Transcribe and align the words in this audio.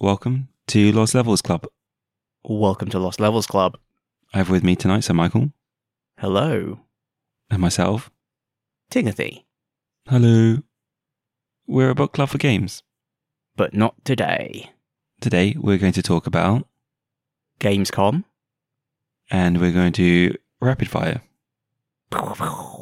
Welcome 0.00 0.48
to 0.68 0.92
Lost 0.92 1.14
Levels 1.14 1.42
Club. 1.42 1.66
Welcome 2.44 2.90
to 2.90 2.98
Lost 2.98 3.18
Levels 3.20 3.46
Club. 3.46 3.78
I 4.34 4.38
have 4.38 4.50
with 4.50 4.62
me 4.62 4.76
tonight 4.76 5.00
Sir 5.00 5.14
Michael 5.14 5.52
Hello, 6.18 6.80
and 7.50 7.60
myself. 7.60 8.10
Timothy. 8.90 9.46
Hello. 10.08 10.58
We're 11.66 11.90
a 11.90 11.94
book 11.94 12.12
club 12.12 12.28
for 12.28 12.38
games. 12.38 12.82
But 13.56 13.74
not 13.74 14.04
today. 14.04 14.70
Today 15.20 15.54
we're 15.58 15.78
going 15.78 15.92
to 15.94 16.02
talk 16.02 16.26
about 16.26 16.66
Gamescom. 17.60 18.24
and 19.30 19.60
we're 19.60 19.72
going 19.72 19.92
to 19.94 20.34
rapid 20.60 20.88
fire. 20.88 21.22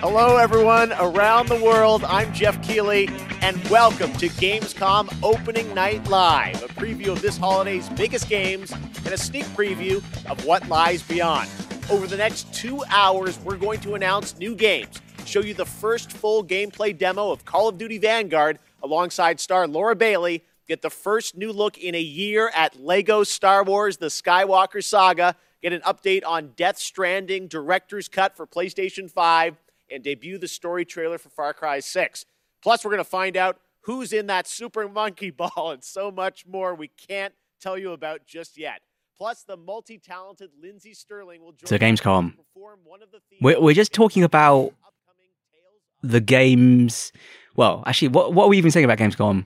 Hello, 0.00 0.38
everyone 0.38 0.94
around 0.94 1.50
the 1.50 1.62
world. 1.62 2.04
I'm 2.04 2.32
Geoff 2.32 2.62
Keighley, 2.62 3.06
and 3.42 3.62
welcome 3.68 4.10
to 4.14 4.30
Gamescom 4.30 5.14
Opening 5.22 5.74
Night 5.74 6.08
Live, 6.08 6.62
a 6.62 6.68
preview 6.68 7.08
of 7.08 7.20
this 7.20 7.36
holiday's 7.36 7.86
biggest 7.90 8.26
games 8.26 8.72
and 8.72 9.08
a 9.08 9.18
sneak 9.18 9.44
preview 9.48 9.96
of 10.30 10.42
what 10.46 10.66
lies 10.70 11.02
beyond. 11.02 11.50
Over 11.90 12.06
the 12.06 12.16
next 12.16 12.50
two 12.54 12.82
hours, 12.88 13.38
we're 13.40 13.58
going 13.58 13.78
to 13.80 13.94
announce 13.94 14.38
new 14.38 14.54
games, 14.54 15.02
show 15.26 15.42
you 15.42 15.52
the 15.52 15.66
first 15.66 16.10
full 16.10 16.42
gameplay 16.42 16.96
demo 16.96 17.30
of 17.30 17.44
Call 17.44 17.68
of 17.68 17.76
Duty 17.76 17.98
Vanguard 17.98 18.58
alongside 18.82 19.38
star 19.38 19.68
Laura 19.68 19.94
Bailey, 19.94 20.42
get 20.66 20.80
the 20.80 20.88
first 20.88 21.36
new 21.36 21.52
look 21.52 21.76
in 21.76 21.94
a 21.94 22.00
year 22.00 22.50
at 22.54 22.80
Lego 22.80 23.22
Star 23.22 23.62
Wars 23.64 23.98
The 23.98 24.06
Skywalker 24.06 24.82
Saga, 24.82 25.36
get 25.60 25.74
an 25.74 25.82
update 25.82 26.22
on 26.24 26.52
Death 26.56 26.78
Stranding 26.78 27.48
Director's 27.48 28.08
Cut 28.08 28.34
for 28.34 28.46
PlayStation 28.46 29.10
5 29.10 29.58
and 29.90 30.02
debut 30.02 30.38
the 30.38 30.48
story 30.48 30.84
trailer 30.84 31.18
for 31.18 31.28
Far 31.28 31.52
Cry 31.52 31.80
6. 31.80 32.24
Plus, 32.62 32.84
we're 32.84 32.90
going 32.90 32.98
to 32.98 33.04
find 33.04 33.36
out 33.36 33.58
who's 33.82 34.12
in 34.12 34.26
that 34.26 34.46
Super 34.46 34.88
Monkey 34.88 35.30
Ball 35.30 35.72
and 35.72 35.84
so 35.84 36.10
much 36.10 36.46
more 36.46 36.74
we 36.74 36.88
can't 36.88 37.34
tell 37.60 37.78
you 37.78 37.92
about 37.92 38.26
just 38.26 38.58
yet. 38.58 38.80
Plus, 39.16 39.42
the 39.42 39.56
multi 39.56 39.98
talented 39.98 40.50
Lindsey 40.62 40.94
Stirling 40.94 41.42
will 41.42 41.52
join 41.52 41.66
So 41.66 41.78
Gamescom. 41.78 42.34
one 42.54 43.02
of 43.02 43.10
the 43.10 43.20
We're, 43.40 43.60
we're 43.60 43.74
just 43.74 43.92
talking 43.92 44.22
about 44.22 44.66
upcoming 44.82 45.28
Tales 45.52 46.02
of 46.02 46.10
the 46.10 46.20
games. 46.20 47.12
Well, 47.54 47.82
actually, 47.86 48.08
what, 48.08 48.32
what 48.32 48.46
are 48.46 48.48
we 48.48 48.56
even 48.56 48.70
saying 48.70 48.84
about 48.84 48.96
Gamescom? 48.98 49.44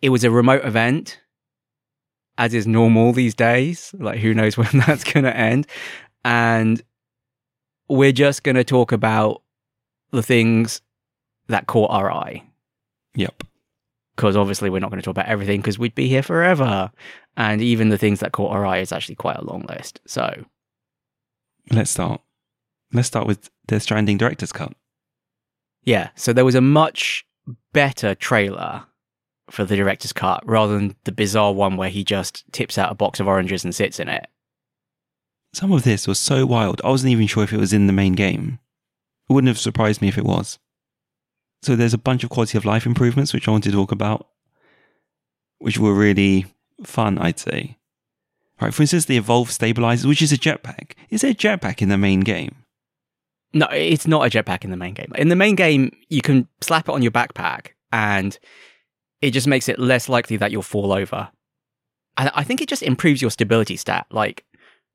It 0.00 0.08
was 0.08 0.24
a 0.24 0.30
remote 0.30 0.64
event, 0.64 1.20
as 2.38 2.54
is 2.54 2.66
normal 2.66 3.12
these 3.12 3.34
days. 3.34 3.92
Like, 3.98 4.20
who 4.20 4.32
knows 4.32 4.56
when 4.56 4.68
that's 4.86 5.04
going 5.04 5.24
to 5.24 5.36
end? 5.36 5.66
And 6.24 6.82
we're 7.90 8.12
just 8.12 8.42
going 8.42 8.56
to 8.56 8.64
talk 8.64 8.92
about 8.92 9.42
the 10.10 10.22
things 10.22 10.80
that 11.48 11.66
caught 11.66 11.90
our 11.90 12.10
eye. 12.10 12.42
Yep. 13.14 13.42
because 14.16 14.36
obviously 14.36 14.70
we're 14.70 14.78
not 14.80 14.90
going 14.90 15.00
to 15.00 15.04
talk 15.04 15.12
about 15.12 15.26
everything 15.26 15.60
because 15.60 15.78
we'd 15.78 15.94
be 15.94 16.08
here 16.08 16.22
forever. 16.22 16.90
And 17.36 17.60
even 17.62 17.88
the 17.88 17.98
things 17.98 18.20
that 18.20 18.32
caught 18.32 18.52
our 18.52 18.64
eye 18.66 18.78
is 18.78 18.92
actually 18.92 19.14
quite 19.16 19.36
a 19.36 19.44
long 19.44 19.64
list. 19.68 20.00
So 20.06 20.44
Let's 21.70 21.90
start. 21.90 22.20
Let's 22.92 23.08
start 23.08 23.26
with 23.26 23.50
the 23.66 23.78
Stranding 23.80 24.16
Director's 24.18 24.52
Cut. 24.52 24.72
yeah, 25.84 26.10
so 26.14 26.32
there 26.32 26.44
was 26.44 26.54
a 26.54 26.60
much 26.60 27.24
better 27.72 28.14
trailer 28.14 28.84
for 29.50 29.64
the 29.64 29.76
director's 29.76 30.12
cut 30.12 30.42
rather 30.46 30.74
than 30.76 30.94
the 31.04 31.12
bizarre 31.12 31.52
one 31.52 31.76
where 31.76 31.88
he 31.90 32.04
just 32.04 32.44
tips 32.52 32.76
out 32.78 32.92
a 32.92 32.94
box 32.94 33.20
of 33.20 33.26
oranges 33.28 33.64
and 33.64 33.74
sits 33.74 33.98
in 33.98 34.08
it. 34.08 34.26
Some 35.54 35.72
of 35.72 35.82
this 35.84 36.06
was 36.06 36.18
so 36.18 36.44
wild, 36.46 36.80
I 36.84 36.88
wasn't 36.90 37.12
even 37.12 37.26
sure 37.26 37.44
if 37.44 37.52
it 37.52 37.58
was 37.58 37.72
in 37.72 37.86
the 37.86 37.92
main 37.92 38.12
game. 38.14 38.58
It 39.28 39.32
wouldn't 39.32 39.48
have 39.48 39.58
surprised 39.58 40.00
me 40.00 40.08
if 40.08 40.18
it 40.18 40.24
was. 40.24 40.58
So 41.62 41.76
there's 41.76 41.94
a 41.94 41.98
bunch 41.98 42.24
of 42.24 42.30
quality 42.30 42.56
of 42.56 42.64
life 42.64 42.86
improvements 42.86 43.34
which 43.34 43.48
I 43.48 43.50
want 43.50 43.64
to 43.64 43.72
talk 43.72 43.92
about, 43.92 44.28
which 45.58 45.78
were 45.78 45.92
really 45.92 46.46
fun, 46.84 47.18
I'd 47.18 47.38
say. 47.38 47.78
Right, 48.60 48.74
for 48.74 48.82
instance, 48.82 49.04
the 49.04 49.16
Evolve 49.16 49.50
Stabilizer, 49.50 50.08
which 50.08 50.22
is 50.22 50.32
a 50.32 50.38
jetpack. 50.38 50.92
Is 51.10 51.20
there 51.20 51.30
a 51.30 51.34
jetpack 51.34 51.80
in 51.80 51.88
the 51.88 51.98
main 51.98 52.20
game? 52.20 52.64
No, 53.52 53.66
it's 53.66 54.06
not 54.06 54.26
a 54.26 54.30
jetpack 54.30 54.64
in 54.64 54.70
the 54.70 54.76
main 54.76 54.94
game. 54.94 55.12
In 55.14 55.28
the 55.28 55.36
main 55.36 55.54
game, 55.54 55.92
you 56.08 56.20
can 56.20 56.48
slap 56.60 56.88
it 56.88 56.92
on 56.92 57.02
your 57.02 57.12
backpack 57.12 57.68
and 57.92 58.38
it 59.20 59.30
just 59.30 59.46
makes 59.46 59.68
it 59.68 59.78
less 59.78 60.08
likely 60.08 60.36
that 60.36 60.52
you'll 60.52 60.62
fall 60.62 60.92
over. 60.92 61.30
And 62.16 62.30
I 62.34 62.44
think 62.44 62.60
it 62.60 62.68
just 62.68 62.82
improves 62.82 63.22
your 63.22 63.30
stability 63.30 63.76
stat. 63.76 64.06
Like 64.10 64.44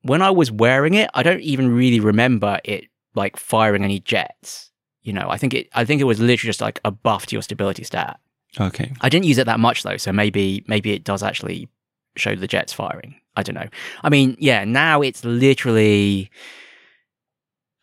when 0.02 0.22
I 0.22 0.30
was 0.30 0.52
wearing 0.52 0.94
it, 0.94 1.10
I 1.14 1.22
don't 1.22 1.40
even 1.40 1.74
really 1.74 2.00
remember 2.00 2.60
it 2.64 2.84
like 3.14 3.36
firing 3.36 3.84
any 3.84 4.00
jets. 4.00 4.70
You 5.02 5.12
know, 5.12 5.26
I 5.28 5.36
think 5.36 5.54
it 5.54 5.68
I 5.74 5.84
think 5.84 6.00
it 6.00 6.04
was 6.04 6.20
literally 6.20 6.48
just 6.48 6.60
like 6.60 6.80
a 6.84 6.90
buff 6.90 7.26
to 7.26 7.36
your 7.36 7.42
stability 7.42 7.84
stat. 7.84 8.18
Okay. 8.58 8.92
I 9.00 9.08
didn't 9.08 9.26
use 9.26 9.38
it 9.38 9.46
that 9.46 9.60
much 9.60 9.82
though, 9.82 9.96
so 9.96 10.12
maybe 10.12 10.64
maybe 10.66 10.92
it 10.92 11.04
does 11.04 11.22
actually 11.22 11.68
show 12.16 12.34
the 12.34 12.46
jets 12.46 12.72
firing. 12.72 13.16
I 13.36 13.42
don't 13.42 13.56
know. 13.56 13.68
I 14.02 14.10
mean, 14.10 14.36
yeah, 14.38 14.64
now 14.64 15.02
it's 15.02 15.24
literally 15.24 16.30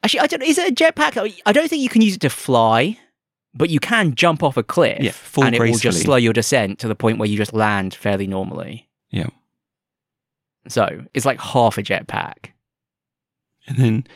Actually, 0.03 0.21
I 0.21 0.27
don't 0.27 0.41
is 0.43 0.57
it 0.57 0.71
a 0.71 0.73
jetpack? 0.73 1.41
I 1.45 1.51
don't 1.51 1.69
think 1.69 1.83
you 1.83 1.89
can 1.89 2.01
use 2.01 2.15
it 2.15 2.21
to 2.21 2.29
fly, 2.29 2.97
but 3.53 3.69
you 3.69 3.79
can 3.79 4.15
jump 4.15 4.41
off 4.41 4.57
a 4.57 4.63
cliff 4.63 4.97
Yeah, 4.99 5.45
and 5.45 5.55
it 5.55 5.59
will 5.59 5.77
just 5.77 6.01
slow 6.01 6.15
your 6.15 6.33
descent 6.33 6.79
to 6.79 6.87
the 6.87 6.95
point 6.95 7.19
where 7.19 7.29
you 7.29 7.37
just 7.37 7.53
land 7.53 7.93
fairly 7.93 8.25
normally. 8.25 8.89
Yeah. 9.11 9.29
So, 10.67 11.05
it's 11.13 11.25
like 11.25 11.39
half 11.39 11.77
a 11.77 11.83
jetpack. 11.83 12.51
And 13.67 13.77
then 13.77 14.07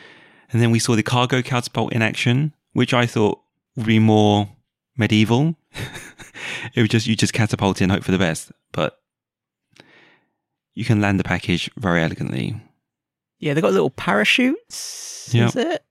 and 0.56 0.62
then 0.62 0.70
we 0.70 0.78
saw 0.78 0.96
the 0.96 1.02
cargo 1.02 1.42
catapult 1.42 1.92
in 1.92 2.00
action, 2.00 2.54
which 2.72 2.94
I 2.94 3.04
thought 3.04 3.42
would 3.76 3.84
be 3.84 3.98
more 3.98 4.48
medieval. 4.96 5.54
it 6.74 6.80
was 6.80 6.88
just 6.88 7.06
you 7.06 7.14
just 7.14 7.34
catapult 7.34 7.82
in, 7.82 7.90
and 7.90 7.92
hope 7.92 8.04
for 8.04 8.10
the 8.10 8.16
best. 8.16 8.50
But 8.72 8.98
you 10.72 10.86
can 10.86 11.02
land 11.02 11.20
the 11.20 11.24
package 11.24 11.70
very 11.76 12.02
elegantly. 12.02 12.58
Yeah, 13.38 13.52
they 13.52 13.60
got 13.60 13.74
little 13.74 13.90
parachutes. 13.90 15.28
Yeah. 15.30 15.48
Is 15.48 15.56
it? 15.56 15.84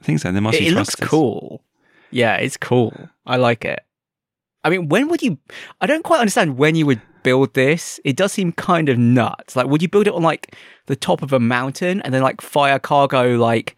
I 0.00 0.04
think 0.04 0.20
so. 0.20 0.30
There 0.30 0.40
must 0.40 0.56
it, 0.56 0.60
be 0.60 0.68
it 0.68 0.74
looks 0.74 0.94
cool. 0.94 1.64
Yeah, 2.12 2.36
it's 2.36 2.56
cool. 2.56 2.94
I 3.26 3.38
like 3.38 3.64
it. 3.64 3.80
I 4.62 4.70
mean, 4.70 4.88
when 4.88 5.08
would 5.08 5.20
you? 5.20 5.36
I 5.80 5.86
don't 5.86 6.04
quite 6.04 6.20
understand 6.20 6.58
when 6.58 6.76
you 6.76 6.86
would 6.86 7.02
build 7.24 7.54
this. 7.54 7.98
It 8.04 8.14
does 8.14 8.32
seem 8.34 8.52
kind 8.52 8.88
of 8.88 8.98
nuts. 8.98 9.56
Like, 9.56 9.66
would 9.66 9.82
you 9.82 9.88
build 9.88 10.06
it 10.06 10.14
on 10.14 10.22
like 10.22 10.54
the 10.86 10.94
top 10.94 11.22
of 11.22 11.32
a 11.32 11.40
mountain 11.40 12.00
and 12.02 12.14
then 12.14 12.22
like 12.22 12.40
fire 12.40 12.78
cargo 12.78 13.34
like 13.34 13.74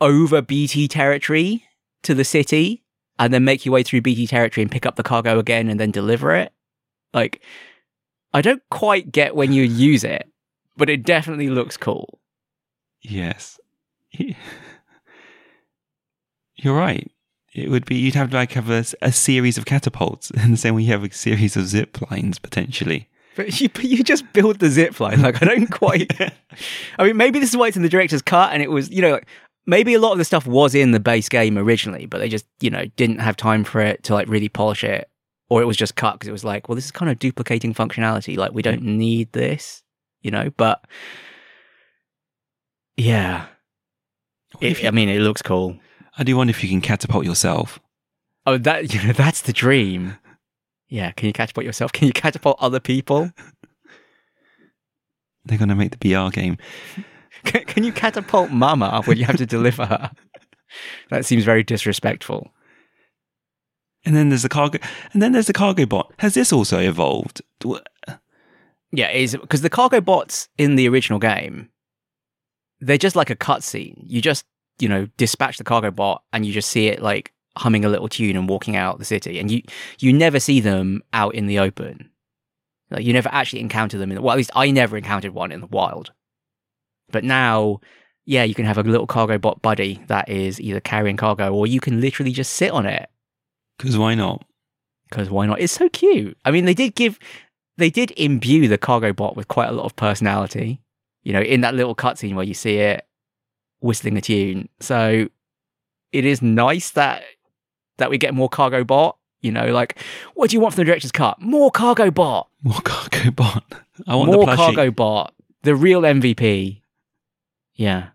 over 0.00 0.42
BT 0.42 0.88
territory 0.88 1.64
to 2.02 2.14
the 2.14 2.24
city, 2.24 2.82
and 3.18 3.32
then 3.32 3.44
make 3.44 3.64
your 3.64 3.72
way 3.72 3.82
through 3.82 4.02
BT 4.02 4.26
territory 4.26 4.62
and 4.62 4.70
pick 4.70 4.86
up 4.86 4.96
the 4.96 5.02
cargo 5.02 5.38
again 5.38 5.68
and 5.68 5.80
then 5.80 5.90
deliver 5.90 6.34
it? 6.34 6.52
Like, 7.14 7.40
I 8.32 8.42
don't 8.42 8.62
quite 8.70 9.10
get 9.10 9.34
when 9.34 9.52
you 9.52 9.62
use 9.62 10.04
it, 10.04 10.30
but 10.76 10.90
it 10.90 11.02
definitely 11.02 11.48
looks 11.48 11.76
cool. 11.76 12.20
Yes. 13.00 13.58
You're 16.56 16.76
right. 16.76 17.10
It 17.54 17.70
would 17.70 17.86
be 17.86 17.96
you'd 17.96 18.14
have 18.14 18.34
like 18.34 18.52
have 18.52 18.68
a, 18.68 18.84
a 19.00 19.10
series 19.12 19.56
of 19.56 19.64
catapults 19.64 20.30
in 20.30 20.50
the 20.50 20.56
same 20.58 20.74
way 20.74 20.82
you 20.82 20.92
have 20.92 21.04
a 21.04 21.12
series 21.12 21.56
of 21.56 21.66
zip 21.66 21.98
lines 22.10 22.38
potentially. 22.38 23.08
But 23.34 23.60
you, 23.60 23.68
but 23.68 23.84
you 23.84 24.02
just 24.02 24.30
build 24.32 24.58
the 24.58 24.68
zip 24.68 24.98
line. 25.00 25.22
Like 25.22 25.42
I 25.42 25.46
don't 25.46 25.70
quite. 25.70 26.10
I 26.98 27.04
mean, 27.04 27.16
maybe 27.16 27.38
this 27.38 27.50
is 27.50 27.56
why 27.56 27.68
it's 27.68 27.76
in 27.76 27.82
the 27.82 27.88
director's 27.88 28.22
cut, 28.22 28.52
and 28.52 28.62
it 28.62 28.70
was 28.70 28.90
you 28.90 29.02
know 29.02 29.12
like, 29.12 29.26
maybe 29.66 29.94
a 29.94 30.00
lot 30.00 30.12
of 30.12 30.18
the 30.18 30.24
stuff 30.24 30.46
was 30.46 30.74
in 30.74 30.92
the 30.92 31.00
base 31.00 31.28
game 31.28 31.58
originally, 31.58 32.06
but 32.06 32.18
they 32.18 32.28
just 32.28 32.46
you 32.60 32.70
know 32.70 32.84
didn't 32.96 33.18
have 33.18 33.36
time 33.36 33.64
for 33.64 33.80
it 33.80 34.02
to 34.04 34.14
like 34.14 34.28
really 34.28 34.48
polish 34.48 34.84
it, 34.84 35.08
or 35.48 35.60
it 35.62 35.66
was 35.66 35.76
just 35.76 35.96
cut 35.96 36.14
because 36.14 36.28
it 36.28 36.32
was 36.32 36.44
like, 36.44 36.68
well, 36.68 36.76
this 36.76 36.84
is 36.86 36.90
kind 36.92 37.10
of 37.10 37.18
duplicating 37.18 37.74
functionality. 37.74 38.36
Like 38.36 38.52
we 38.52 38.62
don't 38.62 38.82
need 38.82 39.32
this, 39.32 39.82
you 40.22 40.30
know. 40.30 40.50
But 40.56 40.84
yeah, 42.96 43.46
If 44.60 44.78
it, 44.78 44.82
you- 44.82 44.88
I 44.88 44.92
mean, 44.92 45.08
it 45.08 45.20
looks 45.20 45.42
cool. 45.42 45.78
I 46.18 46.24
do 46.24 46.36
wonder 46.36 46.50
if 46.50 46.62
you 46.62 46.68
can 46.70 46.80
catapult 46.80 47.26
yourself. 47.26 47.78
Oh, 48.46 48.56
that 48.58 48.92
you 48.94 49.02
know, 49.06 49.12
that's 49.12 49.42
the 49.42 49.52
dream. 49.52 50.16
Yeah, 50.88 51.10
can 51.10 51.26
you 51.26 51.32
catapult 51.32 51.66
yourself? 51.66 51.92
Can 51.92 52.06
you 52.06 52.12
catapult 52.12 52.56
other 52.60 52.78
people? 52.80 53.32
They're 55.44 55.58
going 55.58 55.68
to 55.68 55.74
make 55.74 55.96
the 55.96 55.98
BR 55.98 56.30
game. 56.30 56.56
Can, 57.46 57.64
can 57.64 57.84
you 57.84 57.92
catapult 57.92 58.50
Mama 58.50 59.02
when 59.04 59.16
you 59.16 59.24
have 59.24 59.36
to 59.36 59.46
deliver 59.46 59.86
her? 59.86 60.10
That 61.10 61.24
seems 61.24 61.44
very 61.44 61.62
disrespectful. 61.62 62.52
And 64.04 64.14
then 64.14 64.28
there's 64.28 64.42
the 64.42 64.48
cargo. 64.48 64.78
And 65.12 65.22
then 65.22 65.32
there's 65.32 65.46
the 65.46 65.52
cargo 65.52 65.86
bot. 65.86 66.12
Has 66.18 66.34
this 66.34 66.52
also 66.52 66.78
evolved? 66.78 67.42
Yeah, 68.92 69.10
is 69.10 69.36
because 69.36 69.62
the 69.62 69.70
cargo 69.70 70.00
bots 70.00 70.48
in 70.58 70.76
the 70.76 70.88
original 70.88 71.18
game, 71.18 71.70
they're 72.80 72.98
just 72.98 73.16
like 73.16 73.30
a 73.30 73.36
cutscene. 73.36 74.02
You 74.04 74.20
just 74.20 74.44
you 74.78 74.88
know 74.88 75.06
dispatch 75.16 75.58
the 75.58 75.64
cargo 75.64 75.90
bot 75.90 76.22
and 76.32 76.46
you 76.46 76.52
just 76.52 76.70
see 76.70 76.88
it 76.88 77.00
like 77.02 77.32
humming 77.56 77.84
a 77.84 77.88
little 77.88 78.08
tune 78.08 78.36
and 78.36 78.48
walking 78.48 78.76
out 78.76 78.98
the 78.98 79.04
city, 79.04 79.38
and 79.38 79.50
you 79.50 79.62
you 79.98 80.12
never 80.12 80.38
see 80.38 80.60
them 80.60 81.02
out 81.12 81.34
in 81.34 81.46
the 81.46 81.58
open. 81.58 82.10
Like 82.90 83.04
you 83.04 83.12
never 83.12 83.28
actually 83.32 83.60
encounter 83.60 83.98
them 83.98 84.10
in 84.10 84.16
the 84.16 84.22
well, 84.22 84.32
at 84.32 84.38
least 84.38 84.52
I 84.54 84.70
never 84.70 84.96
encountered 84.96 85.32
one 85.32 85.50
in 85.50 85.60
the 85.60 85.66
wild. 85.66 86.12
But 87.16 87.24
now 87.24 87.80
yeah, 88.26 88.42
you 88.42 88.54
can 88.54 88.66
have 88.66 88.76
a 88.76 88.82
little 88.82 89.06
cargo 89.06 89.38
bot 89.38 89.62
buddy 89.62 90.02
that 90.08 90.28
is 90.28 90.60
either 90.60 90.80
carrying 90.80 91.16
cargo 91.16 91.54
or 91.54 91.66
you 91.66 91.80
can 91.80 92.00
literally 92.00 92.32
just 92.32 92.54
sit 92.54 92.72
on 92.72 92.84
it. 92.84 93.08
Because 93.78 93.96
why 93.96 94.16
not? 94.16 94.44
Because 95.08 95.30
why 95.30 95.46
not? 95.46 95.60
It's 95.60 95.72
so 95.72 95.88
cute. 95.88 96.36
I 96.44 96.50
mean, 96.50 96.64
they 96.64 96.74
did 96.74 96.96
give, 96.96 97.20
they 97.78 97.88
did 97.88 98.12
imbue 98.16 98.66
the 98.66 98.78
cargo 98.78 99.12
bot 99.12 99.36
with 99.36 99.46
quite 99.46 99.68
a 99.68 99.72
lot 99.72 99.84
of 99.84 99.94
personality. 99.94 100.82
You 101.22 101.32
know, 101.32 101.40
in 101.40 101.60
that 101.60 101.74
little 101.74 101.94
cutscene 101.94 102.34
where 102.34 102.44
you 102.44 102.54
see 102.54 102.78
it 102.78 103.06
whistling 103.80 104.16
a 104.16 104.20
tune. 104.20 104.68
So 104.80 105.28
it 106.12 106.24
is 106.24 106.42
nice 106.42 106.90
that 106.90 107.22
that 107.98 108.10
we 108.10 108.18
get 108.18 108.34
more 108.34 108.48
cargo 108.48 108.84
bot. 108.84 109.18
You 109.40 109.52
know, 109.52 109.72
like 109.72 109.98
what 110.34 110.50
do 110.50 110.56
you 110.56 110.60
want 110.60 110.74
from 110.74 110.82
the 110.82 110.86
director's 110.86 111.12
cut? 111.12 111.40
More 111.40 111.70
cargo 111.70 112.10
bot. 112.10 112.48
More 112.62 112.80
cargo 112.84 113.30
bot. 113.30 113.64
I 114.06 114.16
want 114.16 114.32
more 114.32 114.46
cargo 114.46 114.90
bot. 114.90 115.34
The 115.62 115.74
real 115.74 116.02
MVP. 116.02 116.80
Yeah. 117.76 118.08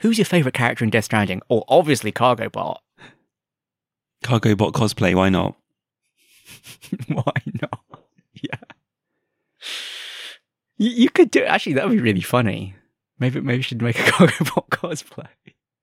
Who's 0.00 0.18
your 0.18 0.24
favorite 0.24 0.54
character 0.54 0.84
in 0.84 0.90
Death 0.90 1.04
Stranding? 1.04 1.42
Or 1.48 1.64
obviously 1.68 2.12
cargo 2.12 2.48
bot. 2.48 2.82
Cargo 4.22 4.54
bot 4.54 4.72
cosplay. 4.72 5.14
Why 5.14 5.28
not? 5.28 5.54
Why 7.08 7.32
not? 7.60 7.80
Yeah. 8.34 8.60
You, 10.78 10.90
you 10.90 11.10
could 11.10 11.30
do 11.30 11.42
actually 11.44 11.74
that 11.74 11.88
would 11.88 11.96
be 11.96 12.02
really 12.02 12.20
funny. 12.20 12.74
Maybe 13.18 13.40
maybe 13.40 13.58
we 13.58 13.62
should 13.62 13.82
make 13.82 13.98
a 13.98 14.02
cargo 14.10 14.44
bot 14.54 14.70
cosplay. 14.70 15.28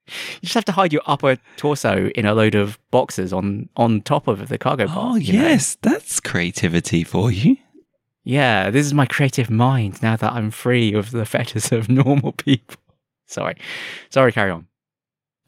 You 0.06 0.42
just 0.42 0.54
have 0.54 0.66
to 0.66 0.74
hide 0.74 0.92
your 0.92 1.02
upper 1.06 1.38
torso 1.58 2.10
in 2.10 2.26
a 2.26 2.34
load 2.34 2.56
of 2.56 2.78
boxes 2.92 3.34
on 3.34 3.70
on 3.76 4.02
top 4.02 4.28
of 4.28 4.50
the 4.50 4.58
cargo 4.58 4.88
bot. 4.88 4.98
Oh 4.98 5.16
you 5.16 5.34
know? 5.34 5.48
yes, 5.48 5.78
that's 5.82 6.20
creativity 6.20 7.04
for 7.04 7.32
you. 7.32 7.58
Yeah, 8.24 8.70
this 8.70 8.86
is 8.86 8.94
my 8.94 9.06
creative 9.06 9.50
mind 9.50 10.02
now 10.02 10.16
that 10.16 10.32
I'm 10.32 10.50
free 10.50 10.94
of 10.94 11.12
the 11.12 11.26
fetters 11.26 11.72
of 11.72 11.90
normal 11.90 12.32
people. 12.32 12.78
Sorry. 13.34 13.56
Sorry, 14.10 14.32
carry 14.32 14.52
on. 14.52 14.68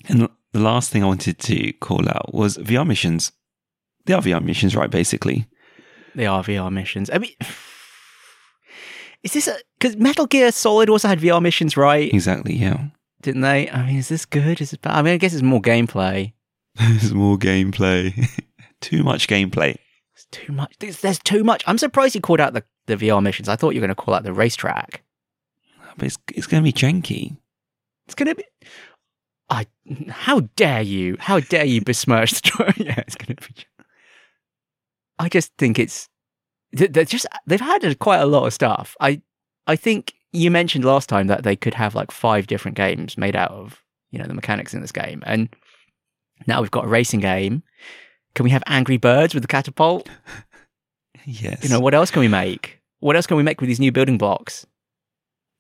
And 0.10 0.28
the 0.52 0.60
last 0.60 0.92
thing 0.92 1.04
I 1.04 1.08
wanted 1.08 1.40
to 1.40 1.72
call 1.74 2.08
out 2.10 2.34
was 2.34 2.58
VR 2.58 2.86
missions. 2.86 3.32
They 4.06 4.14
are 4.14 4.22
VR 4.22 4.44
missions, 4.44 4.76
right? 4.76 4.90
Basically, 4.90 5.48
They 6.14 6.26
are 6.26 6.44
VR 6.44 6.72
missions. 6.72 7.10
I 7.12 7.18
mean, 7.18 7.32
is 9.24 9.34
this 9.34 9.48
a 9.48 9.56
because 9.80 9.98
Metal 9.98 10.26
Gear 10.26 10.52
Solid 10.52 10.90
also 10.90 11.08
had 11.08 11.20
VR 11.20 11.42
missions, 11.42 11.78
right? 11.78 12.12
exactly. 12.14 12.56
Yeah. 12.56 12.86
Didn't 13.22 13.42
they? 13.42 13.70
I 13.70 13.86
mean, 13.86 13.98
is 13.98 14.10
this 14.10 14.26
good? 14.26 14.62
Is 14.62 14.74
it 14.74 14.82
bad? 14.82 14.96
I 14.96 15.02
mean, 15.02 15.14
I 15.14 15.18
guess 15.18 15.34
it's 15.34 15.42
more 15.42 15.62
gameplay. 15.62 16.34
There's 16.76 17.14
more 17.14 17.38
gameplay. 17.38 18.28
Too 18.82 19.04
much 19.04 19.28
gameplay. 19.28 19.78
It's 20.14 20.26
too 20.32 20.54
much. 20.54 20.76
There's, 20.80 21.02
there's 21.02 21.20
too 21.20 21.44
much. 21.44 21.64
I'm 21.66 21.78
surprised 21.78 22.14
you 22.16 22.22
called 22.22 22.40
out 22.40 22.54
the, 22.54 22.64
the 22.86 22.96
VR 22.96 23.22
missions. 23.24 23.50
I 23.50 23.56
thought 23.56 23.74
you 23.74 23.82
were 23.82 23.88
going 23.88 23.96
to 23.96 24.02
call 24.02 24.14
out 24.14 24.24
the 24.24 24.32
racetrack. 24.34 25.02
But 25.98 26.06
it's, 26.08 26.18
it's 26.34 26.46
going 26.48 26.64
to 26.64 26.72
be 26.72 26.74
janky. 26.74 27.36
It's 28.06 28.16
going 28.16 28.28
to 28.30 28.36
be. 28.36 28.44
I. 29.50 29.68
How 30.10 30.42
dare 30.56 30.82
you? 30.82 31.18
How 31.20 31.40
dare 31.40 31.66
you 31.66 31.82
besmirch 31.82 32.32
the 32.32 32.36
story? 32.48 32.74
yeah, 32.78 33.00
it's 33.00 33.16
going 33.16 33.36
to 33.36 33.48
be. 33.48 33.56
I 35.20 35.30
just 35.30 35.54
think 35.58 35.80
it's. 35.80 36.10
they- 36.72 36.88
They're 36.88 37.06
just. 37.06 37.26
They've 37.46 37.60
had 37.62 38.00
quite 38.00 38.20
a 38.20 38.26
lot 38.26 38.46
of 38.46 38.54
stuff. 38.54 38.96
I. 39.00 39.22
I 39.68 39.76
think 39.76 40.14
you 40.32 40.52
mentioned 40.52 40.86
last 40.86 41.10
time 41.10 41.28
that 41.28 41.44
they 41.44 41.56
could 41.56 41.74
have 41.74 41.96
like 41.96 42.12
five 42.12 42.46
different 42.48 42.78
games 42.78 43.18
made 43.18 43.36
out 43.36 43.52
of 43.52 43.82
you 44.12 44.20
know 44.20 44.26
the 44.28 44.34
mechanics 44.34 44.74
in 44.74 44.82
this 44.82 44.92
game, 44.92 45.24
and 45.26 45.50
now 46.48 46.62
we've 46.62 46.72
got 46.72 46.86
a 46.86 46.90
racing 46.90 47.20
game. 47.22 47.64
Can 48.36 48.44
we 48.44 48.50
have 48.52 48.64
Angry 48.68 48.98
Birds 48.98 49.34
with 49.34 49.44
the 49.44 49.48
catapult? 49.48 50.10
Yes. 51.28 51.64
You 51.64 51.70
know, 51.70 51.80
what 51.80 51.96
else 51.96 52.12
can 52.12 52.20
we 52.20 52.28
make? 52.28 52.80
What 53.00 53.16
else 53.16 53.26
can 53.26 53.36
we 53.36 53.42
make 53.42 53.60
with 53.60 53.68
these 53.68 53.80
new 53.80 53.92
building 53.92 54.16
blocks? 54.20 54.68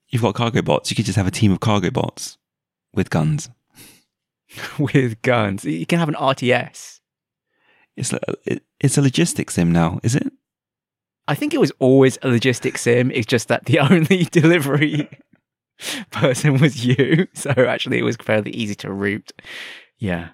You've 0.09 0.21
got 0.21 0.35
cargo 0.35 0.61
bots. 0.61 0.89
You 0.89 0.95
could 0.95 1.05
just 1.05 1.17
have 1.17 1.27
a 1.27 1.31
team 1.31 1.51
of 1.51 1.59
cargo 1.59 1.89
bots 1.89 2.37
with 2.93 3.09
guns. 3.09 3.49
with 4.79 5.21
guns. 5.21 5.65
You 5.65 5.85
can 5.85 5.99
have 5.99 6.09
an 6.09 6.15
RTS. 6.15 6.99
It's 7.97 8.13
a, 8.13 8.19
it, 8.45 8.63
it's 8.79 8.97
a 8.97 9.01
logistics 9.01 9.55
sim 9.55 9.71
now, 9.71 9.99
is 10.03 10.15
it? 10.15 10.31
I 11.27 11.35
think 11.35 11.53
it 11.53 11.59
was 11.59 11.71
always 11.79 12.17
a 12.21 12.27
logistics 12.27 12.81
sim. 12.81 13.11
It's 13.11 13.25
just 13.25 13.47
that 13.47 13.65
the 13.65 13.79
only 13.91 14.25
delivery 14.25 15.09
person 16.11 16.59
was 16.59 16.85
you. 16.85 17.27
So 17.33 17.51
actually, 17.51 17.99
it 17.99 18.03
was 18.03 18.17
fairly 18.17 18.51
easy 18.51 18.75
to 18.75 18.91
route. 18.91 19.33
Yeah. 19.97 20.29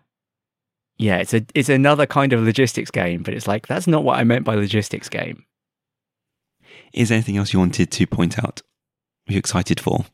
Yeah, 0.98 1.18
it's 1.18 1.34
a 1.34 1.44
it's 1.56 1.70
another 1.70 2.06
kind 2.06 2.32
of 2.32 2.44
logistics 2.44 2.92
game, 2.92 3.24
but 3.24 3.34
it's 3.34 3.48
like 3.48 3.66
that's 3.66 3.88
not 3.88 4.04
what 4.04 4.20
I 4.20 4.24
meant 4.24 4.46
by 4.46 4.54
logistics 4.54 5.10
game. 5.10 5.46
Is 6.94 7.10
there 7.10 7.16
anything 7.16 7.38
else 7.38 7.54
you 7.54 7.60
wanted 7.60 7.90
to 7.90 8.06
point 8.06 8.38
out? 8.38 8.62
Are 9.30 9.34
you 9.34 9.40
excited 9.40 9.80
for? 9.80 10.06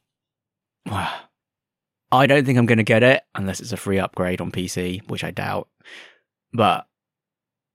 I 2.12 2.26
don't 2.28 2.46
think 2.46 2.58
I'm 2.58 2.66
going 2.66 2.78
to 2.78 2.84
get 2.84 3.04
it 3.04 3.24
unless 3.36 3.60
it's 3.60 3.74
a 3.74 3.78
free 3.78 4.00
upgrade 4.00 4.40
on 4.40 4.52
PC, 4.52 5.08
which 5.10 5.24
I 5.24 5.32
doubt. 5.32 5.68
But 6.54 6.88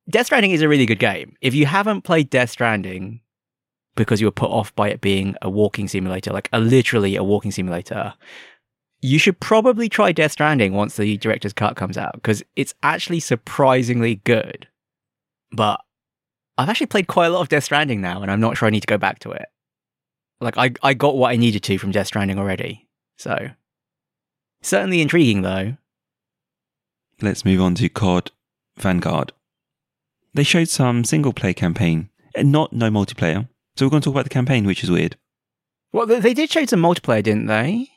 Death 0.08 0.26
Stranding 0.26 0.52
is 0.52 0.62
a 0.62 0.68
really 0.68 0.86
good 0.86 0.98
game. 0.98 1.36
If 1.40 1.54
you 1.54 1.66
haven't 1.66 2.02
played 2.02 2.30
Death 2.30 2.50
Stranding 2.50 3.20
because 3.94 4.20
you 4.20 4.26
were 4.26 4.32
put 4.32 4.50
off 4.50 4.74
by 4.74 4.88
it 4.88 5.00
being 5.00 5.36
a 5.42 5.50
walking 5.50 5.86
simulator, 5.88 6.32
like 6.32 6.48
a 6.52 6.60
literally 6.60 7.16
a 7.16 7.22
walking 7.22 7.50
simulator, 7.50 8.14
you 9.02 9.18
should 9.18 9.38
probably 9.40 9.88
try 9.88 10.12
Death 10.12 10.32
Stranding 10.32 10.72
once 10.72 10.96
the 10.96 11.18
director's 11.18 11.52
cut 11.52 11.76
comes 11.76 11.98
out 11.98 12.14
because 12.14 12.42
it's 12.56 12.74
actually 12.82 13.20
surprisingly 13.20 14.16
good. 14.24 14.66
But 15.50 15.80
I've 16.56 16.68
actually 16.68 16.86
played 16.86 17.08
quite 17.08 17.26
a 17.26 17.30
lot 17.30 17.42
of 17.42 17.48
Death 17.48 17.64
Stranding 17.64 18.00
now, 18.00 18.22
and 18.22 18.30
I'm 18.30 18.40
not 18.40 18.56
sure 18.56 18.66
I 18.66 18.70
need 18.70 18.80
to 18.80 18.86
go 18.86 18.98
back 18.98 19.18
to 19.20 19.32
it. 19.32 19.46
Like 20.42 20.58
I, 20.58 20.72
I 20.82 20.94
got 20.94 21.16
what 21.16 21.30
I 21.30 21.36
needed 21.36 21.62
to 21.64 21.78
from 21.78 21.92
Death 21.92 22.08
Stranding 22.08 22.38
already. 22.38 22.88
So 23.16 23.50
certainly 24.62 25.00
intriguing 25.00 25.42
though. 25.42 25.76
Let's 27.20 27.44
move 27.44 27.60
on 27.60 27.74
to 27.76 27.88
COD 27.88 28.30
Vanguard. 28.76 29.32
They 30.34 30.42
showed 30.42 30.68
some 30.68 31.04
single 31.04 31.32
player 31.32 31.52
campaign 31.52 32.10
and 32.34 32.50
not 32.50 32.72
no 32.72 32.90
multiplayer. 32.90 33.48
So 33.76 33.86
we're 33.86 33.90
going 33.90 34.02
to 34.02 34.06
talk 34.06 34.14
about 34.14 34.24
the 34.24 34.30
campaign, 34.30 34.66
which 34.66 34.82
is 34.82 34.90
weird. 34.90 35.16
Well, 35.92 36.06
they, 36.06 36.20
they 36.20 36.34
did 36.34 36.50
show 36.50 36.64
some 36.64 36.80
multiplayer, 36.80 37.22
didn't 37.22 37.46
they? 37.46 37.88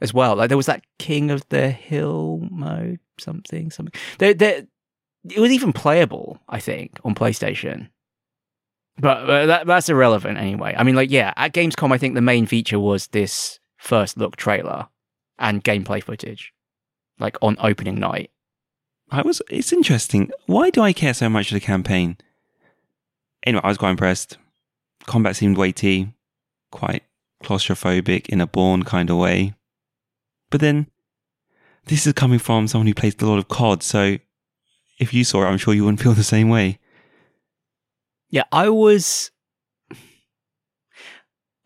As 0.00 0.12
well, 0.12 0.36
like 0.36 0.48
there 0.48 0.58
was 0.58 0.66
that 0.66 0.84
King 0.98 1.30
of 1.30 1.48
the 1.48 1.70
Hill 1.70 2.46
mode, 2.50 2.98
something, 3.18 3.70
something. 3.70 3.98
They, 4.18 4.34
they, 4.34 4.66
it 5.30 5.38
was 5.38 5.52
even 5.52 5.72
playable, 5.72 6.38
I 6.48 6.60
think, 6.60 6.98
on 7.02 7.14
PlayStation. 7.14 7.88
But 8.98 9.28
uh, 9.28 9.46
that, 9.46 9.66
that's 9.66 9.88
irrelevant 9.88 10.38
anyway. 10.38 10.74
I 10.76 10.82
mean, 10.82 10.94
like, 10.94 11.10
yeah, 11.10 11.34
at 11.36 11.52
Gamescom, 11.52 11.92
I 11.92 11.98
think 11.98 12.14
the 12.14 12.22
main 12.22 12.46
feature 12.46 12.78
was 12.78 13.08
this 13.08 13.58
first 13.76 14.16
look 14.16 14.36
trailer 14.36 14.88
and 15.38 15.62
gameplay 15.62 16.02
footage, 16.02 16.52
like 17.18 17.36
on 17.42 17.56
opening 17.60 17.96
night. 18.00 18.30
I 19.10 19.22
was. 19.22 19.42
It's 19.50 19.72
interesting. 19.72 20.30
Why 20.46 20.70
do 20.70 20.80
I 20.80 20.92
care 20.92 21.14
so 21.14 21.28
much 21.28 21.48
for 21.48 21.54
the 21.54 21.60
campaign? 21.60 22.16
Anyway, 23.44 23.60
I 23.62 23.68
was 23.68 23.78
quite 23.78 23.90
impressed. 23.90 24.38
Combat 25.04 25.36
seemed 25.36 25.56
weighty, 25.56 26.12
quite 26.72 27.04
claustrophobic 27.44 28.28
in 28.28 28.40
a 28.40 28.46
born 28.46 28.82
kind 28.82 29.10
of 29.10 29.18
way. 29.18 29.54
But 30.50 30.60
then, 30.60 30.88
this 31.84 32.06
is 32.06 32.12
coming 32.14 32.38
from 32.38 32.66
someone 32.66 32.86
who 32.86 32.94
plays 32.94 33.14
a 33.20 33.26
lot 33.26 33.38
of 33.38 33.48
COD, 33.48 33.82
so 33.82 34.18
if 34.98 35.12
you 35.14 35.22
saw 35.22 35.42
it, 35.42 35.46
I'm 35.46 35.58
sure 35.58 35.74
you 35.74 35.84
wouldn't 35.84 36.02
feel 36.02 36.14
the 36.14 36.24
same 36.24 36.48
way. 36.48 36.78
Yeah, 38.36 38.44
I 38.52 38.68
was. 38.68 39.30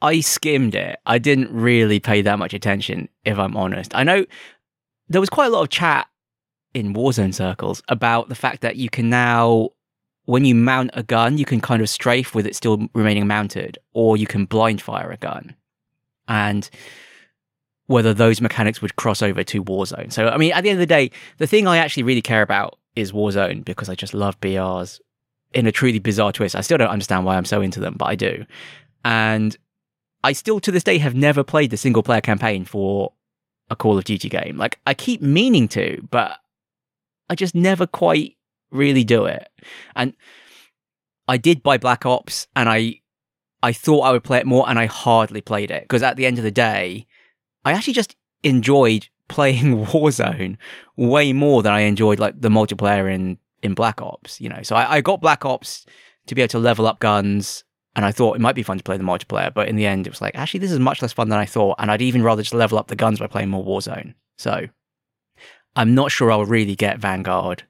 I 0.00 0.20
skimmed 0.20 0.76
it. 0.76 1.00
I 1.04 1.18
didn't 1.18 1.52
really 1.52 1.98
pay 1.98 2.22
that 2.22 2.38
much 2.38 2.54
attention, 2.54 3.08
if 3.24 3.40
I'm 3.40 3.56
honest. 3.56 3.92
I 3.92 4.04
know 4.04 4.24
there 5.08 5.20
was 5.20 5.28
quite 5.28 5.46
a 5.46 5.50
lot 5.50 5.62
of 5.62 5.68
chat 5.68 6.06
in 6.72 6.94
Warzone 6.94 7.34
circles 7.34 7.82
about 7.88 8.28
the 8.28 8.36
fact 8.36 8.60
that 8.60 8.76
you 8.76 8.88
can 8.88 9.10
now, 9.10 9.70
when 10.26 10.44
you 10.44 10.54
mount 10.54 10.92
a 10.94 11.02
gun, 11.02 11.38
you 11.38 11.44
can 11.44 11.60
kind 11.60 11.82
of 11.82 11.88
strafe 11.88 12.36
with 12.36 12.46
it 12.46 12.54
still 12.54 12.86
remaining 12.94 13.26
mounted, 13.26 13.76
or 13.92 14.16
you 14.16 14.28
can 14.28 14.44
blind 14.44 14.80
fire 14.80 15.10
a 15.10 15.16
gun. 15.16 15.56
And 16.28 16.70
whether 17.86 18.14
those 18.14 18.40
mechanics 18.40 18.80
would 18.80 18.94
cross 18.94 19.22
over 19.22 19.42
to 19.42 19.64
Warzone. 19.64 20.12
So, 20.12 20.28
I 20.28 20.36
mean, 20.36 20.52
at 20.52 20.62
the 20.62 20.70
end 20.70 20.76
of 20.76 20.86
the 20.88 20.94
day, 20.94 21.10
the 21.38 21.48
thing 21.48 21.66
I 21.66 21.78
actually 21.78 22.04
really 22.04 22.22
care 22.22 22.42
about 22.42 22.78
is 22.94 23.10
Warzone 23.10 23.64
because 23.64 23.88
I 23.88 23.96
just 23.96 24.14
love 24.14 24.40
BRs 24.40 25.00
in 25.52 25.66
a 25.66 25.73
truly 25.73 25.99
bizarre 25.99 26.33
twist. 26.33 26.54
I 26.54 26.61
still 26.61 26.78
don't 26.78 26.88
understand 26.88 27.25
why 27.25 27.37
I'm 27.37 27.45
so 27.45 27.61
into 27.61 27.80
them, 27.80 27.95
but 27.99 28.07
I 28.07 28.14
do. 28.14 28.45
And 29.04 29.57
I 30.23 30.33
still 30.33 30.61
to 30.61 30.71
this 30.71 30.85
day 30.85 30.99
have 30.99 31.14
never 31.14 31.42
played 31.42 31.71
the 31.71 31.76
single 31.76 32.02
player 32.02 32.21
campaign 32.21 32.64
for 32.64 33.12
a 33.71 33.76
Call 33.76 33.99
of 33.99 34.04
Duty 34.04 34.28
game. 34.28 34.57
Like 34.57 34.78
I 34.87 34.95
keep 34.95 35.23
meaning 35.23 35.69
to, 35.69 36.07
but 36.11 36.38
I 37.28 37.35
just 37.35 37.54
never 37.54 37.87
quite 37.87 38.37
really 38.71 39.04
do 39.04 39.25
it. 39.25 39.49
And 39.97 40.14
I 41.28 41.37
did 41.37 41.62
buy 41.62 41.78
Black 41.78 42.04
Ops 42.04 42.49
and 42.54 42.69
I 42.69 43.00
I 43.62 43.73
thought 43.73 44.00
I 44.00 44.12
would 44.12 44.25
play 44.25 44.38
it 44.38 44.47
more 44.47 44.69
and 44.69 44.78
I 44.78 44.87
hardly 44.87 45.40
played 45.40 45.71
it 45.71 45.83
because 45.83 46.02
at 46.02 46.16
the 46.16 46.26
end 46.26 46.38
of 46.38 46.45
the 46.45 46.50
day, 46.50 47.07
I 47.64 47.73
actually 47.73 47.92
just 47.92 48.16
enjoyed 48.42 49.09
playing 49.28 49.87
Warzone 49.87 50.57
way 50.97 51.33
more 51.33 51.62
than 51.62 51.73
I 51.73 51.80
enjoyed 51.80 52.19
like 52.19 52.40
the 52.40 52.49
multiplayer 52.49 53.12
in 53.12 53.38
in 53.62 53.74
Black 53.74 54.00
Ops, 54.00 54.40
you 54.40 54.48
know. 54.48 54.62
So 54.62 54.76
I, 54.76 54.96
I 54.96 55.00
got 55.00 55.20
Black 55.20 55.44
Ops 55.44 55.86
to 56.26 56.34
be 56.34 56.42
able 56.42 56.50
to 56.50 56.58
level 56.58 56.86
up 56.86 57.00
guns 57.00 57.64
And 57.96 58.04
I 58.04 58.12
thought 58.12 58.36
it 58.36 58.40
might 58.40 58.54
be 58.54 58.62
fun 58.62 58.78
to 58.78 58.84
play 58.84 58.96
the 58.96 59.02
multiplayer, 59.04 59.52
but 59.52 59.68
in 59.68 59.76
the 59.76 59.86
end, 59.86 60.06
it 60.06 60.10
was 60.10 60.20
like, 60.20 60.36
actually, 60.36 60.60
this 60.60 60.70
is 60.70 60.78
much 60.78 61.02
less 61.02 61.12
fun 61.12 61.28
than 61.28 61.38
I 61.38 61.44
thought. 61.46 61.76
And 61.78 61.90
I'd 61.90 62.02
even 62.02 62.22
rather 62.22 62.42
just 62.42 62.54
level 62.54 62.78
up 62.78 62.86
the 62.86 62.96
guns 62.96 63.18
by 63.18 63.26
playing 63.26 63.50
more 63.50 63.64
Warzone. 63.64 64.14
So 64.38 64.66
I'm 65.76 65.94
not 65.94 66.12
sure 66.12 66.30
I'll 66.30 66.44
really 66.44 66.76
get 66.76 66.98
Vanguard, 66.98 67.64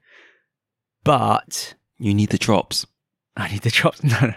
but 1.03 1.75
You 1.97 2.13
need 2.13 2.29
the 2.29 2.37
drops. 2.37 2.85
I 3.35 3.51
need 3.51 3.61
the 3.61 3.69
drops. 3.69 4.03
No, 4.03 4.19
no. 4.19 4.33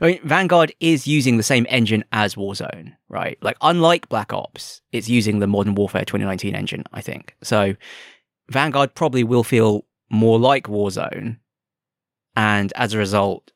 I 0.00 0.06
mean, 0.06 0.20
Vanguard 0.24 0.74
is 0.78 1.06
using 1.06 1.38
the 1.38 1.42
same 1.42 1.66
engine 1.70 2.04
as 2.12 2.34
Warzone, 2.34 2.92
right? 3.08 3.38
Like, 3.40 3.56
unlike 3.62 4.10
Black 4.10 4.32
Ops, 4.32 4.82
it's 4.92 5.08
using 5.08 5.38
the 5.38 5.46
Modern 5.46 5.74
Warfare 5.74 6.04
2019 6.04 6.54
engine, 6.54 6.84
I 6.92 7.00
think. 7.00 7.34
So, 7.42 7.74
Vanguard 8.50 8.94
probably 8.94 9.24
will 9.24 9.42
feel 9.42 9.86
more 10.10 10.38
like 10.38 10.64
Warzone, 10.66 11.38
and 12.36 12.72
as 12.76 12.94
a 12.94 12.98
result, 12.98 13.52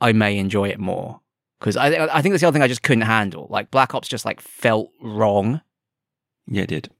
I 0.00 0.12
may 0.12 0.38
enjoy 0.38 0.68
it 0.68 0.78
more 0.80 1.20
because 1.60 1.76
I, 1.76 1.88
I 2.06 2.22
think 2.22 2.32
that's 2.32 2.40
the 2.40 2.48
other 2.48 2.54
thing 2.54 2.62
I 2.62 2.68
just 2.68 2.82
couldn't 2.82 3.02
handle. 3.02 3.46
Like, 3.50 3.70
Black 3.70 3.94
Ops 3.94 4.08
just 4.08 4.24
like 4.24 4.40
felt 4.40 4.90
wrong, 5.00 5.60
Yeah, 6.46 6.62
it 6.62 6.68
did. 6.68 6.90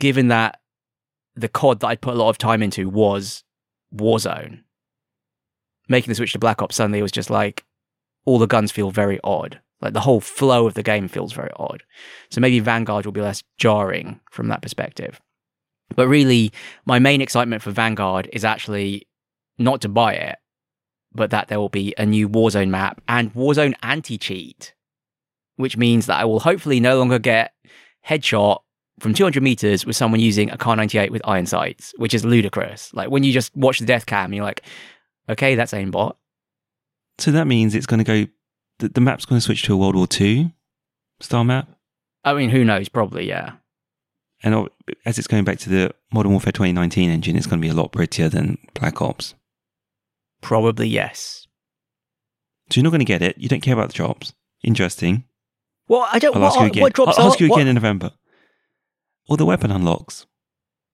given 0.00 0.28
that 0.28 0.60
the 1.36 1.48
COD 1.48 1.80
that 1.80 1.86
I'd 1.86 2.00
put 2.00 2.14
a 2.14 2.18
lot 2.18 2.30
of 2.30 2.38
time 2.38 2.62
into 2.62 2.88
was 2.88 3.44
Warzone. 3.94 4.62
Making 5.88 6.08
the 6.10 6.14
switch 6.16 6.32
to 6.32 6.38
Black 6.38 6.60
Ops 6.60 6.76
suddenly 6.76 7.00
was 7.00 7.12
just 7.12 7.30
like 7.30 7.64
all 8.24 8.38
the 8.38 8.46
guns 8.46 8.72
feel 8.72 8.90
very 8.90 9.20
odd. 9.22 9.60
Like 9.80 9.92
the 9.92 10.00
whole 10.00 10.20
flow 10.20 10.66
of 10.66 10.74
the 10.74 10.82
game 10.82 11.06
feels 11.06 11.32
very 11.32 11.50
odd. 11.56 11.84
So 12.30 12.40
maybe 12.40 12.58
Vanguard 12.58 13.04
will 13.06 13.12
be 13.12 13.20
less 13.20 13.44
jarring 13.56 14.18
from 14.32 14.48
that 14.48 14.60
perspective. 14.62 15.20
But 15.94 16.08
really, 16.08 16.52
my 16.84 16.98
main 16.98 17.20
excitement 17.20 17.62
for 17.62 17.70
Vanguard 17.70 18.28
is 18.32 18.44
actually 18.44 19.06
not 19.58 19.80
to 19.82 19.88
buy 19.88 20.14
it, 20.14 20.38
but 21.12 21.30
that 21.30 21.48
there 21.48 21.58
will 21.58 21.68
be 21.68 21.94
a 21.98 22.06
new 22.06 22.28
Warzone 22.28 22.68
map 22.68 23.00
and 23.08 23.32
Warzone 23.34 23.74
anti 23.82 24.18
cheat, 24.18 24.74
which 25.56 25.76
means 25.76 26.06
that 26.06 26.20
I 26.20 26.24
will 26.24 26.40
hopefully 26.40 26.80
no 26.80 26.98
longer 26.98 27.18
get 27.18 27.52
headshot 28.06 28.60
from 29.00 29.14
200 29.14 29.42
meters 29.42 29.86
with 29.86 29.96
someone 29.96 30.20
using 30.20 30.50
a 30.50 30.56
Kar 30.56 30.76
98 30.76 31.12
with 31.12 31.22
iron 31.24 31.46
sights, 31.46 31.94
which 31.96 32.14
is 32.14 32.24
ludicrous. 32.24 32.92
Like 32.94 33.10
when 33.10 33.22
you 33.22 33.32
just 33.32 33.54
watch 33.56 33.78
the 33.78 33.86
death 33.86 34.06
cam, 34.06 34.32
you're 34.32 34.44
like, 34.44 34.62
okay, 35.28 35.54
that's 35.54 35.72
aimbot. 35.72 36.16
So 37.18 37.30
that 37.32 37.46
means 37.46 37.74
it's 37.74 37.86
going 37.86 38.04
to 38.04 38.04
go, 38.04 38.30
the, 38.78 38.88
the 38.88 39.00
map's 39.00 39.24
going 39.24 39.38
to 39.38 39.44
switch 39.44 39.64
to 39.64 39.74
a 39.74 39.76
World 39.76 39.96
War 39.96 40.06
II 40.20 40.52
style 41.20 41.44
map. 41.44 41.68
I 42.24 42.34
mean, 42.34 42.50
who 42.50 42.64
knows? 42.64 42.88
Probably, 42.88 43.28
yeah. 43.28 43.52
And 44.42 44.68
as 45.04 45.18
it's 45.18 45.26
going 45.26 45.44
back 45.44 45.58
to 45.60 45.68
the 45.68 45.94
Modern 46.12 46.30
Warfare 46.32 46.52
2019 46.52 47.10
engine, 47.10 47.36
it's 47.36 47.46
going 47.46 47.60
to 47.60 47.66
be 47.66 47.70
a 47.70 47.74
lot 47.74 47.92
prettier 47.92 48.28
than 48.28 48.58
Black 48.74 49.02
Ops. 49.02 49.34
Probably, 50.40 50.86
yes. 50.88 51.46
So 52.70 52.76
you're 52.78 52.84
not 52.84 52.90
going 52.90 53.00
to 53.00 53.04
get 53.04 53.22
it. 53.22 53.36
You 53.38 53.48
don't 53.48 53.62
care 53.62 53.74
about 53.74 53.88
the 53.88 53.94
drops. 53.94 54.32
Interesting. 54.62 55.24
Well, 55.88 56.06
I 56.12 56.18
don't. 56.18 56.36
I'll 56.36 56.42
what, 56.42 56.52
ask 56.52 56.60
you 56.60 56.66
again. 56.66 56.82
what 56.82 56.92
drops 56.92 57.18
I'll 57.18 57.28
ask 57.28 57.40
you 57.40 57.48
what- 57.48 57.56
again 57.56 57.68
in 57.68 57.74
November. 57.74 58.12
Or 59.28 59.36
the 59.36 59.44
weapon 59.46 59.70
unlocks. 59.70 60.26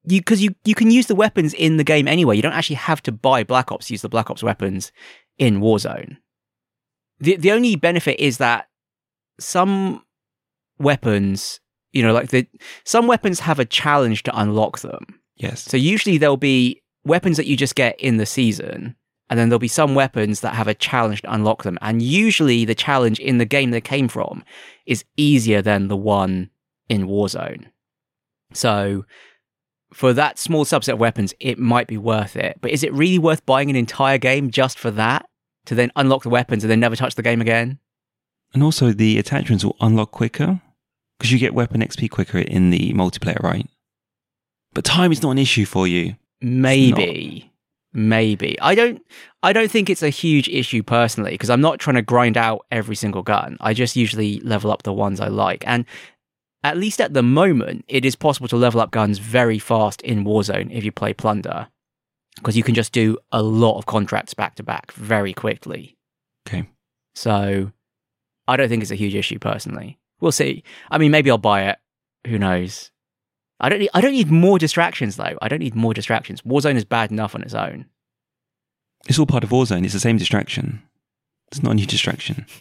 you 0.04 0.20
because 0.20 0.42
you 0.42 0.54
you 0.64 0.74
can 0.74 0.90
use 0.90 1.06
the 1.06 1.14
weapons 1.14 1.54
in 1.54 1.76
the 1.76 1.84
game 1.84 2.08
anyway. 2.08 2.34
You 2.36 2.42
don't 2.42 2.52
actually 2.52 2.76
have 2.76 3.00
to 3.04 3.12
buy 3.12 3.44
Black 3.44 3.70
Ops 3.70 3.90
use 3.90 4.02
the 4.02 4.08
Black 4.08 4.28
Ops 4.30 4.42
weapons 4.42 4.90
in 5.38 5.60
Warzone. 5.60 6.16
The 7.20 7.36
the 7.36 7.52
only 7.52 7.76
benefit 7.76 8.18
is 8.18 8.38
that 8.38 8.68
some 9.38 10.02
weapons, 10.78 11.60
you 11.94 12.02
know, 12.02 12.12
like 12.12 12.30
the 12.30 12.46
some 12.84 13.06
weapons 13.06 13.40
have 13.40 13.58
a 13.58 13.64
challenge 13.64 14.24
to 14.24 14.38
unlock 14.38 14.80
them. 14.80 15.20
Yes. 15.36 15.62
So 15.62 15.76
usually 15.76 16.18
there'll 16.18 16.36
be 16.36 16.82
weapons 17.04 17.36
that 17.36 17.46
you 17.46 17.56
just 17.56 17.74
get 17.74 17.98
in 18.00 18.16
the 18.16 18.26
season, 18.26 18.96
and 19.30 19.38
then 19.38 19.48
there'll 19.48 19.58
be 19.60 19.68
some 19.68 19.94
weapons 19.94 20.40
that 20.40 20.54
have 20.54 20.68
a 20.68 20.74
challenge 20.74 21.22
to 21.22 21.32
unlock 21.32 21.62
them. 21.62 21.78
And 21.80 22.02
usually 22.02 22.64
the 22.64 22.74
challenge 22.74 23.20
in 23.20 23.38
the 23.38 23.44
game 23.44 23.70
they 23.70 23.80
came 23.80 24.08
from 24.08 24.44
is 24.86 25.04
easier 25.16 25.62
than 25.62 25.88
the 25.88 25.96
one 25.96 26.50
in 26.88 27.06
Warzone. 27.06 27.66
So 28.52 29.04
for 29.92 30.12
that 30.12 30.38
small 30.38 30.64
subset 30.64 30.94
of 30.94 30.98
weapons, 30.98 31.32
it 31.38 31.58
might 31.58 31.86
be 31.86 31.96
worth 31.96 32.36
it. 32.36 32.58
But 32.60 32.72
is 32.72 32.82
it 32.82 32.92
really 32.92 33.18
worth 33.18 33.46
buying 33.46 33.70
an 33.70 33.76
entire 33.76 34.18
game 34.18 34.50
just 34.50 34.78
for 34.78 34.90
that? 34.92 35.28
To 35.66 35.74
then 35.74 35.90
unlock 35.96 36.24
the 36.24 36.28
weapons 36.28 36.62
and 36.62 36.70
then 36.70 36.80
never 36.80 36.94
touch 36.94 37.14
the 37.14 37.22
game 37.22 37.40
again? 37.40 37.78
And 38.52 38.62
also 38.62 38.92
the 38.92 39.18
attachments 39.18 39.64
will 39.64 39.76
unlock 39.80 40.10
quicker 40.10 40.60
because 41.24 41.32
you 41.32 41.38
get 41.38 41.54
weapon 41.54 41.80
XP 41.80 42.10
quicker 42.10 42.36
in 42.36 42.68
the 42.68 42.92
multiplayer, 42.92 43.42
right? 43.42 43.66
But 44.74 44.84
time 44.84 45.10
is 45.10 45.22
not 45.22 45.30
an 45.30 45.38
issue 45.38 45.64
for 45.64 45.86
you. 45.86 46.16
Maybe. 46.42 47.50
Maybe. 47.94 48.60
I 48.60 48.74
don't 48.74 49.00
I 49.42 49.54
don't 49.54 49.70
think 49.70 49.88
it's 49.88 50.02
a 50.02 50.10
huge 50.10 50.50
issue 50.50 50.82
personally 50.82 51.30
because 51.30 51.48
I'm 51.48 51.62
not 51.62 51.78
trying 51.78 51.96
to 51.96 52.02
grind 52.02 52.36
out 52.36 52.66
every 52.70 52.94
single 52.94 53.22
gun. 53.22 53.56
I 53.60 53.72
just 53.72 53.96
usually 53.96 54.38
level 54.40 54.70
up 54.70 54.82
the 54.82 54.92
ones 54.92 55.18
I 55.18 55.28
like. 55.28 55.64
And 55.66 55.86
at 56.62 56.76
least 56.76 57.00
at 57.00 57.14
the 57.14 57.22
moment, 57.22 57.86
it 57.88 58.04
is 58.04 58.16
possible 58.16 58.48
to 58.48 58.56
level 58.58 58.82
up 58.82 58.90
guns 58.90 59.16
very 59.16 59.58
fast 59.58 60.02
in 60.02 60.26
Warzone 60.26 60.70
if 60.76 60.84
you 60.84 60.92
play 60.92 61.14
Plunder. 61.14 61.68
Because 62.36 62.54
you 62.54 62.62
can 62.62 62.74
just 62.74 62.92
do 62.92 63.16
a 63.32 63.42
lot 63.42 63.78
of 63.78 63.86
contracts 63.86 64.34
back 64.34 64.56
to 64.56 64.62
back 64.62 64.92
very 64.92 65.32
quickly. 65.32 65.96
Okay. 66.46 66.68
So 67.14 67.72
I 68.46 68.58
don't 68.58 68.68
think 68.68 68.82
it's 68.82 68.90
a 68.90 68.94
huge 68.94 69.14
issue 69.14 69.38
personally. 69.38 69.98
We'll 70.20 70.32
see. 70.32 70.64
I 70.90 70.98
mean, 70.98 71.10
maybe 71.10 71.30
I'll 71.30 71.38
buy 71.38 71.64
it. 71.64 71.78
Who 72.26 72.38
knows? 72.38 72.90
I 73.60 73.68
don't 73.68 73.78
need, 73.78 73.90
I 73.94 74.00
don't 74.00 74.12
need 74.12 74.30
more 74.30 74.58
distractions 74.58 75.16
though. 75.16 75.36
I 75.40 75.48
don't 75.48 75.60
need 75.60 75.74
more 75.74 75.94
distractions. 75.94 76.42
Warzone 76.42 76.76
is 76.76 76.84
bad 76.84 77.10
enough 77.10 77.34
on 77.34 77.42
its 77.42 77.54
own. 77.54 77.86
It's 79.06 79.18
all 79.18 79.26
part 79.26 79.44
of 79.44 79.50
Warzone. 79.50 79.84
It's 79.84 79.92
the 79.92 80.00
same 80.00 80.16
distraction. 80.16 80.82
It's 81.48 81.62
not 81.62 81.72
a 81.72 81.74
new 81.74 81.86
distraction. 81.86 82.46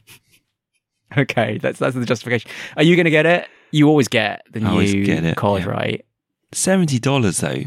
Okay, 1.17 1.59
that's 1.59 1.79
that's 1.79 1.95
the 1.95 2.05
justification. 2.05 2.49
Are 2.75 2.83
you 2.83 2.95
going 2.95 3.05
to 3.05 3.11
get 3.11 3.25
it? 3.25 3.47
You 3.71 3.87
always 3.87 4.07
get 4.07 4.41
the 4.51 4.59
new 4.59 5.05
get 5.05 5.23
it, 5.23 5.35
COD, 5.35 5.61
yeah. 5.61 5.67
right? 5.67 6.05
Seventy 6.51 6.99
dollars 6.99 7.37
though. 7.37 7.65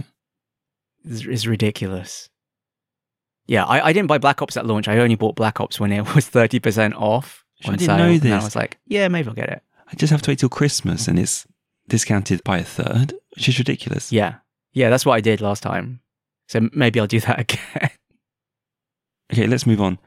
is 1.05 1.47
ridiculous. 1.47 2.29
Yeah, 3.47 3.65
I, 3.65 3.87
I 3.87 3.93
didn't 3.93 4.09
buy 4.09 4.19
Black 4.19 4.43
Ops 4.43 4.57
at 4.57 4.67
launch. 4.67 4.89
I 4.89 4.99
only 4.99 5.15
bought 5.15 5.37
Black 5.37 5.61
Ops 5.61 5.79
when 5.79 5.93
it 5.93 6.15
was 6.15 6.27
thirty 6.27 6.59
percent 6.59 6.95
off. 6.95 7.45
I 7.65 7.71
didn't 7.71 7.81
sale, 7.83 7.99
know 7.99 8.11
and 8.11 8.35
I 8.35 8.43
was 8.43 8.57
like, 8.57 8.79
yeah, 8.87 9.09
maybe 9.09 9.29
I'll 9.29 9.35
get 9.35 9.49
it. 9.49 9.63
I 9.89 9.95
just 9.95 10.11
have 10.11 10.23
to 10.23 10.31
wait 10.31 10.41
till 10.41 10.49
Christmas 10.49 11.09
and 11.09 11.19
it's 11.19 11.47
discounted 11.89 12.43
by 12.45 12.59
a 12.59 12.65
third, 12.65 13.15
which 13.35 13.49
is 13.49 13.59
ridiculous. 13.59 14.13
Yeah, 14.13 14.37
yeah, 14.73 14.91
that's 14.91 15.07
what 15.07 15.15
I 15.15 15.21
did 15.21 15.41
last 15.41 15.63
time. 15.63 16.01
So 16.49 16.69
maybe 16.73 17.01
I'll 17.01 17.07
do 17.07 17.21
that 17.21 17.41
again. 17.41 17.91
Okay, 19.33 19.47
let's 19.47 19.67
move 19.67 19.81
on. 19.81 19.99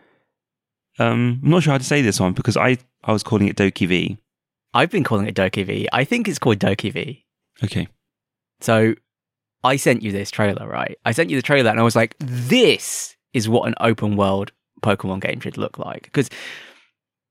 Um, 0.97 1.39
I'm 1.43 1.49
not 1.49 1.63
sure 1.63 1.71
how 1.71 1.77
to 1.77 1.83
say 1.83 2.01
this 2.01 2.19
one 2.19 2.33
because 2.33 2.57
I, 2.57 2.77
I 3.03 3.13
was 3.13 3.23
calling 3.23 3.47
it 3.47 3.55
DokeV. 3.55 4.17
I've 4.73 4.91
been 4.91 5.03
calling 5.03 5.27
it 5.27 5.35
DokeV. 5.35 5.87
I 5.91 6.03
think 6.03 6.27
it's 6.27 6.39
called 6.39 6.59
DokeV. 6.59 7.23
Okay. 7.63 7.87
So 8.61 8.95
I 9.63 9.77
sent 9.77 10.03
you 10.03 10.11
this 10.11 10.29
trailer, 10.31 10.67
right? 10.67 10.97
I 11.05 11.11
sent 11.11 11.29
you 11.29 11.37
the 11.37 11.41
trailer 11.41 11.69
and 11.69 11.79
I 11.79 11.83
was 11.83 11.95
like, 11.95 12.15
this 12.19 13.15
is 13.33 13.49
what 13.49 13.67
an 13.67 13.75
open 13.79 14.15
world 14.15 14.51
Pokemon 14.81 15.21
game 15.21 15.39
should 15.39 15.57
look 15.57 15.77
like. 15.77 16.03
Because, 16.03 16.29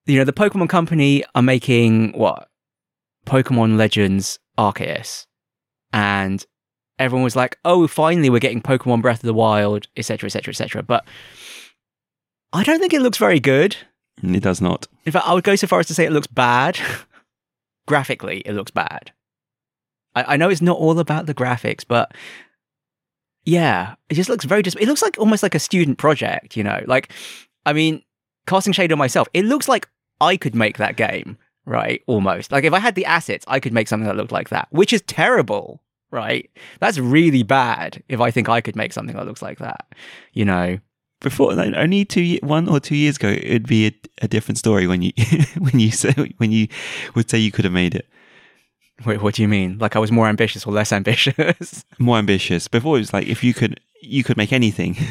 you 0.08 0.18
know, 0.18 0.24
the 0.24 0.32
Pokemon 0.32 0.70
Company 0.70 1.22
are 1.34 1.42
making 1.42 2.12
what? 2.12 2.48
Pokemon 3.26 3.76
Legends 3.76 4.38
Arceus. 4.58 5.26
And 5.92 6.44
everyone 6.98 7.24
was 7.24 7.36
like, 7.36 7.58
oh, 7.64 7.86
finally 7.86 8.30
we're 8.30 8.40
getting 8.40 8.62
Pokemon 8.62 9.02
Breath 9.02 9.18
of 9.18 9.26
the 9.26 9.34
Wild, 9.34 9.86
etc., 9.96 10.26
etc., 10.26 10.52
etc. 10.52 10.82
But 10.82 11.04
I 12.54 12.64
don't 12.64 12.80
think 12.80 12.94
it 12.94 13.02
looks 13.02 13.18
very 13.18 13.38
good. 13.38 13.76
It 14.22 14.42
does 14.42 14.62
not. 14.62 14.86
In 15.04 15.12
fact, 15.12 15.28
I 15.28 15.34
would 15.34 15.44
go 15.44 15.56
so 15.56 15.66
far 15.66 15.78
as 15.78 15.86
to 15.88 15.94
say 15.94 16.06
it 16.06 16.12
looks 16.12 16.26
bad. 16.26 16.78
Graphically, 17.86 18.40
it 18.46 18.54
looks 18.54 18.70
bad. 18.70 19.12
I, 20.14 20.34
I 20.34 20.36
know 20.38 20.48
it's 20.48 20.62
not 20.62 20.78
all 20.78 20.98
about 20.98 21.26
the 21.26 21.34
graphics, 21.34 21.84
but 21.86 22.12
yeah, 23.44 23.94
it 24.08 24.14
just 24.14 24.30
looks 24.30 24.46
very. 24.46 24.62
Dis- 24.62 24.74
it 24.74 24.86
looks 24.86 25.02
like 25.02 25.18
almost 25.18 25.42
like 25.42 25.54
a 25.54 25.60
student 25.60 25.98
project, 25.98 26.56
you 26.56 26.64
know. 26.64 26.82
Like, 26.86 27.12
I 27.66 27.74
mean, 27.74 28.02
casting 28.46 28.72
shade 28.72 28.90
on 28.90 28.98
myself, 28.98 29.28
it 29.34 29.44
looks 29.44 29.68
like 29.68 29.88
I 30.20 30.36
could 30.36 30.54
make 30.54 30.78
that 30.78 30.96
game, 30.96 31.38
right? 31.64 32.02
Almost 32.06 32.52
like 32.52 32.64
if 32.64 32.72
I 32.72 32.78
had 32.78 32.94
the 32.94 33.04
assets, 33.04 33.44
I 33.48 33.60
could 33.60 33.72
make 33.72 33.88
something 33.88 34.06
that 34.06 34.16
looked 34.16 34.32
like 34.32 34.48
that, 34.50 34.68
which 34.70 34.92
is 34.92 35.02
terrible, 35.02 35.80
right? 36.10 36.50
That's 36.80 36.98
really 36.98 37.42
bad. 37.42 38.02
If 38.08 38.20
I 38.20 38.30
think 38.30 38.48
I 38.48 38.60
could 38.60 38.76
make 38.76 38.92
something 38.92 39.16
that 39.16 39.26
looks 39.26 39.42
like 39.42 39.58
that, 39.58 39.86
you 40.32 40.44
know. 40.44 40.78
Before 41.20 41.52
like, 41.52 41.74
only 41.74 42.04
two, 42.04 42.38
one 42.42 42.68
or 42.68 42.78
two 42.78 42.94
years 42.94 43.16
ago, 43.16 43.28
it'd 43.28 43.66
be 43.66 43.88
a, 43.88 43.92
a 44.22 44.28
different 44.28 44.58
story 44.58 44.86
when 44.86 45.02
you 45.02 45.12
when 45.58 45.80
you 45.80 45.90
say 45.90 46.12
when 46.36 46.52
you 46.52 46.68
would 47.14 47.28
say 47.28 47.38
you 47.38 47.50
could 47.50 47.64
have 47.64 47.74
made 47.74 47.94
it 47.96 48.06
Wait, 49.06 49.22
what 49.22 49.34
do 49.34 49.42
you 49.42 49.48
mean? 49.48 49.78
Like 49.78 49.94
I 49.94 49.98
was 49.98 50.10
more 50.10 50.28
ambitious 50.28 50.66
or 50.66 50.72
less 50.72 50.92
ambitious? 51.00 51.84
more 51.98 52.18
ambitious. 52.18 52.68
Before 52.68 52.96
it 52.96 53.00
was 53.00 53.12
like 53.12 53.26
if 53.26 53.44
you 53.44 53.54
could 53.54 53.80
you 54.02 54.24
could 54.24 54.36
make 54.36 54.52
anything. 54.52 54.96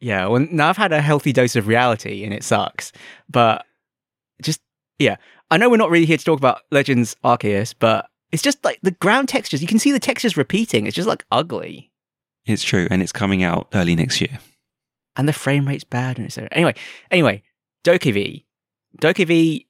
Yeah, 0.00 0.28
well, 0.28 0.46
now 0.52 0.68
I've 0.68 0.76
had 0.76 0.92
a 0.92 1.00
healthy 1.00 1.32
dose 1.32 1.56
of 1.56 1.66
reality 1.66 2.22
and 2.22 2.32
it 2.32 2.44
sucks. 2.44 2.92
But 3.28 3.66
just, 4.42 4.60
yeah. 4.98 5.16
I 5.50 5.56
know 5.56 5.70
we're 5.70 5.76
not 5.76 5.90
really 5.90 6.06
here 6.06 6.18
to 6.18 6.24
talk 6.24 6.38
about 6.38 6.62
Legends 6.70 7.16
Arceus, 7.24 7.74
but 7.78 8.08
it's 8.32 8.42
just 8.42 8.62
like 8.64 8.78
the 8.82 8.90
ground 8.90 9.28
textures. 9.28 9.62
You 9.62 9.68
can 9.68 9.78
see 9.78 9.92
the 9.92 9.98
textures 9.98 10.36
repeating. 10.36 10.86
It's 10.86 10.96
just 10.96 11.08
like 11.08 11.24
ugly. 11.30 11.90
it's 12.46 12.62
true, 12.62 12.86
and 12.90 13.02
it's 13.02 13.12
coming 13.12 13.42
out 13.42 13.68
early 13.74 13.94
next 13.96 14.20
year. 14.20 14.38
And 15.16 15.28
the 15.28 15.32
frame 15.32 15.66
rate's 15.66 15.84
bad. 15.84 16.18
And 16.18 16.26
it's 16.26 16.38
anyway, 16.52 16.74
anyway, 17.10 17.42
Doki 17.84 18.12
V. 18.12 18.46
DokeV 19.00 19.66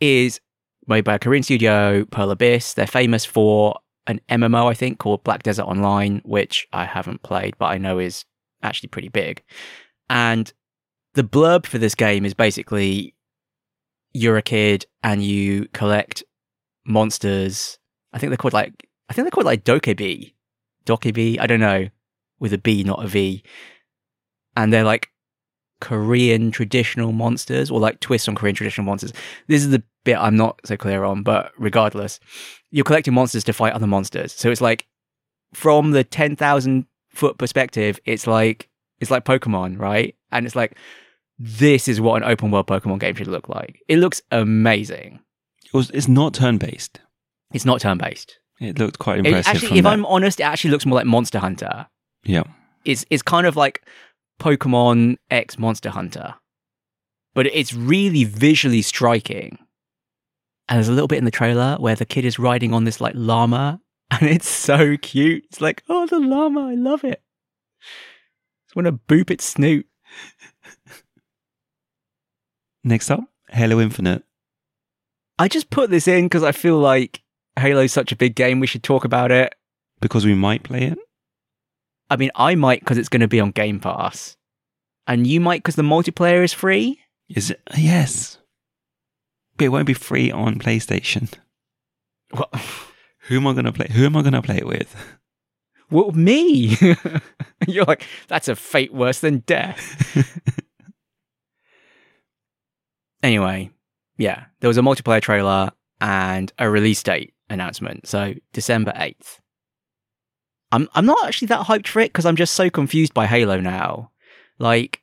is 0.00 0.40
made 0.86 1.04
by 1.04 1.14
a 1.14 1.18
Korean 1.18 1.42
studio, 1.42 2.04
Pearl 2.06 2.30
Abyss. 2.30 2.74
They're 2.74 2.86
famous 2.86 3.24
for 3.24 3.78
an 4.06 4.20
MMO, 4.28 4.68
I 4.70 4.74
think, 4.74 4.98
called 4.98 5.24
Black 5.24 5.42
Desert 5.42 5.64
Online, 5.64 6.20
which 6.24 6.66
I 6.72 6.84
haven't 6.84 7.22
played, 7.22 7.54
but 7.58 7.66
I 7.66 7.78
know 7.78 7.98
is 7.98 8.24
actually 8.62 8.88
pretty 8.88 9.08
big. 9.08 9.42
And 10.08 10.52
the 11.14 11.22
blurb 11.22 11.66
for 11.66 11.78
this 11.78 11.94
game 11.94 12.24
is 12.24 12.34
basically 12.34 13.14
you're 14.12 14.36
a 14.36 14.42
kid 14.42 14.86
and 15.02 15.22
you 15.22 15.66
collect 15.72 16.24
monsters. 16.84 17.78
I 18.12 18.18
think 18.18 18.30
they're 18.30 18.36
called 18.36 18.52
like 18.52 18.88
I 19.08 19.12
think 19.12 19.24
they're 19.24 19.30
called 19.30 19.46
like 19.46 19.64
Dokkaebi. 19.64 20.34
Dokkaebi, 20.86 21.38
I 21.38 21.46
don't 21.46 21.60
know, 21.60 21.88
with 22.38 22.52
a 22.52 22.58
B, 22.58 22.82
not 22.84 23.04
a 23.04 23.08
V. 23.08 23.42
And 24.56 24.72
they're 24.72 24.84
like 24.84 25.08
Korean 25.80 26.50
traditional 26.50 27.12
monsters 27.12 27.70
or 27.70 27.80
like 27.80 28.00
twists 28.00 28.28
on 28.28 28.34
Korean 28.34 28.54
traditional 28.54 28.84
monsters. 28.84 29.12
This 29.46 29.62
is 29.62 29.70
the 29.70 29.82
bit 30.04 30.16
I'm 30.16 30.36
not 30.36 30.60
so 30.64 30.76
clear 30.76 31.04
on, 31.04 31.22
but 31.22 31.52
regardless, 31.58 32.20
you're 32.70 32.84
collecting 32.84 33.14
monsters 33.14 33.44
to 33.44 33.52
fight 33.52 33.72
other 33.72 33.86
monsters. 33.86 34.32
So 34.32 34.50
it's 34.50 34.60
like 34.60 34.86
from 35.52 35.90
the 35.92 36.04
10,000 36.04 36.86
foot 37.10 37.38
perspective, 37.38 37.98
it's 38.04 38.26
like 38.26 38.68
it's 39.00 39.10
like 39.10 39.24
Pokemon, 39.24 39.78
right? 39.78 40.14
And 40.30 40.46
it's 40.46 40.56
like 40.56 40.76
this 41.42 41.88
is 41.88 42.02
what 42.02 42.22
an 42.22 42.28
open 42.30 42.50
world 42.50 42.66
Pokemon 42.66 43.00
game 43.00 43.14
should 43.14 43.26
look 43.26 43.48
like. 43.48 43.80
It 43.88 43.98
looks 43.98 44.20
amazing. 44.30 45.20
It 45.64 45.72
was, 45.72 45.88
it's 45.90 46.06
not 46.06 46.34
turn 46.34 46.58
based. 46.58 47.00
It's 47.52 47.64
not 47.64 47.80
turn 47.80 47.96
based. 47.96 48.38
It 48.60 48.78
looked 48.78 48.98
quite 48.98 49.20
impressive. 49.20 49.46
actually, 49.46 49.68
from 49.68 49.76
if 49.78 49.84
that. 49.84 49.90
I'm 49.90 50.04
honest, 50.04 50.38
it 50.38 50.42
actually 50.42 50.70
looks 50.72 50.84
more 50.84 50.96
like 50.96 51.06
Monster 51.06 51.38
Hunter. 51.38 51.86
yeah, 52.24 52.42
It's 52.84 53.06
it's 53.08 53.22
kind 53.22 53.46
of 53.46 53.56
like 53.56 53.82
Pokemon 54.38 55.16
X 55.30 55.58
Monster 55.58 55.88
Hunter, 55.88 56.34
but 57.34 57.46
it's 57.46 57.72
really 57.72 58.24
visually 58.24 58.82
striking. 58.82 59.56
And 60.68 60.76
there's 60.76 60.88
a 60.88 60.92
little 60.92 61.08
bit 61.08 61.18
in 61.18 61.24
the 61.24 61.30
trailer 61.30 61.76
where 61.80 61.96
the 61.96 62.04
kid 62.04 62.26
is 62.26 62.38
riding 62.38 62.74
on 62.74 62.84
this 62.84 63.00
like 63.00 63.14
llama, 63.16 63.80
and 64.10 64.28
it's 64.28 64.48
so 64.48 64.98
cute. 64.98 65.44
It's 65.46 65.62
like, 65.62 65.82
oh, 65.88 66.06
the 66.06 66.20
llama, 66.20 66.68
I 66.68 66.74
love 66.74 67.02
it. 67.02 67.22
Just 68.66 68.76
want 68.76 68.86
to 68.86 68.92
boop 68.92 69.30
its 69.30 69.44
snoot. 69.46 69.86
Next 72.82 73.10
up, 73.10 73.24
Halo 73.48 73.80
Infinite. 73.80 74.24
I 75.38 75.48
just 75.48 75.70
put 75.70 75.90
this 75.90 76.08
in 76.08 76.26
because 76.26 76.42
I 76.42 76.52
feel 76.52 76.78
like 76.78 77.22
Halo's 77.58 77.92
such 77.92 78.12
a 78.12 78.16
big 78.16 78.34
game. 78.34 78.60
We 78.60 78.66
should 78.66 78.82
talk 78.82 79.04
about 79.04 79.30
it. 79.30 79.54
Because 80.00 80.24
we 80.24 80.34
might 80.34 80.62
play 80.62 80.84
it. 80.84 80.98
I 82.08 82.16
mean, 82.16 82.30
I 82.34 82.54
might 82.54 82.80
because 82.80 82.98
it's 82.98 83.08
going 83.08 83.20
to 83.20 83.28
be 83.28 83.40
on 83.40 83.50
Game 83.50 83.80
Pass, 83.80 84.36
and 85.06 85.26
you 85.26 85.40
might 85.40 85.62
because 85.62 85.76
the 85.76 85.82
multiplayer 85.82 86.42
is 86.42 86.52
free. 86.52 86.98
Is 87.28 87.50
it? 87.50 87.60
Yes. 87.76 88.38
But 89.56 89.66
it 89.66 89.68
won't 89.68 89.86
be 89.86 89.94
free 89.94 90.30
on 90.30 90.58
PlayStation. 90.58 91.32
What? 92.30 92.50
Who 93.28 93.36
am 93.36 93.46
I 93.46 93.52
gonna 93.52 93.72
play? 93.72 93.86
Who 93.92 94.04
am 94.06 94.16
I 94.16 94.22
gonna 94.22 94.42
play 94.42 94.56
it 94.56 94.66
with? 94.66 94.96
Well, 95.90 96.10
me. 96.12 96.76
You're 97.68 97.84
like, 97.84 98.06
that's 98.26 98.48
a 98.48 98.56
fate 98.56 98.92
worse 98.92 99.20
than 99.20 99.40
death. 99.40 100.58
anyway, 103.22 103.70
yeah, 104.16 104.44
there 104.60 104.68
was 104.68 104.78
a 104.78 104.82
multiplayer 104.82 105.22
trailer 105.22 105.70
and 106.00 106.52
a 106.58 106.70
release 106.70 107.02
date 107.02 107.34
announcement. 107.48 108.06
So 108.06 108.34
December 108.52 108.92
8th. 108.96 109.38
I'm 110.72 110.88
I'm 110.94 111.06
not 111.06 111.26
actually 111.26 111.46
that 111.46 111.66
hyped 111.66 111.88
for 111.88 112.00
it 112.00 112.12
because 112.12 112.26
I'm 112.26 112.36
just 112.36 112.54
so 112.54 112.70
confused 112.70 113.12
by 113.12 113.26
Halo 113.26 113.60
now. 113.60 114.10
Like, 114.58 115.02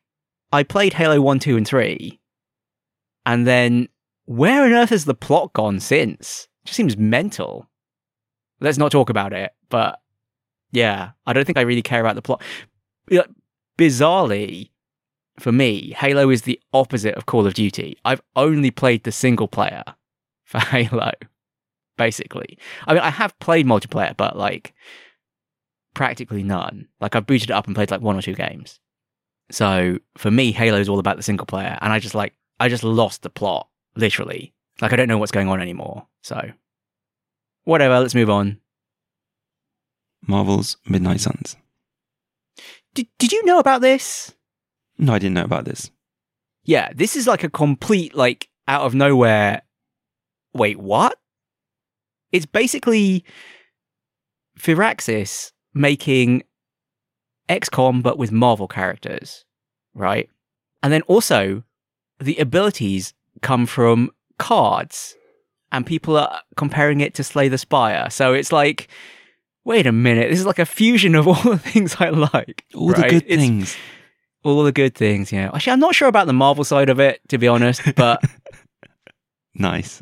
I 0.52 0.64
played 0.64 0.94
Halo 0.94 1.20
1, 1.20 1.40
2, 1.40 1.58
and 1.58 1.68
3, 1.68 2.20
and 3.26 3.46
then 3.46 3.90
where 4.26 4.64
on 4.64 4.72
earth 4.72 4.90
has 4.90 5.06
the 5.06 5.14
plot 5.14 5.54
gone 5.54 5.80
since? 5.80 6.48
It 6.64 6.68
just 6.68 6.78
seems 6.78 6.96
mental. 6.96 7.70
Let's 8.62 8.78
not 8.78 8.92
talk 8.92 9.10
about 9.10 9.34
it, 9.34 9.52
but 9.70 10.00
yeah, 10.72 11.12
I 11.26 11.34
don't 11.34 11.46
think 11.46 11.58
I 11.58 11.62
really 11.62 11.82
care 11.82 12.00
about 12.00 12.16
the 12.16 12.22
plot. 12.22 12.42
Bizarrely, 13.78 14.70
for 15.40 15.52
me, 15.52 15.94
Halo 15.98 16.30
is 16.30 16.44
the 16.44 16.60
opposite 16.74 17.16
of 17.16 17.26
Call 17.26 17.46
of 17.46 17.54
Duty. 17.54 17.98
I've 18.04 18.22
only 18.36 18.72
played 18.72 19.04
the 19.04 19.12
single 19.12 19.48
player 19.48 19.84
for 20.44 20.60
Halo, 20.60 21.12
basically. 21.98 22.58
I 22.86 22.94
mean, 22.94 23.04
I 23.04 23.10
have 23.10 23.38
played 23.40 23.66
multiplayer, 23.66 24.16
but 24.18 24.38
like 24.38 24.74
practically 25.94 26.44
none. 26.44 26.88
Like 27.00 27.16
I've 27.16 27.28
booted 27.28 27.50
it 27.50 27.54
up 27.54 27.68
and 27.68 27.76
played 27.76 27.92
like 27.92 28.02
one 28.02 28.18
or 28.18 28.22
two 28.22 28.36
games. 28.36 28.80
So 29.52 29.98
for 30.18 30.32
me, 30.32 30.52
Halo 30.52 30.80
is 30.80 30.90
all 30.90 31.00
about 31.00 31.18
the 31.18 31.24
single 31.24 31.46
player, 31.46 31.78
and 31.82 31.94
I 31.94 32.00
just 32.00 32.16
like 32.16 32.34
I 32.60 32.70
just 32.70 32.84
lost 32.84 33.22
the 33.22 33.30
plot 33.30 33.68
literally. 33.96 34.54
Like 34.82 34.94
I 34.94 34.96
don't 34.96 35.08
know 35.08 35.18
what's 35.18 35.32
going 35.32 35.50
on 35.50 35.62
anymore. 35.62 36.08
So 36.22 36.52
whatever. 37.64 38.00
Let's 38.00 38.16
move 38.16 38.30
on. 38.30 38.60
Marvel's 40.26 40.78
Midnight 40.88 41.22
Suns. 41.22 41.56
Did 42.94 43.08
Did 43.18 43.32
you 43.32 43.46
know 43.46 43.60
about 43.60 43.82
this? 43.82 44.34
No, 44.98 45.14
I 45.14 45.20
didn't 45.20 45.36
know 45.36 45.44
about 45.44 45.66
this. 45.66 45.92
Yeah, 46.64 46.92
this 46.96 47.16
is 47.16 47.28
like 47.28 47.44
a 47.44 47.50
complete 47.50 48.16
like 48.16 48.50
out 48.68 48.82
of 48.82 48.94
nowhere. 48.96 49.62
Wait, 50.54 50.78
what? 50.80 51.18
It's 52.32 52.46
basically 52.46 53.24
Firaxis 54.60 55.52
making 55.74 56.44
XCOM 57.50 58.02
but 58.04 58.18
with 58.18 58.32
Marvel 58.32 58.68
characters, 58.68 59.46
right? 59.94 60.30
And 60.84 60.92
then 60.92 61.02
also 61.04 61.64
the 62.20 62.38
abilities 62.38 63.14
come 63.42 63.66
from 63.66 64.10
cards 64.40 65.16
and 65.72 65.86
people 65.86 66.18
are 66.18 66.42
comparing 66.56 67.02
it 67.02 67.14
to 67.16 67.24
Slay 67.24 67.48
the 67.48 67.58
Spire. 67.58 68.10
So 68.10 68.34
it's 68.34 68.52
like 68.52 68.88
wait 69.64 69.86
a 69.86 69.92
minute, 69.92 70.30
this 70.30 70.40
is 70.40 70.46
like 70.46 70.60
a 70.60 70.66
fusion 70.66 71.14
of 71.14 71.28
all 71.28 71.36
the 71.44 71.58
things 71.60 71.96
I 72.00 72.10
like. 72.10 72.66
All 72.74 72.88
the 72.90 73.04
good 73.04 73.24
It's- 73.28 73.40
things. 73.40 73.76
All 74.44 74.64
the 74.64 74.72
good 74.72 74.96
things, 74.96 75.32
yeah. 75.32 75.52
Actually, 75.54 75.74
I'm 75.74 75.80
not 75.80 75.96
sure 75.96 76.08
about 76.08 76.28
the 76.28 76.34
Marvel 76.34 76.64
side 76.64 76.90
of 76.90 77.00
it, 77.00 77.22
to 77.30 77.38
be 77.38 77.48
honest, 77.48 77.82
but 77.96 78.24
Nice. 79.58 80.00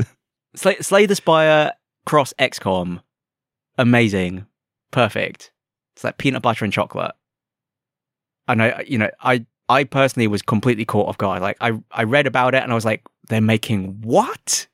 Slay, 0.56 0.76
Slay 0.82 1.06
the 1.06 1.16
Spire 1.16 1.74
cross 2.06 2.34
XCOM, 2.40 3.02
amazing, 3.78 4.46
perfect. 4.92 5.52
It's 5.96 6.04
like 6.04 6.18
peanut 6.18 6.42
butter 6.42 6.66
and 6.66 6.74
chocolate. 6.74 7.14
And 8.48 8.62
I, 8.62 8.84
you 8.88 8.98
know, 8.98 9.10
I, 9.22 9.46
I 9.70 9.86
personally 9.86 10.28
was 10.28 10.42
completely 10.42 10.86
caught 10.86 11.08
off 11.08 11.18
guard. 11.18 11.42
Like, 11.42 11.58
I, 11.62 11.80
I 11.90 12.04
read 12.04 12.28
about 12.28 12.54
it 12.54 12.62
and 12.64 12.72
I 12.72 12.76
was 12.76 12.86
like, 12.86 13.02
they're 13.30 13.42
making 13.42 14.02
what? 14.02 14.68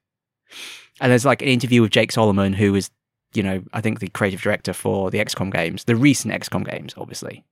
And 1.00 1.12
there's 1.12 1.26
like 1.26 1.42
an 1.42 1.48
interview 1.48 1.82
with 1.82 1.92
Jake 1.92 2.12
Solomon, 2.12 2.54
who 2.54 2.76
is, 2.76 2.90
you 3.34 3.44
know, 3.44 3.64
I 3.72 3.82
think 3.82 4.00
the 4.00 4.10
creative 4.10 4.42
director 4.42 4.74
for 4.74 5.10
the 5.10 5.20
XCOM 5.20 5.54
games, 5.54 5.86
the 5.86 5.96
recent 5.96 6.34
XCOM 6.34 6.70
games, 6.70 6.94
obviously, 6.98 7.46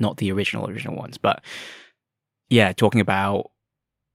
not 0.00 0.16
the 0.16 0.32
original 0.32 0.68
original 0.68 0.96
ones, 0.96 1.18
but 1.18 1.42
yeah, 2.48 2.72
talking 2.72 3.00
about 3.00 3.50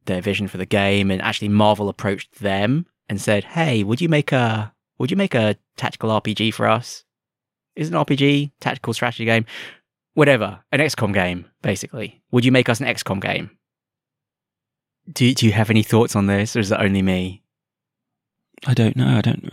their 0.06 0.22
vision 0.22 0.48
for 0.48 0.58
the 0.58 0.66
game 0.66 1.10
and 1.10 1.22
actually 1.22 1.50
Marvel 1.50 1.90
approached 1.90 2.40
them 2.40 2.86
and 3.10 3.20
said, 3.20 3.44
"Hey, 3.44 3.84
would 3.84 4.02
you 4.02 4.10
make 4.10 4.32
a 4.32 4.74
would 4.98 5.12
you 5.12 5.18
make 5.18 5.36
a 5.36 5.56
tactical 5.78 6.10
RPG 6.10 6.54
for 6.54 6.68
us? 6.68 7.04
Is 7.76 7.90
an 7.90 7.96
RPG, 7.96 8.52
tactical 8.62 8.94
strategy 8.94 9.26
game, 9.26 9.46
whatever, 10.14 10.60
an 10.72 10.80
XCOM 10.80 11.14
game, 11.14 11.46
basically? 11.62 12.22
Would 12.32 12.46
you 12.46 12.52
make 12.52 12.70
us 12.70 12.80
an 12.80 12.88
XCOM 12.88 13.22
game?" 13.22 13.52
Do 15.12 15.34
Do 15.34 15.46
you 15.46 15.52
have 15.52 15.70
any 15.70 15.84
thoughts 15.84 16.16
on 16.16 16.28
this, 16.28 16.56
or 16.56 16.60
is 16.60 16.72
it 16.72 16.80
only 16.80 17.02
me? 17.02 17.44
I 18.66 18.74
don't 18.74 18.96
know. 18.96 19.18
I 19.18 19.22
don't. 19.22 19.44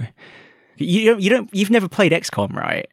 You 0.76 1.10
don't. 1.10 1.20
You 1.20 1.30
don't. 1.30 1.54
You've 1.54 1.70
never 1.70 1.88
played 1.88 2.12
XCOM, 2.12 2.54
right? 2.54 2.88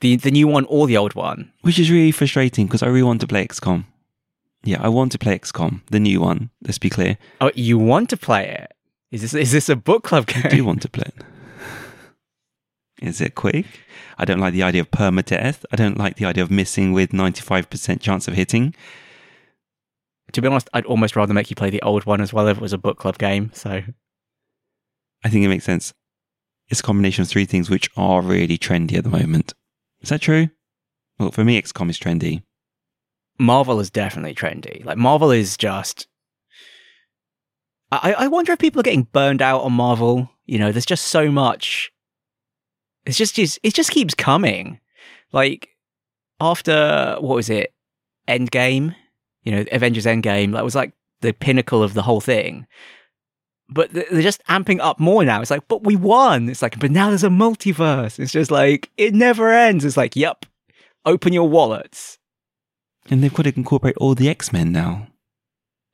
The 0.00 0.16
the 0.16 0.30
new 0.30 0.48
one 0.48 0.64
or 0.66 0.86
the 0.86 0.96
old 0.96 1.14
one? 1.14 1.52
Which 1.62 1.78
is 1.78 1.90
really 1.90 2.12
frustrating 2.12 2.66
because 2.66 2.82
I 2.82 2.86
really 2.86 3.02
want 3.02 3.20
to 3.22 3.26
play 3.26 3.46
XCOM. 3.46 3.84
Yeah, 4.64 4.82
I 4.82 4.88
want 4.88 5.12
to 5.12 5.18
play 5.18 5.38
XCOM, 5.38 5.82
the 5.86 6.00
new 6.00 6.20
one. 6.20 6.50
Let's 6.62 6.78
be 6.78 6.90
clear. 6.90 7.18
Oh, 7.40 7.50
you 7.54 7.78
want 7.78 8.10
to 8.10 8.16
play 8.16 8.48
it? 8.48 8.74
Is 9.10 9.22
this 9.22 9.34
is 9.34 9.52
this 9.52 9.68
a 9.68 9.76
book 9.76 10.04
club 10.04 10.26
game? 10.26 10.42
I 10.44 10.48
do 10.48 10.64
want 10.64 10.82
to 10.82 10.88
play 10.88 11.04
it. 11.06 11.24
Is 13.00 13.20
it 13.20 13.34
quick? 13.34 13.66
I 14.18 14.24
don't 14.24 14.40
like 14.40 14.52
the 14.52 14.64
idea 14.64 14.80
of 14.80 14.90
permadeath. 14.90 15.64
I 15.70 15.76
don't 15.76 15.96
like 15.96 16.16
the 16.16 16.24
idea 16.24 16.42
of 16.42 16.50
missing 16.50 16.92
with 16.92 17.10
95% 17.10 18.00
chance 18.00 18.26
of 18.26 18.34
hitting. 18.34 18.74
To 20.32 20.42
be 20.42 20.48
honest, 20.48 20.68
I'd 20.74 20.84
almost 20.84 21.14
rather 21.14 21.32
make 21.32 21.48
you 21.48 21.56
play 21.56 21.70
the 21.70 21.82
old 21.82 22.04
one 22.06 22.20
as 22.20 22.32
well 22.32 22.48
if 22.48 22.56
it 22.56 22.60
was 22.60 22.72
a 22.72 22.78
book 22.78 22.98
club 22.98 23.16
game. 23.18 23.50
So 23.54 23.82
I 25.24 25.28
think 25.28 25.44
it 25.44 25.48
makes 25.48 25.64
sense. 25.64 25.94
It's 26.68 26.80
a 26.80 26.82
combination 26.82 27.22
of 27.22 27.28
three 27.28 27.46
things 27.46 27.70
which 27.70 27.88
are 27.96 28.20
really 28.20 28.58
trendy 28.58 28.96
at 28.96 29.04
the 29.04 29.10
moment. 29.10 29.54
Is 30.00 30.10
that 30.10 30.20
true? 30.20 30.48
Well, 31.18 31.32
for 31.32 31.44
me, 31.44 31.60
XCOM 31.60 31.90
is 31.90 31.98
trendy. 31.98 32.42
Marvel 33.38 33.80
is 33.80 33.90
definitely 33.90 34.34
trendy. 34.34 34.84
Like 34.84 34.98
Marvel 34.98 35.30
is 35.30 35.56
just. 35.56 36.06
I 37.90 38.14
I 38.18 38.26
wonder 38.28 38.52
if 38.52 38.58
people 38.58 38.80
are 38.80 38.84
getting 38.84 39.08
burned 39.12 39.42
out 39.42 39.62
on 39.62 39.72
Marvel. 39.72 40.30
You 40.46 40.58
know, 40.58 40.72
there's 40.72 40.86
just 40.86 41.08
so 41.08 41.30
much. 41.30 41.90
It's 43.06 43.16
just 43.16 43.38
it 43.38 43.74
just 43.74 43.90
keeps 43.90 44.14
coming. 44.14 44.80
Like 45.32 45.70
after 46.40 47.16
what 47.20 47.36
was 47.36 47.50
it, 47.50 47.72
Endgame? 48.28 48.94
You 49.42 49.52
know, 49.52 49.64
Avengers 49.72 50.04
Endgame. 50.04 50.52
That 50.52 50.64
was 50.64 50.74
like 50.74 50.92
the 51.20 51.32
pinnacle 51.32 51.82
of 51.82 51.94
the 51.94 52.02
whole 52.02 52.20
thing. 52.20 52.66
But 53.68 53.90
they're 53.92 54.22
just 54.22 54.44
amping 54.46 54.80
up 54.80 54.98
more 54.98 55.24
now. 55.24 55.40
It's 55.40 55.50
like, 55.50 55.68
but 55.68 55.84
we 55.84 55.96
won. 55.96 56.48
It's 56.48 56.62
like, 56.62 56.78
but 56.78 56.90
now 56.90 57.08
there's 57.08 57.24
a 57.24 57.28
multiverse. 57.28 58.18
It's 58.18 58.32
just 58.32 58.50
like 58.50 58.90
it 58.96 59.14
never 59.14 59.52
ends. 59.52 59.84
It's 59.84 59.96
like, 59.96 60.16
yep, 60.16 60.46
open 61.04 61.32
your 61.32 61.48
wallets. 61.48 62.18
And 63.10 63.22
they've 63.22 63.32
got 63.32 63.44
to 63.44 63.52
incorporate 63.56 63.96
all 63.98 64.14
the 64.14 64.28
X 64.28 64.52
Men 64.52 64.72
now. 64.72 65.08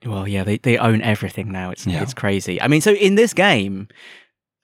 Well, 0.04 0.28
yeah, 0.28 0.44
they, 0.44 0.58
they 0.58 0.76
own 0.76 1.00
everything 1.02 1.50
now. 1.50 1.70
It's 1.70 1.86
Yeah. 1.86 2.02
it's 2.02 2.14
crazy. 2.14 2.60
I 2.60 2.68
mean, 2.68 2.80
so 2.80 2.92
in 2.92 3.14
this 3.14 3.32
game, 3.32 3.88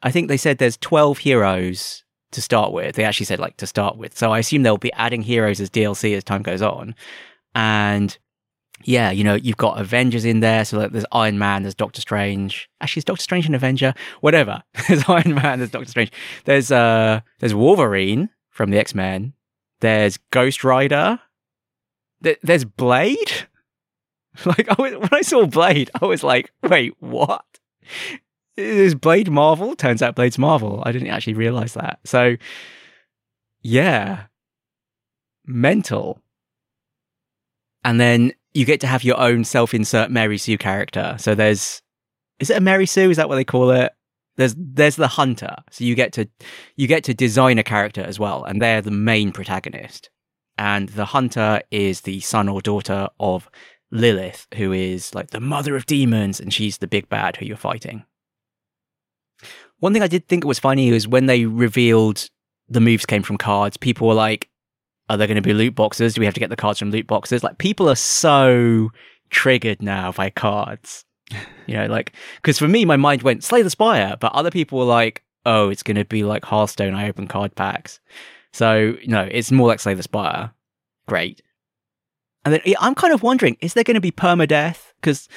I 0.03 0.11
think 0.11 0.29
they 0.29 0.37
said 0.37 0.59
there's 0.59 0.77
12 0.77 1.18
heroes 1.18 2.05
to 2.33 2.42
start 2.42 2.73
with. 2.73 2.94
They 2.96 3.05
actually 3.05 3.27
said 3.27 3.40
like 3.40 3.57
to 3.57 3.66
start 3.66 3.96
with. 3.96 4.16
So 4.16 4.33
I 4.33 4.38
assume 4.40 4.62
they'll 4.62 4.77
be 4.77 4.92
adding 4.92 5.23
heroes 5.23 5.61
as 5.61 5.70
DLC 5.70 6.14
as 6.16 6.25
time 6.25 6.42
goes 6.42 6.62
on. 6.62 6.94
And 7.55 8.16
yeah, 8.85 9.11
you 9.11 9.25
know, 9.25 9.35
you've 9.35 9.57
got 9.57 9.81
Avengers 9.81 10.25
in 10.25 10.40
there. 10.40 10.64
So 10.64 10.79
like, 10.79 10.93
there's 10.93 11.05
Iron 11.12 11.38
Man, 11.38 11.62
there's 11.62 11.75
Doctor 11.75 12.01
Strange. 12.01 12.69
Actually, 12.81 13.01
is 13.01 13.05
Doctor 13.05 13.23
Strange 13.23 13.47
an 13.47 13.55
Avenger? 13.55 13.95
Whatever. 14.21 14.62
There's 14.88 15.09
Iron 15.09 15.35
Man, 15.35 15.59
there's 15.59 15.71
Doctor 15.71 15.88
Strange. 15.90 16.12
There's 16.45 16.71
uh 16.73 17.21
there's 17.40 17.55
Wolverine 17.55 18.31
from 18.51 18.71
the 18.71 18.79
X-Men. 18.79 19.35
There's 19.81 20.16
Ghost 20.31 20.64
Rider. 20.64 21.21
There- 22.21 22.37
There's 22.43 22.64
Blade. 22.64 23.33
Like 24.45 24.69
I 24.69 24.81
was, 24.81 24.93
when 24.93 25.09
I 25.12 25.23
saw 25.23 25.45
Blade, 25.47 25.90
I 26.01 26.07
was 26.07 26.23
like, 26.23 26.53
"Wait, 26.62 26.95
what? 27.01 27.45
Is 28.57 28.95
Blade 28.95 29.29
Marvel?" 29.29 29.75
Turns 29.75 30.03
out 30.03 30.14
Blade's 30.14 30.38
Marvel. 30.38 30.83
I 30.87 30.93
didn't 30.93 31.09
actually 31.09 31.35
realize 31.35 31.75
that. 31.75 31.99
So, 32.05 32.37
yeah, 33.61 34.27
mental. 35.45 36.23
And 37.85 38.01
then 38.01 38.33
you 38.52 38.64
get 38.64 38.80
to 38.80 38.86
have 38.86 39.04
your 39.04 39.18
own 39.18 39.44
self-insert 39.44 40.10
Mary 40.10 40.38
Sue 40.38 40.58
character. 40.58 41.16
So 41.18 41.34
there's, 41.34 41.82
is 42.38 42.50
it 42.50 42.56
a 42.56 42.60
Mary 42.60 42.86
Sue? 42.86 43.10
Is 43.10 43.16
that 43.16 43.28
what 43.28 43.36
they 43.36 43.44
call 43.44 43.70
it? 43.70 43.92
There's 44.36 44.54
there's 44.56 44.96
the 44.96 45.08
hunter. 45.08 45.54
So 45.70 45.84
you 45.84 45.94
get 45.94 46.12
to 46.14 46.26
you 46.76 46.86
get 46.86 47.04
to 47.04 47.14
design 47.14 47.58
a 47.58 47.62
character 47.62 48.02
as 48.02 48.18
well, 48.18 48.44
and 48.44 48.62
they're 48.62 48.80
the 48.80 48.90
main 48.90 49.32
protagonist. 49.32 50.08
And 50.56 50.88
the 50.90 51.04
hunter 51.06 51.60
is 51.70 52.02
the 52.02 52.20
son 52.20 52.48
or 52.48 52.62
daughter 52.62 53.08
of 53.18 53.50
Lilith, 53.90 54.46
who 54.54 54.72
is 54.72 55.14
like 55.14 55.30
the 55.30 55.40
mother 55.40 55.76
of 55.76 55.86
demons, 55.86 56.40
and 56.40 56.54
she's 56.54 56.78
the 56.78 56.86
big 56.86 57.08
bad 57.08 57.36
who 57.36 57.44
you're 57.44 57.56
fighting. 57.56 58.04
One 59.78 59.92
thing 59.92 60.02
I 60.02 60.08
did 60.08 60.28
think 60.28 60.44
was 60.44 60.58
funny 60.58 60.92
was 60.92 61.08
when 61.08 61.26
they 61.26 61.44
revealed 61.46 62.28
the 62.68 62.80
moves 62.80 63.06
came 63.06 63.22
from 63.22 63.36
cards, 63.36 63.76
people 63.76 64.06
were 64.06 64.14
like, 64.14 64.48
Are 65.11 65.16
there 65.16 65.27
going 65.27 65.35
to 65.35 65.42
be 65.42 65.53
loot 65.53 65.75
boxes? 65.75 66.14
Do 66.14 66.20
we 66.20 66.25
have 66.25 66.35
to 66.35 66.40
get 66.40 66.51
the 66.51 66.57
cards 66.57 66.79
from 66.79 66.92
loot 66.92 67.09
boxes? 67.09 67.42
Like, 67.42 67.59
people 67.59 67.90
are 67.90 67.96
so 67.96 68.92
triggered 69.29 69.83
now 69.83 70.12
by 70.12 70.31
cards. 70.31 71.05
You 71.66 71.77
know, 71.77 71.87
like, 71.87 72.12
because 72.37 72.59
for 72.59 72.68
me, 72.68 72.85
my 72.85 72.96
mind 72.96 73.23
went 73.23 73.44
Slay 73.44 73.62
the 73.62 73.70
Spire, 73.70 74.16
but 74.18 74.33
other 74.33 74.51
people 74.51 74.79
were 74.79 74.85
like, 74.85 75.25
Oh, 75.46 75.68
it's 75.68 75.83
going 75.83 75.96
to 75.96 76.05
be 76.05 76.23
like 76.23 76.44
Hearthstone, 76.44 76.94
I 76.94 77.09
open 77.09 77.27
card 77.27 77.55
packs. 77.55 77.99
So, 78.53 78.96
no, 79.07 79.29
it's 79.31 79.51
more 79.51 79.68
like 79.68 79.81
Slay 79.81 79.94
the 79.94 80.03
Spire. 80.03 80.53
Great. 81.09 81.42
And 82.44 82.55
then 82.55 82.61
I'm 82.79 82.94
kind 82.94 83.12
of 83.12 83.23
wondering, 83.23 83.57
is 83.61 83.75
there 83.75 83.85
going 83.85 83.94
to 83.94 84.01
be 84.01 84.12
permadeath? 84.12 84.92
Because 85.01 85.29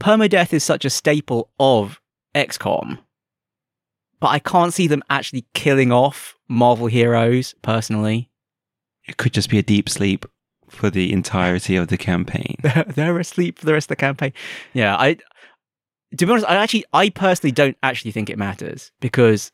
permadeath 0.00 0.52
is 0.52 0.64
such 0.64 0.84
a 0.84 0.90
staple 0.90 1.50
of 1.58 2.00
XCOM. 2.34 2.98
But 4.20 4.28
I 4.28 4.38
can't 4.40 4.74
see 4.74 4.86
them 4.86 5.02
actually 5.10 5.46
killing 5.54 5.92
off 5.92 6.36
Marvel 6.48 6.86
heroes 6.86 7.54
personally. 7.62 8.30
It 9.06 9.16
could 9.16 9.32
just 9.32 9.50
be 9.50 9.58
a 9.58 9.62
deep 9.62 9.88
sleep 9.88 10.26
for 10.68 10.90
the 10.90 11.12
entirety 11.12 11.76
of 11.76 11.88
the 11.88 11.98
campaign. 11.98 12.56
They're 12.86 13.18
asleep 13.18 13.58
for 13.58 13.66
the 13.66 13.72
rest 13.72 13.86
of 13.86 13.96
the 13.96 13.96
campaign. 13.96 14.32
Yeah, 14.72 14.96
I 14.96 15.18
to 16.16 16.26
be 16.26 16.30
honest, 16.32 16.48
I 16.48 16.56
actually 16.56 16.84
I 16.92 17.08
personally 17.10 17.52
don't 17.52 17.76
actually 17.82 18.12
think 18.12 18.30
it 18.30 18.38
matters 18.38 18.90
because 19.00 19.52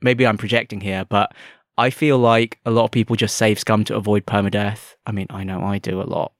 maybe 0.00 0.26
I'm 0.26 0.38
projecting 0.38 0.80
here, 0.80 1.04
but 1.08 1.34
I 1.76 1.90
feel 1.90 2.18
like 2.18 2.58
a 2.64 2.70
lot 2.70 2.84
of 2.84 2.90
people 2.90 3.16
just 3.16 3.36
save 3.36 3.58
scum 3.58 3.84
to 3.84 3.96
avoid 3.96 4.26
permadeath. 4.26 4.94
I 5.06 5.12
mean, 5.12 5.26
I 5.30 5.44
know 5.44 5.62
I 5.62 5.78
do 5.78 6.00
a 6.00 6.04
lot. 6.04 6.32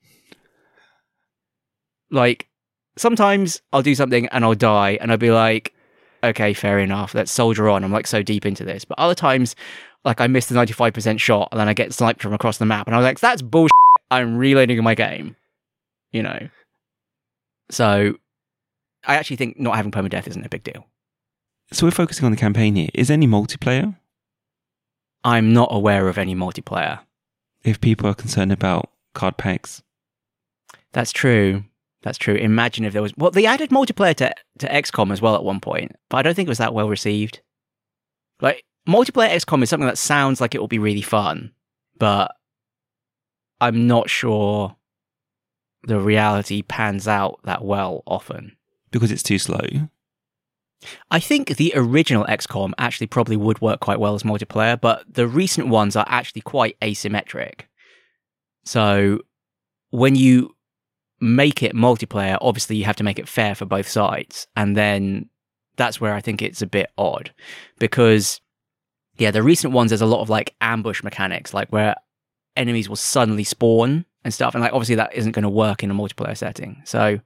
Like 2.10 2.48
sometimes 2.96 3.60
I'll 3.72 3.82
do 3.82 3.94
something 3.94 4.26
and 4.28 4.44
I'll 4.44 4.54
die 4.54 4.98
and 5.00 5.10
I'll 5.10 5.18
be 5.18 5.32
like, 5.32 5.74
okay, 6.22 6.52
fair 6.54 6.78
enough, 6.78 7.14
let's 7.14 7.32
soldier 7.32 7.68
on. 7.68 7.82
I'm 7.82 7.92
like 7.92 8.06
so 8.06 8.22
deep 8.22 8.46
into 8.46 8.64
this. 8.64 8.84
But 8.84 8.98
other 8.98 9.14
times, 9.14 9.56
like 10.04 10.20
I 10.20 10.26
miss 10.26 10.46
the 10.46 10.54
95% 10.54 11.18
shot 11.18 11.48
and 11.50 11.60
then 11.60 11.68
I 11.68 11.74
get 11.74 11.92
sniped 11.92 12.22
from 12.22 12.34
across 12.34 12.58
the 12.58 12.66
map 12.66 12.86
and 12.86 12.94
I 12.94 12.98
was 12.98 13.04
like, 13.04 13.20
that's 13.20 13.42
bullshit. 13.42 13.72
I'm 14.10 14.36
reloading 14.36 14.82
my 14.82 14.94
game. 14.94 15.36
You 16.12 16.22
know. 16.22 16.48
So 17.70 18.16
I 19.06 19.16
actually 19.16 19.36
think 19.36 19.58
not 19.58 19.76
having 19.76 19.90
permadeath 19.90 20.28
isn't 20.28 20.44
a 20.44 20.48
big 20.48 20.62
deal. 20.62 20.86
So 21.72 21.86
we're 21.86 21.90
focusing 21.92 22.24
on 22.24 22.30
the 22.30 22.36
campaign 22.36 22.76
here. 22.76 22.88
Is 22.94 23.10
any 23.10 23.26
multiplayer? 23.26 23.96
I'm 25.24 25.52
not 25.52 25.68
aware 25.70 26.08
of 26.08 26.18
any 26.18 26.34
multiplayer. 26.34 27.00
If 27.62 27.80
people 27.80 28.08
are 28.08 28.14
concerned 28.14 28.52
about 28.52 28.90
card 29.14 29.38
packs, 29.38 29.82
That's 30.92 31.12
true. 31.12 31.64
That's 32.02 32.18
true. 32.18 32.34
Imagine 32.34 32.84
if 32.84 32.92
there 32.92 33.00
was 33.00 33.14
well, 33.16 33.30
they 33.30 33.46
added 33.46 33.70
multiplayer 33.70 34.14
to 34.16 34.34
to 34.58 34.68
XCOM 34.68 35.10
as 35.10 35.22
well 35.22 35.34
at 35.34 35.42
one 35.42 35.60
point, 35.60 35.92
but 36.10 36.18
I 36.18 36.22
don't 36.22 36.34
think 36.34 36.46
it 36.46 36.50
was 36.50 36.58
that 36.58 36.74
well 36.74 36.88
received. 36.90 37.40
Like 38.40 38.62
multiplayer 38.88 39.30
XCOM 39.30 39.62
is 39.62 39.70
something 39.70 39.86
that 39.86 39.98
sounds 39.98 40.40
like 40.40 40.54
it 40.54 40.60
will 40.60 40.68
be 40.68 40.78
really 40.78 41.02
fun, 41.02 41.52
but 41.98 42.34
I'm 43.60 43.86
not 43.86 44.10
sure 44.10 44.76
the 45.86 46.00
reality 46.00 46.62
pans 46.62 47.06
out 47.06 47.40
that 47.44 47.64
well 47.64 48.02
often. 48.06 48.56
because 48.90 49.10
it's 49.10 49.22
too 49.22 49.38
slow. 49.38 49.66
I 51.10 51.18
think 51.18 51.56
the 51.56 51.72
original 51.74 52.24
XCOM 52.26 52.72
actually 52.78 53.06
probably 53.06 53.36
would 53.36 53.60
work 53.60 53.80
quite 53.80 53.98
well 53.98 54.14
as 54.14 54.22
multiplayer, 54.22 54.80
but 54.80 55.04
the 55.12 55.26
recent 55.26 55.68
ones 55.68 55.96
are 55.96 56.04
actually 56.08 56.42
quite 56.42 56.78
asymmetric. 56.80 57.62
So 58.64 59.20
when 59.90 60.14
you 60.14 60.54
make 61.20 61.62
it 61.62 61.74
multiplayer, 61.74 62.38
obviously 62.40 62.76
you 62.76 62.84
have 62.84 62.96
to 62.96 63.04
make 63.04 63.18
it 63.18 63.28
fair 63.28 63.54
for 63.54 63.64
both 63.64 63.88
sides. 63.88 64.46
And 64.56 64.76
then 64.76 65.28
that's 65.76 66.00
where 66.00 66.14
I 66.14 66.20
think 66.20 66.42
it's 66.42 66.62
a 66.62 66.66
bit 66.66 66.90
odd 66.98 67.32
because, 67.78 68.40
yeah, 69.16 69.30
the 69.30 69.42
recent 69.42 69.72
ones, 69.72 69.90
there's 69.90 70.00
a 70.00 70.06
lot 70.06 70.20
of 70.20 70.30
like 70.30 70.54
ambush 70.60 71.02
mechanics, 71.02 71.54
like 71.54 71.70
where 71.70 71.94
enemies 72.56 72.88
will 72.88 72.96
suddenly 72.96 73.44
spawn 73.44 74.04
and 74.24 74.34
stuff. 74.34 74.54
And 74.54 74.62
like, 74.62 74.72
obviously 74.72 74.96
that 74.96 75.14
isn't 75.14 75.32
going 75.32 75.42
to 75.42 75.48
work 75.48 75.82
in 75.82 75.90
a 75.90 75.94
multiplayer 75.94 76.36
setting. 76.36 76.82
So, 76.84 77.20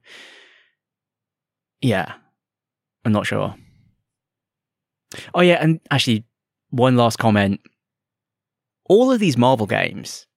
yeah, 1.81 2.13
I'm 3.05 3.11
not 3.11 3.25
sure. 3.25 3.55
Oh 5.33 5.41
yeah, 5.41 5.57
and 5.61 5.79
actually, 5.89 6.25
one 6.69 6.95
last 6.95 7.17
comment. 7.17 7.61
All 8.85 9.11
of 9.11 9.19
these 9.19 9.37
Marvel 9.37 9.65
games, 9.65 10.27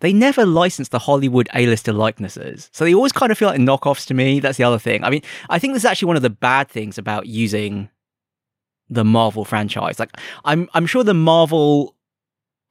they 0.00 0.12
never 0.12 0.46
license 0.46 0.88
the 0.88 0.98
Hollywood 0.98 1.48
A-lister 1.54 1.92
likenesses, 1.92 2.70
so 2.72 2.84
they 2.84 2.94
always 2.94 3.12
kind 3.12 3.30
of 3.30 3.36
feel 3.36 3.48
like 3.48 3.60
knockoffs 3.60 4.06
to 4.06 4.14
me. 4.14 4.40
That's 4.40 4.56
the 4.58 4.64
other 4.64 4.78
thing. 4.78 5.04
I 5.04 5.10
mean, 5.10 5.22
I 5.50 5.58
think 5.58 5.74
this 5.74 5.82
is 5.82 5.86
actually 5.86 6.06
one 6.06 6.16
of 6.16 6.22
the 6.22 6.30
bad 6.30 6.68
things 6.68 6.96
about 6.96 7.26
using 7.26 7.90
the 8.88 9.04
Marvel 9.04 9.44
franchise. 9.44 9.98
Like, 9.98 10.10
I'm 10.44 10.68
I'm 10.74 10.86
sure 10.86 11.04
the 11.04 11.14
Marvel 11.14 11.94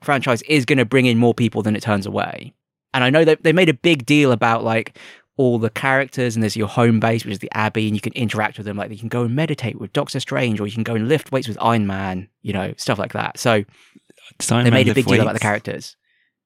franchise 0.02 0.42
is 0.44 0.66
going 0.66 0.78
to 0.78 0.86
bring 0.86 1.06
in 1.06 1.18
more 1.18 1.34
people 1.34 1.62
than 1.62 1.76
it 1.76 1.82
turns 1.84 2.06
away, 2.06 2.54
and 2.94 3.04
I 3.04 3.10
know 3.10 3.26
that 3.26 3.44
they 3.44 3.54
made 3.54 3.70
a 3.70 3.74
big 3.74 4.06
deal 4.06 4.32
about 4.32 4.64
like 4.64 4.98
all 5.38 5.60
the 5.60 5.70
characters 5.70 6.36
and 6.36 6.42
there's 6.44 6.56
your 6.56 6.68
home 6.68 7.00
base, 7.00 7.26
which 7.26 7.34
is 7.34 7.40
the 7.40 7.52
Abbey, 7.54 7.88
and 7.88 7.96
you 7.96 8.02
can 8.02 8.14
interact 8.14 8.58
with 8.58 8.66
them. 8.66 8.78
Like 8.78 8.90
you 8.92 8.98
can 8.98 9.10
go 9.10 9.24
and 9.24 9.36
meditate 9.36 9.80
with 9.80 9.92
Doctor 9.94 10.20
Strange, 10.20 10.60
or 10.62 10.68
you 10.68 10.74
can 10.74 10.84
go 10.84 10.96
and 10.96 11.10
lift 11.10 11.32
weights 11.32 11.48
with 11.48 11.58
Iron 11.62 11.88
Man, 11.88 12.30
you 12.42 12.54
know, 12.54 12.74
stuff 12.78 12.98
like 13.00 13.14
that. 13.14 13.38
So 13.38 13.66
they 14.40 14.64
Man 14.64 14.74
made 14.74 14.88
a 14.88 14.94
big 14.94 15.06
deal 15.06 15.16
about 15.22 15.26
the 15.26 15.34
weights? 15.34 15.42
characters. 15.42 15.98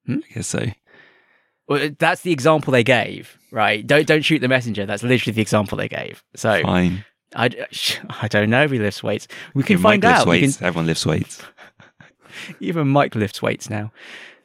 Hmm? 0.06 0.18
I 0.30 0.34
guess 0.34 0.48
so. 0.48 0.66
Well, 1.68 1.90
that's 2.00 2.22
the 2.22 2.32
example 2.32 2.72
they 2.72 2.84
gave, 2.84 3.38
right? 3.52 3.86
Don't 3.86 4.08
don't 4.08 4.24
shoot 4.24 4.40
the 4.40 4.48
messenger. 4.48 4.88
That's 4.88 5.04
literally 5.04 5.36
the 5.36 5.42
example 5.44 5.78
they 5.78 5.88
gave. 5.88 6.24
So 6.36 6.62
Fine. 6.64 7.06
I, 7.36 7.50
I 8.22 8.28
don't 8.28 8.50
know 8.50 8.64
if 8.64 8.72
he 8.72 8.80
lifts 8.80 9.04
weights. 9.04 9.28
We 9.54 9.64
can 9.64 9.76
If 9.76 9.82
find 9.82 10.02
Mike 10.04 10.10
lifts 10.10 10.22
out. 10.22 10.28
We 10.28 10.42
Weights. 10.42 10.58
can, 10.58 10.66
Everyone 10.68 10.86
lifts 10.88 11.06
weights. 11.06 11.42
even 12.60 12.88
Mike 12.88 13.16
lifts 13.16 13.42
weights 13.42 13.70
now. 13.70 13.92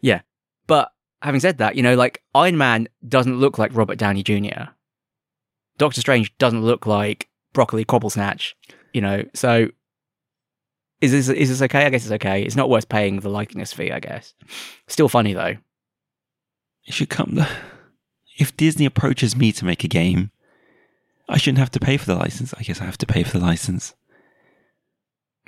Yeah, 0.01 0.20
but 0.66 0.92
having 1.23 1.40
said 1.40 1.59
that, 1.59 1.77
you 1.77 1.83
know, 1.83 1.94
like 1.94 2.23
Iron 2.35 2.59
Man 2.59 2.88
doesn't 3.07 3.38
look 3.38 3.59
like 3.59 3.70
Robert 3.75 3.97
Downey 3.99 4.23
Jr. 4.23 4.70
Doctor 5.79 6.01
Strange 6.01 6.37
doesn't 6.38 6.62
look 6.62 6.87
like 6.87 7.29
Broccoli 7.53 7.85
Cobblesnatch. 7.85 8.55
You 8.92 9.01
know, 9.01 9.25
so 9.35 9.68
is 11.01 11.11
this 11.12 11.29
is 11.29 11.49
this 11.49 11.62
okay? 11.62 11.85
I 11.87 11.90
guess 11.90 12.05
it's 12.05 12.12
okay. 12.12 12.42
It's 12.42 12.57
not 12.57 12.70
worth 12.70 12.88
paying 12.88 13.20
the 13.20 13.29
likeness 13.29 13.73
fee. 13.73 13.90
I 13.90 14.01
guess. 14.01 14.35
Still 14.88 15.09
funny 15.09 15.33
though. 15.33 15.57
It 16.87 16.92
should 16.94 17.09
come. 17.09 17.44
If 18.38 18.57
Disney 18.57 18.85
approaches 18.85 19.35
me 19.37 19.53
to 19.53 19.64
make 19.64 19.85
a 19.85 19.88
game, 19.88 20.31
I 21.28 21.38
shouldn't 21.38 21.58
have 21.58 21.70
to 21.70 21.80
pay 21.80 21.96
for 21.96 22.06
the 22.06 22.16
license. 22.16 22.52
I 22.56 22.62
guess 22.62 22.80
I 22.80 22.84
have 22.84 22.98
to 22.98 23.06
pay 23.06 23.22
for 23.22 23.38
the 23.38 23.44
license. 23.44 23.94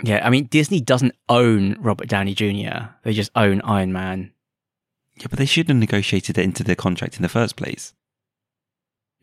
Yeah, 0.03 0.21
I 0.25 0.31
mean 0.31 0.47
Disney 0.47 0.81
doesn't 0.81 1.15
own 1.29 1.77
Robert 1.81 2.09
Downey 2.09 2.35
Jr. 2.35 2.91
They 3.03 3.13
just 3.13 3.31
own 3.35 3.61
Iron 3.63 3.93
Man. 3.93 4.33
Yeah, 5.17 5.27
but 5.31 5.39
they 5.39 5.47
should 5.47 5.69
have 5.69 5.77
negotiated 5.77 6.37
it 6.37 6.45
into 6.45 6.63
their 6.63 6.75
contract 6.75 7.17
in 7.17 7.23
the 7.23 7.29
first 7.29 7.57
place. 7.57 7.95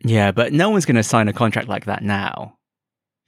Yeah, 0.04 0.32
but 0.32 0.52
no 0.52 0.70
one's 0.70 0.86
going 0.86 0.96
to 0.96 1.02
sign 1.04 1.28
a 1.28 1.32
contract 1.32 1.68
like 1.68 1.84
that 1.84 2.02
now. 2.02 2.58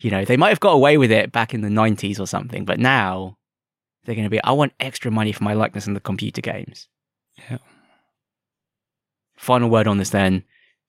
You 0.00 0.10
know, 0.10 0.24
they 0.24 0.36
might 0.36 0.50
have 0.50 0.60
got 0.60 0.72
away 0.72 0.98
with 0.98 1.10
it 1.10 1.32
back 1.32 1.54
in 1.54 1.62
the 1.62 1.68
90s 1.68 2.20
or 2.20 2.26
something, 2.26 2.64
but 2.64 2.78
now 2.78 3.38
they're 4.04 4.14
going 4.14 4.26
to 4.26 4.30
be, 4.30 4.42
I 4.42 4.52
want 4.52 4.72
extra 4.78 5.10
money 5.10 5.32
for 5.32 5.44
my 5.44 5.54
likeness 5.54 5.86
in 5.86 5.94
the 5.94 6.00
computer 6.00 6.40
games. 6.40 6.88
Yeah. 7.48 7.58
Final 9.36 9.70
word 9.70 9.86
on 9.86 9.98
this 9.98 10.10
then, 10.10 10.44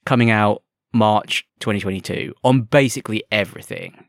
coming 0.06 0.30
out 0.30 0.64
March 0.98 1.48
2022 1.60 2.34
on 2.44 2.62
basically 2.62 3.24
everything. 3.32 4.06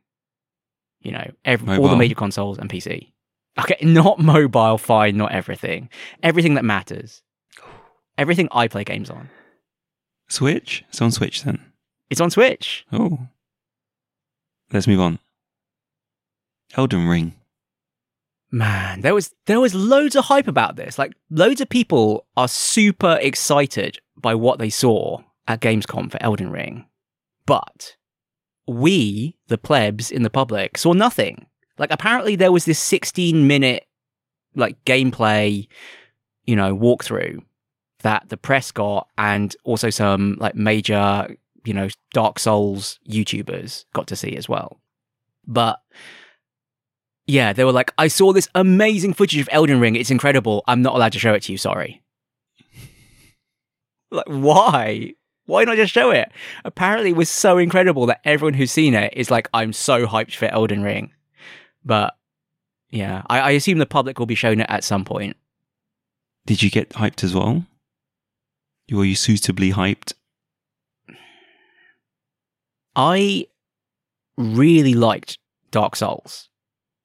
You 1.01 1.13
know, 1.13 1.31
every, 1.45 1.79
all 1.79 1.89
the 1.89 1.97
major 1.97 2.15
consoles 2.15 2.59
and 2.59 2.69
PC. 2.69 3.13
Okay, 3.59 3.77
not 3.83 4.19
mobile, 4.19 4.79
fine, 4.79 5.17
not 5.17 5.33
everything. 5.33 5.89
Everything 6.23 6.55
that 6.55 6.65
matters. 6.65 7.23
Everything 8.17 8.49
I 8.51 8.69
play 8.69 8.85
games 8.85 9.11
on. 9.11 9.29
Switch? 10.29 10.85
It's 10.89 11.01
on 11.01 11.13
Switch 11.13 11.43
then. 11.43 11.61
It's 12.11 12.21
on 12.21 12.31
Switch. 12.31 12.85
Oh. 12.93 13.19
Let's 14.73 14.87
move 14.87 15.01
on. 15.01 15.19
Elden 16.77 17.07
Ring. 17.07 17.35
Man, 18.51 19.03
there 19.03 19.15
was 19.15 19.35
there 19.47 19.61
was 19.61 19.75
loads 19.75 20.17
of 20.17 20.25
hype 20.25 20.49
about 20.49 20.77
this. 20.77 20.99
Like 20.99 21.13
loads 21.31 21.61
of 21.61 21.69
people 21.69 22.27
are 22.37 22.49
super 22.49 23.19
excited 23.21 23.99
by 24.17 24.35
what 24.35 24.59
they 24.59 24.71
saw 24.71 25.19
at 25.49 25.61
Gamescom 25.61 26.13
for 26.13 26.23
Elden 26.23 26.51
Ring. 26.51 26.87
But 27.47 27.97
we, 28.69 29.37
the 29.49 29.59
plebs 29.59 30.11
in 30.11 30.23
the 30.23 30.31
public, 30.31 30.79
saw 30.79 30.93
nothing. 30.93 31.47
Like 31.79 31.91
apparently 31.91 32.37
there 32.37 32.53
was 32.53 32.67
this 32.67 32.79
16 32.79 33.47
minute 33.47 33.87
like 34.55 34.77
gameplay, 34.85 35.67
you 36.45 36.55
know, 36.55 36.77
walkthrough 36.77 37.43
that 38.01 38.29
the 38.29 38.37
press 38.37 38.71
got 38.71 39.09
and 39.17 39.57
also 39.65 39.91
some 39.91 40.37
like 40.39 40.55
major, 40.55 41.35
you 41.65 41.75
know, 41.75 41.89
Dark 42.13 42.39
Souls 42.39 43.01
YouTubers 43.09 43.87
got 43.95 44.07
to 44.09 44.17
see 44.17 44.37
as 44.37 44.49
well. 44.49 44.81
But 45.47 45.79
yeah, 47.27 47.53
they 47.53 47.65
were 47.65 47.73
like, 47.73 47.93
I 47.99 48.09
saw 48.09 48.33
this 48.33 48.49
amazing 48.55 49.15
footage 49.15 49.41
of 49.41 49.49
Elden 49.51 49.81
Ring. 49.81 49.97
It's 49.97 50.11
incredible. 50.11 50.63
I'm 50.67 50.83
not 50.83 50.95
allowed 50.95 51.13
to 51.13 51.19
show 51.19 51.35
it 51.35 51.43
to 51.45 51.53
you. 51.53 51.59
Sorry. 51.59 52.03
like, 54.11 54.27
why? 54.27 55.15
Why 55.49 55.65
not 55.65 55.77
just 55.77 55.95
show 55.95 56.11
it? 56.11 56.31
Apparently, 56.67 57.09
it 57.09 57.17
was 57.17 57.31
so 57.31 57.57
incredible 57.57 58.05
that 58.05 58.21
everyone 58.23 58.53
who's 58.53 58.71
seen 58.71 58.93
it 58.93 59.15
is 59.17 59.31
like, 59.31 59.49
I'm 59.55 59.73
so 59.73 60.07
hyped 60.07 60.35
for 60.35 60.45
Elden 60.45 60.83
Ring. 60.83 61.15
But 61.83 62.15
yeah, 62.91 63.23
I, 63.31 63.41
I 63.41 63.51
assume 63.53 63.79
the 63.79 63.87
public 63.87 64.19
will 64.19 64.27
be 64.27 64.35
shown 64.35 64.61
it 64.61 64.67
at 64.69 64.85
some 64.85 65.07
point. 65.07 65.39
Did 66.45 66.63
you 66.63 66.71
get 66.71 66.91
hyped 66.91 67.25
as 67.25 67.35
well? 67.35 67.65
Were 68.93 69.07
you 69.07 69.15
suitably 69.15 69.73
hyped? 69.73 70.13
I 72.95 73.47
really 74.37 74.93
liked 74.93 75.39
Dark 75.71 75.97
Souls, 75.97 76.51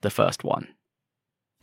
the 0.01 0.09
first 0.09 0.43
one. 0.43 0.67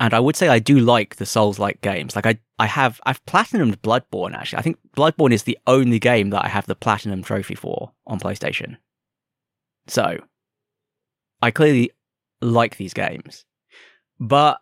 And 0.00 0.14
I 0.14 0.18
would 0.18 0.34
say 0.34 0.48
I 0.48 0.58
do 0.58 0.80
like 0.80 1.16
the 1.16 1.26
Souls 1.26 1.58
like 1.58 1.82
games. 1.82 2.16
Like 2.16 2.24
I, 2.24 2.38
I 2.58 2.66
have 2.66 3.00
I've 3.04 3.24
platinumed 3.26 3.76
Bloodborne 3.76 4.34
actually. 4.34 4.58
I 4.58 4.62
think 4.62 4.78
Bloodborne 4.96 5.32
is 5.32 5.42
the 5.42 5.58
only 5.66 5.98
game 5.98 6.30
that 6.30 6.44
I 6.44 6.48
have 6.48 6.66
the 6.66 6.74
platinum 6.74 7.22
trophy 7.22 7.54
for 7.54 7.92
on 8.06 8.18
PlayStation. 8.18 8.78
So 9.86 10.18
I 11.42 11.50
clearly 11.50 11.92
like 12.40 12.78
these 12.78 12.94
games. 12.94 13.44
But 14.18 14.58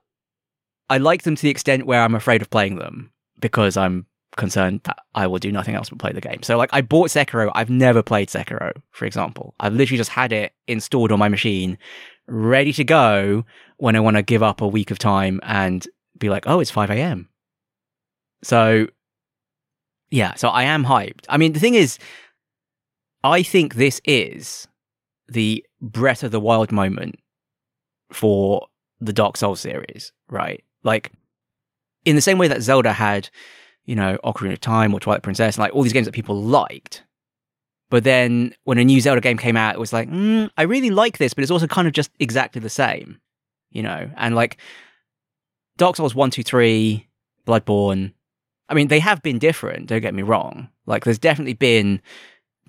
I 0.90 0.98
like 0.98 1.22
them 1.22 1.36
to 1.36 1.42
the 1.42 1.50
extent 1.50 1.86
where 1.86 2.02
I'm 2.02 2.16
afraid 2.16 2.42
of 2.42 2.50
playing 2.50 2.76
them 2.76 3.12
because 3.40 3.76
I'm 3.76 4.06
concerned 4.36 4.80
that 4.84 4.98
I 5.14 5.26
will 5.28 5.38
do 5.38 5.52
nothing 5.52 5.76
else 5.76 5.88
but 5.88 5.98
play 5.98 6.12
the 6.12 6.20
game. 6.20 6.42
So 6.42 6.56
like 6.56 6.70
I 6.72 6.80
bought 6.80 7.10
Sekiro, 7.10 7.52
I've 7.54 7.70
never 7.70 8.02
played 8.02 8.28
Sekiro, 8.28 8.72
for 8.90 9.04
example. 9.04 9.54
I've 9.60 9.74
literally 9.74 9.98
just 9.98 10.10
had 10.10 10.32
it 10.32 10.52
installed 10.66 11.12
on 11.12 11.18
my 11.20 11.28
machine, 11.28 11.78
ready 12.26 12.72
to 12.72 12.84
go 12.84 13.44
when 13.78 13.96
I 13.96 14.00
want 14.00 14.16
to 14.16 14.22
give 14.22 14.42
up 14.42 14.60
a 14.60 14.68
week 14.68 14.90
of 14.90 14.98
time 14.98 15.40
and 15.42 15.86
be 16.18 16.28
like, 16.28 16.44
oh, 16.46 16.60
it's 16.60 16.70
5 16.70 16.90
a.m. 16.90 17.28
So 18.42 18.88
yeah, 20.10 20.34
so 20.34 20.48
I 20.48 20.64
am 20.64 20.84
hyped. 20.84 21.24
I 21.28 21.36
mean, 21.36 21.52
the 21.52 21.60
thing 21.60 21.74
is, 21.74 21.98
I 23.24 23.42
think 23.42 23.74
this 23.74 24.00
is 24.04 24.66
the 25.28 25.64
Breath 25.80 26.22
of 26.22 26.30
the 26.30 26.40
Wild 26.40 26.72
moment 26.72 27.16
for 28.10 28.66
the 29.00 29.12
Dark 29.12 29.36
Souls 29.36 29.60
series, 29.60 30.12
right? 30.30 30.64
Like, 30.82 31.12
in 32.04 32.16
the 32.16 32.22
same 32.22 32.38
way 32.38 32.48
that 32.48 32.62
Zelda 32.62 32.92
had, 32.92 33.28
you 33.84 33.94
know, 33.94 34.18
Ocarina 34.24 34.54
of 34.54 34.60
Time 34.60 34.94
or 34.94 35.00
Twilight 35.00 35.22
Princess, 35.22 35.56
and 35.56 35.62
like 35.62 35.74
all 35.74 35.82
these 35.82 35.92
games 35.92 36.06
that 36.06 36.14
people 36.14 36.40
liked. 36.40 37.04
But 37.90 38.04
then 38.04 38.54
when 38.64 38.78
a 38.78 38.84
new 38.84 39.00
Zelda 39.00 39.20
game 39.20 39.38
came 39.38 39.56
out, 39.56 39.74
it 39.74 39.80
was 39.80 39.92
like, 39.92 40.08
mm, 40.08 40.50
I 40.56 40.62
really 40.62 40.90
like 40.90 41.18
this, 41.18 41.34
but 41.34 41.42
it's 41.42 41.50
also 41.50 41.66
kind 41.66 41.86
of 41.86 41.94
just 41.94 42.10
exactly 42.18 42.60
the 42.60 42.70
same, 42.70 43.20
you 43.70 43.82
know? 43.82 44.10
And 44.16 44.34
like 44.34 44.58
Dark 45.76 45.96
Souls 45.96 46.14
1, 46.14 46.30
2, 46.30 46.42
3, 46.42 47.06
Bloodborne, 47.46 48.12
I 48.68 48.74
mean, 48.74 48.88
they 48.88 49.00
have 49.00 49.22
been 49.22 49.38
different, 49.38 49.86
don't 49.86 50.02
get 50.02 50.14
me 50.14 50.22
wrong. 50.22 50.68
Like, 50.86 51.04
there's 51.04 51.18
definitely 51.18 51.54
been 51.54 52.00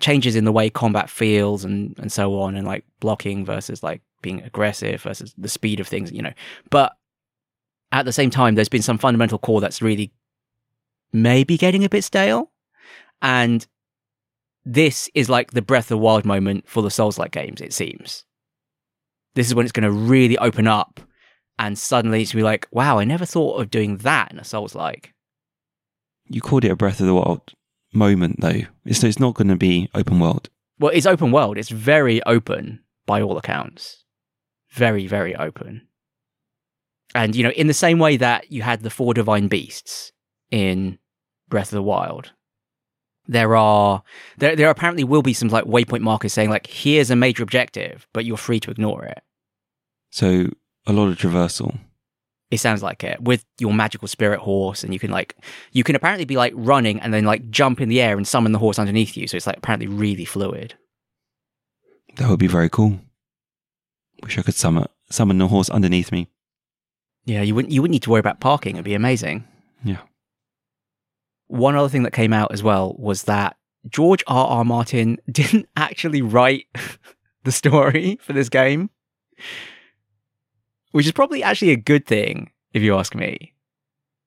changes 0.00 0.34
in 0.34 0.44
the 0.44 0.52
way 0.52 0.70
combat 0.70 1.10
feels 1.10 1.64
and, 1.64 1.98
and 1.98 2.10
so 2.10 2.40
on, 2.40 2.56
and 2.56 2.66
like 2.66 2.84
blocking 3.00 3.44
versus 3.44 3.82
like 3.82 4.00
being 4.22 4.42
aggressive 4.42 5.02
versus 5.02 5.34
the 5.36 5.48
speed 5.48 5.80
of 5.80 5.86
things, 5.86 6.10
you 6.12 6.22
know. 6.22 6.32
But 6.70 6.96
at 7.92 8.04
the 8.04 8.12
same 8.12 8.30
time, 8.30 8.54
there's 8.54 8.68
been 8.68 8.82
some 8.82 8.98
fundamental 8.98 9.38
core 9.38 9.60
that's 9.60 9.82
really 9.82 10.12
maybe 11.12 11.56
getting 11.56 11.84
a 11.84 11.88
bit 11.88 12.04
stale. 12.04 12.50
And 13.22 13.66
this 14.64 15.10
is 15.14 15.28
like 15.28 15.50
the 15.50 15.62
Breath 15.62 15.86
of 15.86 15.88
the 15.88 15.98
Wild 15.98 16.24
moment 16.24 16.68
for 16.68 16.82
the 16.82 16.90
Souls 16.90 17.18
like 17.18 17.32
games, 17.32 17.60
it 17.60 17.72
seems. 17.72 18.24
This 19.34 19.46
is 19.46 19.54
when 19.54 19.64
it's 19.64 19.72
going 19.72 19.84
to 19.84 19.90
really 19.90 20.36
open 20.38 20.66
up 20.66 21.00
and 21.58 21.78
suddenly 21.78 22.22
it's 22.22 22.32
going 22.32 22.40
to 22.40 22.42
be 22.42 22.50
like, 22.50 22.66
wow, 22.70 22.98
I 22.98 23.04
never 23.04 23.26
thought 23.26 23.60
of 23.60 23.70
doing 23.70 23.98
that 23.98 24.32
in 24.32 24.38
a 24.38 24.44
Souls 24.44 24.74
like. 24.74 25.12
You 26.26 26.40
called 26.40 26.64
it 26.64 26.70
a 26.70 26.76
Breath 26.76 27.00
of 27.00 27.06
the 27.06 27.14
Wild 27.14 27.52
moment, 27.92 28.40
though. 28.40 28.62
It's, 28.84 29.04
it's 29.04 29.18
not 29.18 29.34
going 29.34 29.48
to 29.48 29.56
be 29.56 29.90
open 29.94 30.20
world. 30.20 30.48
Well, 30.78 30.92
it's 30.94 31.06
open 31.06 31.32
world. 31.32 31.58
It's 31.58 31.68
very 31.68 32.22
open 32.24 32.80
by 33.04 33.20
all 33.20 33.36
accounts. 33.36 34.04
Very, 34.70 35.06
very 35.06 35.36
open. 35.36 35.86
And, 37.14 37.36
you 37.36 37.42
know, 37.42 37.50
in 37.50 37.66
the 37.66 37.74
same 37.74 37.98
way 37.98 38.16
that 38.16 38.50
you 38.50 38.62
had 38.62 38.82
the 38.82 38.90
four 38.90 39.12
divine 39.12 39.48
beasts 39.48 40.12
in 40.50 40.98
Breath 41.48 41.68
of 41.68 41.76
the 41.76 41.82
Wild, 41.82 42.32
there 43.26 43.56
are 43.56 44.02
there 44.38 44.56
there 44.56 44.70
apparently 44.70 45.04
will 45.04 45.22
be 45.22 45.32
some 45.32 45.48
like 45.48 45.64
waypoint 45.64 46.00
markers 46.00 46.32
saying 46.32 46.50
like 46.50 46.66
here's 46.66 47.10
a 47.10 47.16
major 47.16 47.42
objective, 47.42 48.06
but 48.12 48.24
you're 48.24 48.36
free 48.36 48.60
to 48.60 48.70
ignore 48.70 49.04
it. 49.04 49.22
So 50.10 50.48
a 50.86 50.92
lot 50.92 51.08
of 51.08 51.18
traversal. 51.18 51.78
It 52.50 52.58
sounds 52.58 52.82
like 52.82 53.04
it 53.04 53.20
with 53.22 53.44
your 53.58 53.72
magical 53.72 54.08
spirit 54.08 54.40
horse, 54.40 54.82
and 54.82 54.92
you 54.92 54.98
can 54.98 55.10
like 55.10 55.36
you 55.72 55.84
can 55.84 55.94
apparently 55.94 56.24
be 56.24 56.36
like 56.36 56.52
running 56.56 57.00
and 57.00 57.14
then 57.14 57.24
like 57.24 57.48
jump 57.50 57.80
in 57.80 57.88
the 57.88 58.00
air 58.00 58.16
and 58.16 58.26
summon 58.26 58.52
the 58.52 58.58
horse 58.58 58.78
underneath 58.78 59.16
you. 59.16 59.28
So 59.28 59.36
it's 59.36 59.46
like 59.46 59.58
apparently 59.58 59.86
really 59.86 60.24
fluid. 60.24 60.74
That 62.16 62.28
would 62.28 62.40
be 62.40 62.48
very 62.48 62.68
cool. 62.68 62.98
Wish 64.22 64.36
I 64.36 64.42
could 64.42 64.54
summon 64.54 64.86
summon 65.10 65.38
the 65.38 65.46
horse 65.48 65.70
underneath 65.70 66.10
me. 66.10 66.28
Yeah, 67.24 67.42
you 67.42 67.54
wouldn't 67.54 67.72
you 67.72 67.82
wouldn't 67.82 67.92
need 67.92 68.02
to 68.02 68.10
worry 68.10 68.20
about 68.20 68.40
parking. 68.40 68.74
It'd 68.74 68.84
be 68.84 68.94
amazing. 68.94 69.44
Yeah. 69.84 69.98
One 71.50 71.74
other 71.74 71.88
thing 71.88 72.04
that 72.04 72.12
came 72.12 72.32
out 72.32 72.52
as 72.52 72.62
well 72.62 72.94
was 72.96 73.24
that 73.24 73.56
George 73.88 74.22
R. 74.28 74.46
R. 74.46 74.64
Martin 74.64 75.18
didn't 75.30 75.68
actually 75.76 76.22
write 76.22 76.66
the 77.44 77.50
story 77.50 78.20
for 78.22 78.32
this 78.32 78.48
game, 78.48 78.88
which 80.92 81.06
is 81.06 81.12
probably 81.12 81.42
actually 81.42 81.72
a 81.72 81.76
good 81.76 82.06
thing 82.06 82.52
if 82.72 82.82
you 82.82 82.96
ask 82.96 83.16
me. 83.16 83.52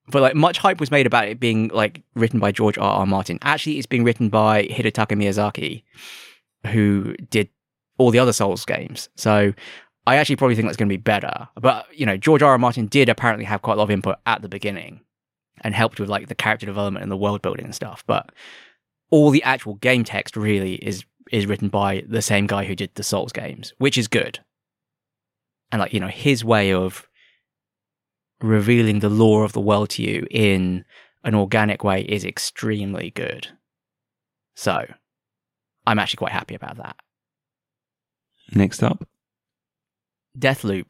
But 0.09 0.21
like 0.21 0.35
much 0.35 0.57
hype 0.57 0.81
was 0.81 0.91
made 0.91 1.07
about 1.07 1.29
it 1.29 1.39
being 1.39 1.69
like 1.69 2.03
written 2.13 2.41
by 2.41 2.51
George 2.51 2.77
R. 2.77 2.99
R. 2.99 3.05
Martin. 3.05 3.39
Actually, 3.41 3.77
it's 3.77 3.87
being 3.87 4.03
written 4.03 4.27
by 4.27 4.65
Hidetaka 4.65 5.15
Miyazaki, 5.15 5.83
who 6.73 7.15
did 7.29 7.47
all 7.97 8.11
the 8.11 8.19
other 8.19 8.33
Souls 8.33 8.65
games. 8.65 9.07
So 9.15 9.53
I 10.05 10.17
actually 10.17 10.35
probably 10.35 10.55
think 10.55 10.67
that's 10.67 10.75
going 10.75 10.89
to 10.89 10.93
be 10.93 10.97
better. 10.97 11.47
But 11.55 11.85
you 11.97 12.05
know, 12.05 12.17
George 12.17 12.41
R. 12.41 12.51
R. 12.51 12.57
Martin 12.57 12.87
did 12.87 13.07
apparently 13.07 13.45
have 13.45 13.61
quite 13.61 13.75
a 13.75 13.77
lot 13.77 13.85
of 13.85 13.91
input 13.91 14.17
at 14.25 14.41
the 14.41 14.49
beginning 14.49 14.99
and 15.63 15.73
helped 15.73 15.99
with 15.99 16.09
like 16.09 16.27
the 16.27 16.35
character 16.35 16.65
development 16.65 17.03
and 17.03 17.11
the 17.11 17.17
world 17.17 17.41
building 17.41 17.65
and 17.65 17.75
stuff. 17.75 18.03
But 18.05 18.31
all 19.09 19.29
the 19.29 19.43
actual 19.43 19.75
game 19.75 20.03
text 20.03 20.35
really 20.35 20.75
is 20.75 21.05
is 21.31 21.45
written 21.45 21.69
by 21.69 22.03
the 22.07 22.21
same 22.21 22.47
guy 22.47 22.65
who 22.65 22.75
did 22.75 22.91
the 22.95 23.03
Souls 23.03 23.31
games, 23.31 23.73
which 23.77 23.97
is 23.97 24.07
good. 24.07 24.39
And 25.71 25.79
like, 25.79 25.93
you 25.93 25.99
know, 25.99 26.07
his 26.07 26.43
way 26.43 26.73
of 26.73 27.07
revealing 28.41 28.99
the 28.99 29.09
lore 29.09 29.43
of 29.43 29.53
the 29.53 29.61
world 29.61 29.89
to 29.91 30.03
you 30.03 30.27
in 30.29 30.83
an 31.23 31.33
organic 31.33 31.83
way 31.83 32.01
is 32.01 32.25
extremely 32.25 33.09
good. 33.11 33.47
So, 34.55 34.85
I'm 35.87 35.97
actually 35.97 36.17
quite 36.17 36.33
happy 36.33 36.53
about 36.53 36.77
that. 36.77 36.97
Next 38.53 38.83
up, 38.83 39.07
Deathloop. 40.37 40.87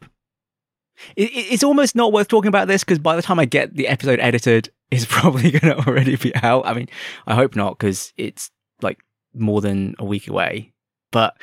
It, 1.15 1.29
it- 1.32 1.53
it's 1.53 1.63
almost 1.63 1.95
not 1.95 2.13
worth 2.13 2.27
talking 2.27 2.49
about 2.49 2.67
this 2.67 2.84
because 2.84 2.99
by 2.99 3.15
the 3.15 3.21
time 3.21 3.39
I 3.39 3.45
get 3.45 3.75
the 3.75 3.88
episode 3.88 4.19
edited, 4.19 4.69
it's 4.91 5.06
probably 5.06 5.51
going 5.58 5.75
to 5.75 5.88
already 5.88 6.15
be 6.15 6.34
out. 6.38 6.65
I 6.65 6.73
mean, 6.73 6.88
I 7.27 7.36
hope 7.36 7.56
not 7.56 7.77
because 7.77 8.13
it's 8.17 8.51
like 8.82 8.99
more 9.34 9.62
than 9.62 9.95
a 9.99 10.06
week 10.06 10.27
away. 10.27 10.73
But 11.12 11.36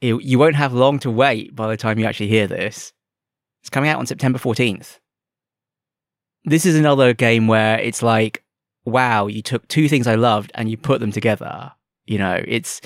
it, 0.00 0.14
you 0.22 0.38
won't 0.38 0.56
have 0.56 0.72
long 0.74 0.98
to 1.00 1.10
wait 1.10 1.54
by 1.56 1.68
the 1.68 1.76
time 1.76 1.98
you 1.98 2.04
actually 2.06 2.28
hear 2.28 2.46
this. 2.46 2.92
It's 3.62 3.70
coming 3.70 3.88
out 3.90 3.98
on 3.98 4.06
September 4.06 4.38
14th. 4.38 4.98
This 6.44 6.64
is 6.66 6.76
another 6.76 7.12
game 7.12 7.48
where 7.48 7.78
it's 7.80 8.02
like, 8.02 8.44
wow, 8.84 9.26
you 9.26 9.42
took 9.42 9.66
two 9.68 9.88
things 9.88 10.06
I 10.06 10.14
loved 10.14 10.52
and 10.54 10.70
you 10.70 10.76
put 10.76 11.00
them 11.00 11.10
together. 11.10 11.72
You 12.06 12.18
know, 12.18 12.40
it's 12.46 12.80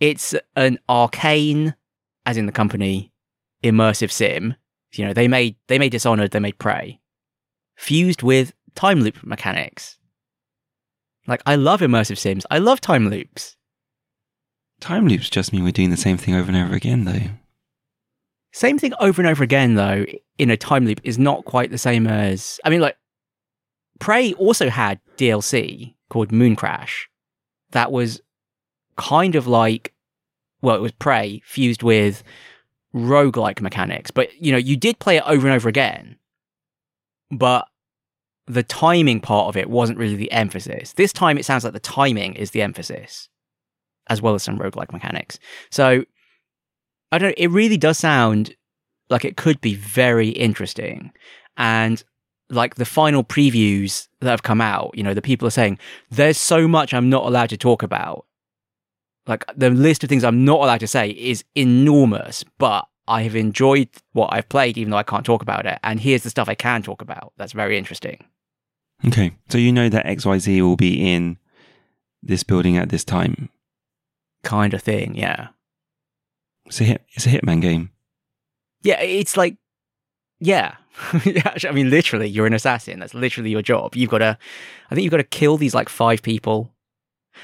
it's 0.00 0.34
an 0.56 0.78
Arkane, 0.88 1.74
as 2.26 2.36
in 2.36 2.46
the 2.46 2.52
company, 2.52 3.12
immersive 3.64 4.10
sim. 4.12 4.54
You 4.92 5.06
know, 5.06 5.12
they 5.12 5.28
made 5.28 5.56
they 5.66 5.78
made 5.78 5.92
Dishonored, 5.92 6.30
they 6.30 6.40
made 6.40 6.58
Prey, 6.58 7.00
fused 7.76 8.22
with 8.22 8.52
time 8.74 9.00
loop 9.00 9.22
mechanics. 9.22 9.98
Like 11.26 11.42
I 11.44 11.56
love 11.56 11.80
immersive 11.80 12.18
sims. 12.18 12.46
I 12.50 12.58
love 12.58 12.80
time 12.80 13.10
loops. 13.10 13.56
Time 14.80 15.08
loops 15.08 15.28
just 15.28 15.52
mean 15.52 15.64
we're 15.64 15.72
doing 15.72 15.90
the 15.90 15.96
same 15.96 16.16
thing 16.16 16.34
over 16.34 16.48
and 16.48 16.56
over 16.56 16.74
again, 16.74 17.04
though. 17.04 17.30
Same 18.52 18.78
thing 18.78 18.94
over 19.00 19.20
and 19.20 19.28
over 19.28 19.44
again, 19.44 19.74
though, 19.74 20.06
in 20.38 20.50
a 20.50 20.56
time 20.56 20.86
loop 20.86 21.00
is 21.04 21.18
not 21.18 21.44
quite 21.44 21.70
the 21.70 21.78
same 21.78 22.06
as. 22.06 22.60
I 22.64 22.70
mean, 22.70 22.80
like, 22.80 22.96
Prey 23.98 24.32
also 24.34 24.70
had 24.70 25.00
DLC 25.16 25.94
called 26.08 26.30
Mooncrash 26.30 27.06
that 27.72 27.92
was 27.92 28.20
kind 28.96 29.34
of 29.34 29.46
like, 29.46 29.92
well, 30.62 30.76
it 30.76 30.80
was 30.80 30.92
Prey 30.92 31.42
fused 31.44 31.82
with 31.82 32.22
roguelike 32.94 33.60
mechanics. 33.60 34.10
But, 34.10 34.30
you 34.40 34.52
know, 34.52 34.58
you 34.58 34.76
did 34.76 34.98
play 34.98 35.16
it 35.16 35.24
over 35.26 35.46
and 35.46 35.54
over 35.54 35.68
again. 35.68 36.16
But 37.30 37.66
the 38.46 38.62
timing 38.62 39.20
part 39.20 39.48
of 39.48 39.56
it 39.56 39.68
wasn't 39.68 39.98
really 39.98 40.16
the 40.16 40.32
emphasis. 40.32 40.94
This 40.94 41.12
time 41.12 41.36
it 41.36 41.44
sounds 41.44 41.64
like 41.64 41.74
the 41.74 41.80
timing 41.80 42.34
is 42.34 42.52
the 42.52 42.62
emphasis, 42.62 43.28
as 44.08 44.22
well 44.22 44.34
as 44.34 44.42
some 44.42 44.58
roguelike 44.58 44.92
mechanics. 44.92 45.38
So 45.70 46.04
I 47.12 47.18
don't 47.18 47.30
know, 47.30 47.34
it 47.36 47.50
really 47.50 47.76
does 47.76 47.98
sound 47.98 48.54
like 49.10 49.24
it 49.24 49.36
could 49.36 49.60
be 49.60 49.74
very 49.74 50.30
interesting. 50.30 51.12
And 51.56 52.02
like 52.50 52.76
the 52.76 52.86
final 52.86 53.22
previews 53.22 54.08
that 54.20 54.30
have 54.30 54.42
come 54.42 54.60
out, 54.62 54.92
you 54.94 55.02
know, 55.02 55.14
the 55.14 55.22
people 55.22 55.46
are 55.46 55.50
saying, 55.50 55.78
there's 56.10 56.38
so 56.38 56.66
much 56.66 56.94
I'm 56.94 57.10
not 57.10 57.26
allowed 57.26 57.50
to 57.50 57.58
talk 57.58 57.82
about. 57.82 58.24
Like 59.28 59.44
the 59.54 59.70
list 59.70 60.02
of 60.02 60.08
things 60.08 60.24
I'm 60.24 60.44
not 60.44 60.60
allowed 60.60 60.80
to 60.80 60.86
say 60.86 61.10
is 61.10 61.44
enormous, 61.54 62.44
but 62.56 62.88
I 63.06 63.22
have 63.22 63.36
enjoyed 63.36 63.88
what 64.12 64.32
I've 64.32 64.48
played, 64.48 64.76
even 64.78 64.90
though 64.90 64.96
I 64.96 65.02
can't 65.02 65.24
talk 65.24 65.42
about 65.42 65.66
it. 65.66 65.78
And 65.84 66.00
here's 66.00 66.22
the 66.22 66.30
stuff 66.30 66.48
I 66.48 66.54
can 66.54 66.82
talk 66.82 67.02
about. 67.02 67.32
That's 67.36 67.52
very 67.52 67.78
interesting. 67.78 68.24
Okay. 69.06 69.36
So 69.48 69.58
you 69.58 69.70
know 69.70 69.88
that 69.88 70.06
XYZ 70.06 70.60
will 70.62 70.76
be 70.76 71.12
in 71.12 71.38
this 72.22 72.42
building 72.42 72.76
at 72.76 72.88
this 72.88 73.04
time. 73.04 73.50
Kind 74.42 74.74
of 74.74 74.82
thing, 74.82 75.14
yeah. 75.14 75.48
It's 76.66 76.80
a 76.80 76.84
hit, 76.84 77.04
it's 77.10 77.26
a 77.26 77.30
Hitman 77.30 77.60
game. 77.60 77.90
Yeah, 78.82 79.00
it's 79.00 79.36
like, 79.36 79.56
yeah. 80.40 80.76
yeah, 81.24 81.54
I 81.64 81.72
mean, 81.72 81.90
literally, 81.90 82.28
you're 82.28 82.46
an 82.46 82.54
assassin. 82.54 82.98
That's 82.98 83.14
literally 83.14 83.50
your 83.50 83.62
job. 83.62 83.94
You've 83.94 84.10
got 84.10 84.18
to, 84.18 84.38
I 84.90 84.94
think 84.94 85.04
you've 85.04 85.10
got 85.10 85.18
to 85.18 85.24
kill 85.24 85.56
these 85.56 85.74
like 85.74 85.88
five 85.88 86.22
people. 86.22 86.72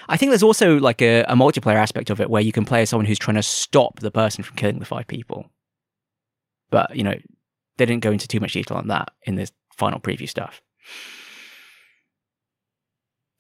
I 0.09 0.17
think 0.17 0.31
there's 0.31 0.43
also 0.43 0.79
like 0.79 1.03
a, 1.03 1.23
a 1.23 1.35
multiplayer 1.35 1.77
aspect 1.77 2.11
of 2.11 2.21
it 2.21 2.31
where 2.31 2.43
you 2.43 2.53
can 2.53 2.65
play 2.65 2.83
as 2.83 2.91
someone 2.91 3.07
who's 3.07 3.19
trying 3.19 3.37
to 3.37 3.43
stop 3.43 4.01
the 4.01 4.11
person 4.11 4.45
from 4.45 4.57
killing 4.57 4.79
the 4.79 4.85
five 4.85 5.07
people. 5.07 5.51
But, 6.71 6.97
you 6.97 7.05
know, 7.05 7.15
they 7.77 7.87
didn't 7.87 8.03
go 8.03 8.11
into 8.11 8.29
too 8.29 8.41
much 8.41 8.53
detail 8.53 8.77
on 8.77 8.89
that 8.89 9.13
in 9.23 9.37
this 9.37 9.53
final 9.77 10.01
preview 10.01 10.29
stuff. 10.29 10.61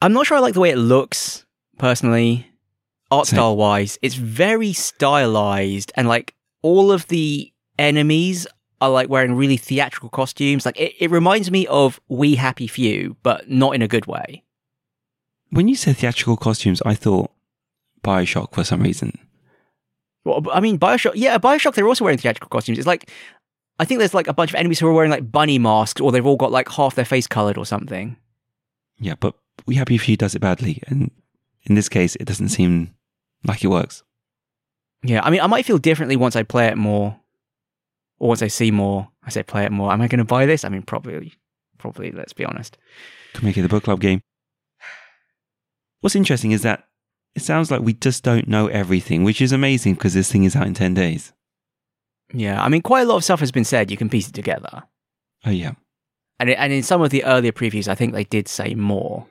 I'm 0.00 0.12
not 0.12 0.26
sure 0.26 0.36
I 0.36 0.40
like 0.40 0.54
the 0.54 0.60
way 0.60 0.70
it 0.70 0.76
looks 0.76 1.46
personally, 1.78 2.50
art 3.10 3.26
Same. 3.26 3.38
style 3.38 3.56
wise. 3.56 3.98
It's 4.02 4.14
very 4.14 4.72
stylized 4.72 5.92
and 5.96 6.08
like 6.08 6.34
all 6.62 6.92
of 6.92 7.08
the 7.08 7.52
enemies 7.78 8.46
are 8.80 8.90
like 8.90 9.08
wearing 9.08 9.34
really 9.34 9.56
theatrical 9.56 10.10
costumes. 10.10 10.66
Like 10.66 10.78
it, 10.78 10.94
it 11.00 11.10
reminds 11.10 11.50
me 11.50 11.66
of 11.66 12.00
We 12.08 12.34
Happy 12.34 12.66
Few, 12.66 13.16
but 13.22 13.48
not 13.50 13.74
in 13.74 13.82
a 13.82 13.88
good 13.88 14.06
way. 14.06 14.43
When 15.54 15.68
you 15.68 15.76
said 15.76 15.96
theatrical 15.96 16.36
costumes, 16.36 16.82
I 16.84 16.94
thought 16.94 17.30
Bioshock 18.02 18.52
for 18.54 18.64
some 18.64 18.82
reason. 18.82 19.16
Well, 20.24 20.42
I 20.52 20.58
mean, 20.58 20.80
Bioshock, 20.80 21.12
yeah, 21.14 21.38
Bioshock, 21.38 21.74
they're 21.74 21.86
also 21.86 22.04
wearing 22.04 22.18
theatrical 22.18 22.48
costumes. 22.48 22.78
It's 22.78 22.88
like, 22.88 23.08
I 23.78 23.84
think 23.84 24.00
there's 24.00 24.14
like 24.14 24.26
a 24.26 24.34
bunch 24.34 24.50
of 24.50 24.56
enemies 24.56 24.80
who 24.80 24.88
are 24.88 24.92
wearing 24.92 25.12
like 25.12 25.30
bunny 25.30 25.60
masks 25.60 26.00
or 26.00 26.10
they've 26.10 26.26
all 26.26 26.36
got 26.36 26.50
like 26.50 26.68
half 26.70 26.96
their 26.96 27.04
face 27.04 27.28
colored 27.28 27.56
or 27.56 27.64
something. 27.64 28.16
Yeah, 28.98 29.14
but 29.18 29.36
We 29.66 29.76
Happy 29.76 29.94
if 29.94 30.02
Few 30.02 30.16
does 30.16 30.34
it 30.34 30.40
badly. 30.40 30.82
And 30.88 31.12
in 31.62 31.76
this 31.76 31.88
case, 31.88 32.16
it 32.16 32.24
doesn't 32.24 32.48
seem 32.48 32.92
like 33.46 33.62
it 33.62 33.68
works. 33.68 34.02
Yeah, 35.04 35.20
I 35.22 35.30
mean, 35.30 35.40
I 35.40 35.46
might 35.46 35.66
feel 35.66 35.78
differently 35.78 36.16
once 36.16 36.34
I 36.34 36.42
play 36.42 36.66
it 36.66 36.76
more, 36.76 37.20
or 38.18 38.28
once 38.28 38.42
I 38.42 38.48
see 38.48 38.70
more. 38.72 39.08
I 39.22 39.30
say 39.30 39.44
play 39.44 39.64
it 39.64 39.72
more. 39.72 39.92
Am 39.92 40.00
I 40.00 40.08
going 40.08 40.18
to 40.18 40.24
buy 40.24 40.46
this? 40.46 40.64
I 40.64 40.68
mean, 40.68 40.82
probably, 40.82 41.34
probably. 41.78 42.10
Let's 42.10 42.32
be 42.32 42.44
honest. 42.44 42.76
to 43.34 43.44
make 43.44 43.56
it 43.56 43.64
a 43.64 43.68
book 43.68 43.84
club 43.84 44.00
game. 44.00 44.22
What's 46.04 46.14
interesting 46.14 46.52
is 46.52 46.60
that 46.64 46.86
it 47.34 47.40
sounds 47.40 47.70
like 47.70 47.80
we 47.80 47.94
just 47.94 48.22
don't 48.22 48.46
know 48.46 48.66
everything, 48.66 49.24
which 49.24 49.40
is 49.40 49.52
amazing 49.52 49.94
because 49.94 50.12
this 50.12 50.30
thing 50.30 50.44
is 50.44 50.54
out 50.54 50.66
in 50.66 50.74
10 50.74 50.92
days. 50.92 51.32
Yeah, 52.30 52.62
I 52.62 52.68
mean, 52.68 52.82
quite 52.82 53.00
a 53.00 53.04
lot 53.06 53.16
of 53.16 53.24
stuff 53.24 53.40
has 53.40 53.50
been 53.50 53.64
said. 53.64 53.90
You 53.90 53.96
can 53.96 54.10
piece 54.10 54.28
it 54.28 54.34
together, 54.34 54.82
Oh, 55.46 55.50
yeah. 55.50 55.72
and 56.38 56.50
it, 56.50 56.58
and 56.58 56.74
in 56.74 56.82
some 56.82 57.00
of 57.00 57.08
the 57.08 57.24
earlier 57.24 57.52
previews, 57.52 57.88
I 57.88 57.94
think 57.94 58.12
they 58.12 58.24
did 58.24 58.48
say 58.48 58.74
more. 58.74 59.26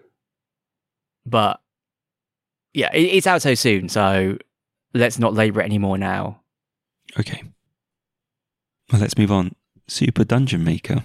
But 1.28 1.62
yeah, 2.74 2.90
it, 2.92 3.02
it's 3.04 3.28
out 3.28 3.44
so 3.44 3.54
soon, 3.54 3.88
so 3.88 4.40
let's 4.96 5.20
not 5.20 5.36
labour 5.36 5.62
it 5.62 5.66
anymore 5.66 6.00
now. 6.00 6.42
Okay. 7.20 7.44
Well, 8.92 9.00
let's 9.00 9.16
move 9.16 9.32
on. 9.32 9.54
Super 9.88 10.24
Dungeon 10.24 10.64
Maker. 10.64 11.04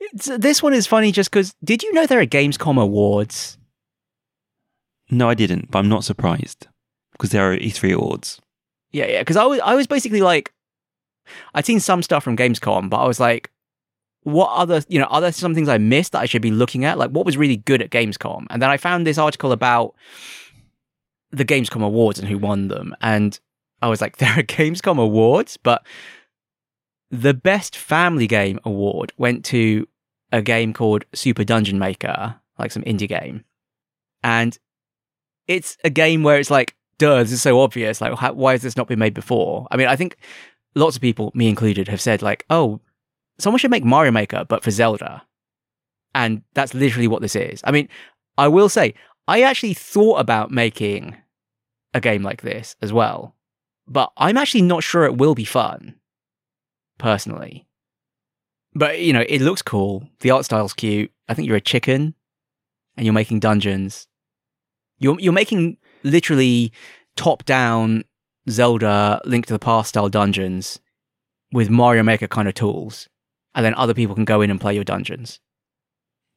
It's, 0.00 0.26
this 0.38 0.60
one 0.60 0.74
is 0.74 0.88
funny 0.88 1.12
just 1.12 1.30
because. 1.30 1.54
Did 1.62 1.84
you 1.84 1.92
know 1.92 2.04
there 2.06 2.18
are 2.20 2.26
Gamescom 2.26 2.82
awards? 2.82 3.58
No, 5.10 5.28
I 5.28 5.34
didn't, 5.34 5.70
but 5.70 5.78
I'm 5.78 5.88
not 5.88 6.04
surprised 6.04 6.66
because 7.12 7.30
there 7.30 7.52
are 7.52 7.56
E3 7.56 7.94
awards. 7.94 8.40
Yeah, 8.92 9.06
yeah. 9.06 9.20
Because 9.20 9.36
I 9.36 9.44
was, 9.44 9.60
I 9.60 9.74
was 9.74 9.86
basically 9.86 10.20
like, 10.20 10.52
I'd 11.54 11.66
seen 11.66 11.80
some 11.80 12.02
stuff 12.02 12.24
from 12.24 12.36
Gamescom, 12.36 12.90
but 12.90 12.98
I 12.98 13.06
was 13.06 13.20
like, 13.20 13.50
what 14.22 14.50
other, 14.52 14.82
you 14.88 14.98
know, 14.98 15.06
are 15.06 15.20
there 15.20 15.32
some 15.32 15.54
things 15.54 15.68
I 15.68 15.78
missed 15.78 16.12
that 16.12 16.20
I 16.20 16.26
should 16.26 16.42
be 16.42 16.50
looking 16.50 16.84
at? 16.84 16.98
Like, 16.98 17.10
what 17.10 17.26
was 17.26 17.36
really 17.36 17.58
good 17.58 17.82
at 17.82 17.90
Gamescom? 17.90 18.46
And 18.50 18.60
then 18.60 18.70
I 18.70 18.76
found 18.76 19.06
this 19.06 19.18
article 19.18 19.52
about 19.52 19.94
the 21.30 21.44
Gamescom 21.44 21.84
awards 21.84 22.18
and 22.18 22.28
who 22.28 22.38
won 22.38 22.68
them, 22.68 22.94
and 23.00 23.38
I 23.82 23.88
was 23.88 24.00
like, 24.00 24.16
there 24.18 24.38
are 24.38 24.42
Gamescom 24.42 24.98
awards, 24.98 25.56
but 25.56 25.84
the 27.10 27.34
best 27.34 27.76
family 27.76 28.26
game 28.26 28.58
award 28.64 29.12
went 29.16 29.44
to 29.46 29.86
a 30.32 30.42
game 30.42 30.72
called 30.72 31.04
Super 31.14 31.44
Dungeon 31.44 31.78
Maker, 31.78 32.36
like 32.58 32.72
some 32.72 32.82
indie 32.84 33.08
game, 33.08 33.44
and 34.22 34.58
it's 35.46 35.76
a 35.84 35.90
game 35.90 36.22
where 36.22 36.38
it's 36.38 36.50
like, 36.50 36.74
duh, 36.98 37.22
this 37.22 37.32
is 37.32 37.42
so 37.42 37.60
obvious. 37.60 38.00
Like, 38.00 38.16
how, 38.18 38.32
why 38.32 38.52
has 38.52 38.62
this 38.62 38.76
not 38.76 38.88
been 38.88 38.98
made 38.98 39.14
before? 39.14 39.66
I 39.70 39.76
mean, 39.76 39.88
I 39.88 39.96
think 39.96 40.16
lots 40.74 40.96
of 40.96 41.02
people, 41.02 41.32
me 41.34 41.48
included, 41.48 41.88
have 41.88 42.00
said 42.00 42.22
like, 42.22 42.44
oh, 42.50 42.80
someone 43.38 43.58
should 43.58 43.70
make 43.70 43.84
Mario 43.84 44.12
Maker, 44.12 44.44
but 44.48 44.62
for 44.62 44.70
Zelda. 44.70 45.22
And 46.14 46.42
that's 46.54 46.74
literally 46.74 47.08
what 47.08 47.22
this 47.22 47.34
is. 47.34 47.60
I 47.64 47.72
mean, 47.72 47.88
I 48.38 48.48
will 48.48 48.68
say, 48.68 48.94
I 49.26 49.42
actually 49.42 49.74
thought 49.74 50.20
about 50.20 50.50
making 50.50 51.16
a 51.92 52.00
game 52.00 52.22
like 52.22 52.42
this 52.42 52.76
as 52.82 52.92
well, 52.92 53.34
but 53.86 54.12
I'm 54.16 54.36
actually 54.36 54.62
not 54.62 54.82
sure 54.82 55.04
it 55.04 55.16
will 55.16 55.34
be 55.34 55.44
fun, 55.44 55.94
personally. 56.98 57.66
But, 58.74 59.00
you 59.00 59.12
know, 59.12 59.24
it 59.28 59.40
looks 59.40 59.62
cool. 59.62 60.08
The 60.20 60.30
art 60.30 60.44
style's 60.44 60.74
cute. 60.74 61.12
I 61.28 61.34
think 61.34 61.46
you're 61.46 61.56
a 61.56 61.60
chicken 61.60 62.14
and 62.96 63.06
you're 63.06 63.12
making 63.12 63.40
dungeons. 63.40 64.08
You're, 64.98 65.18
you're 65.20 65.32
making 65.32 65.76
literally 66.02 66.72
top 67.16 67.44
down 67.44 68.04
Zelda 68.48 69.20
Link 69.24 69.46
to 69.46 69.52
the 69.52 69.58
Past 69.58 69.90
style 69.90 70.08
dungeons 70.08 70.80
with 71.52 71.70
Mario 71.70 72.02
Maker 72.02 72.28
kind 72.28 72.48
of 72.48 72.54
tools. 72.54 73.08
And 73.54 73.64
then 73.64 73.74
other 73.74 73.94
people 73.94 74.14
can 74.14 74.24
go 74.24 74.40
in 74.40 74.50
and 74.50 74.60
play 74.60 74.74
your 74.74 74.84
dungeons. 74.84 75.40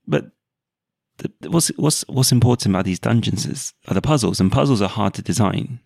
But 0.05 0.32
the, 1.18 1.49
what's, 1.49 1.70
what's, 1.70 2.03
what's 2.08 2.32
important 2.32 2.74
about 2.74 2.86
these 2.86 2.99
dungeons 2.99 3.45
is 3.45 3.74
are 3.88 3.95
the 3.95 4.01
puzzles, 4.01 4.39
and 4.39 4.51
puzzles 4.51 4.82
are 4.82 4.89
hard 4.89 5.16
to 5.16 5.22
design. 5.22 5.80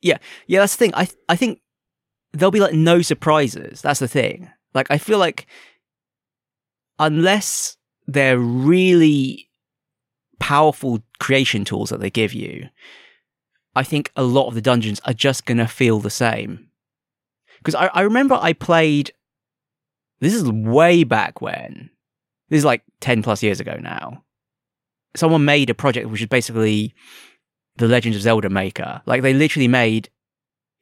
Yeah, 0.00 0.18
yeah, 0.46 0.60
that's 0.60 0.76
the 0.76 0.78
thing. 0.78 0.94
I 0.94 1.08
I 1.28 1.34
think 1.34 1.60
there'll 2.32 2.52
be 2.52 2.60
like 2.60 2.72
no 2.72 3.02
surprises. 3.02 3.82
That's 3.82 3.98
the 3.98 4.06
thing. 4.06 4.48
Like 4.72 4.90
I 4.90 4.98
feel 4.98 5.18
like 5.18 5.46
unless 7.00 7.76
they're 8.06 8.38
really 8.38 9.47
powerful 10.38 11.02
creation 11.18 11.64
tools 11.64 11.90
that 11.90 12.00
they 12.00 12.10
give 12.10 12.32
you, 12.32 12.68
I 13.74 13.82
think 13.82 14.10
a 14.16 14.22
lot 14.22 14.48
of 14.48 14.54
the 14.54 14.62
dungeons 14.62 15.00
are 15.04 15.12
just 15.12 15.46
gonna 15.46 15.68
feel 15.68 16.00
the 16.00 16.10
same. 16.10 16.68
Because 17.58 17.74
I, 17.74 17.86
I 17.88 18.02
remember 18.02 18.38
I 18.40 18.52
played 18.52 19.12
this 20.20 20.34
is 20.34 20.50
way 20.50 21.04
back 21.04 21.40
when. 21.40 21.90
This 22.48 22.58
is 22.58 22.64
like 22.64 22.82
ten 23.00 23.22
plus 23.22 23.42
years 23.42 23.60
ago 23.60 23.78
now. 23.80 24.24
Someone 25.16 25.44
made 25.44 25.70
a 25.70 25.74
project 25.74 26.08
which 26.08 26.20
is 26.20 26.28
basically 26.28 26.94
the 27.76 27.88
Legend 27.88 28.14
of 28.14 28.22
Zelda 28.22 28.50
Maker. 28.50 29.02
Like 29.06 29.22
they 29.22 29.34
literally 29.34 29.68
made 29.68 30.10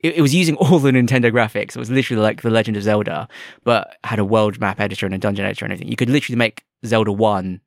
it, 0.00 0.16
it 0.16 0.22
was 0.22 0.34
using 0.34 0.56
all 0.56 0.78
the 0.78 0.90
Nintendo 0.90 1.30
graphics. 1.32 1.70
It 1.70 1.76
was 1.76 1.90
literally 1.90 2.22
like 2.22 2.42
The 2.42 2.50
Legend 2.50 2.76
of 2.76 2.82
Zelda, 2.82 3.28
but 3.64 3.96
had 4.04 4.18
a 4.18 4.24
world 4.24 4.60
map 4.60 4.80
editor 4.80 5.06
and 5.06 5.14
a 5.14 5.18
dungeon 5.18 5.44
editor 5.44 5.64
and 5.64 5.72
everything. 5.72 5.90
You 5.90 5.96
could 5.96 6.10
literally 6.10 6.36
make 6.36 6.64
Zelda 6.84 7.12
1 7.12 7.60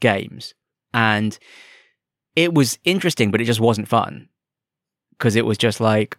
games. 0.00 0.54
And 0.92 1.38
it 2.36 2.54
was 2.54 2.78
interesting, 2.84 3.30
but 3.30 3.40
it 3.40 3.44
just 3.44 3.60
wasn't 3.60 3.88
fun. 3.88 4.28
Because 5.12 5.36
it 5.36 5.44
was 5.44 5.58
just 5.58 5.80
like, 5.80 6.16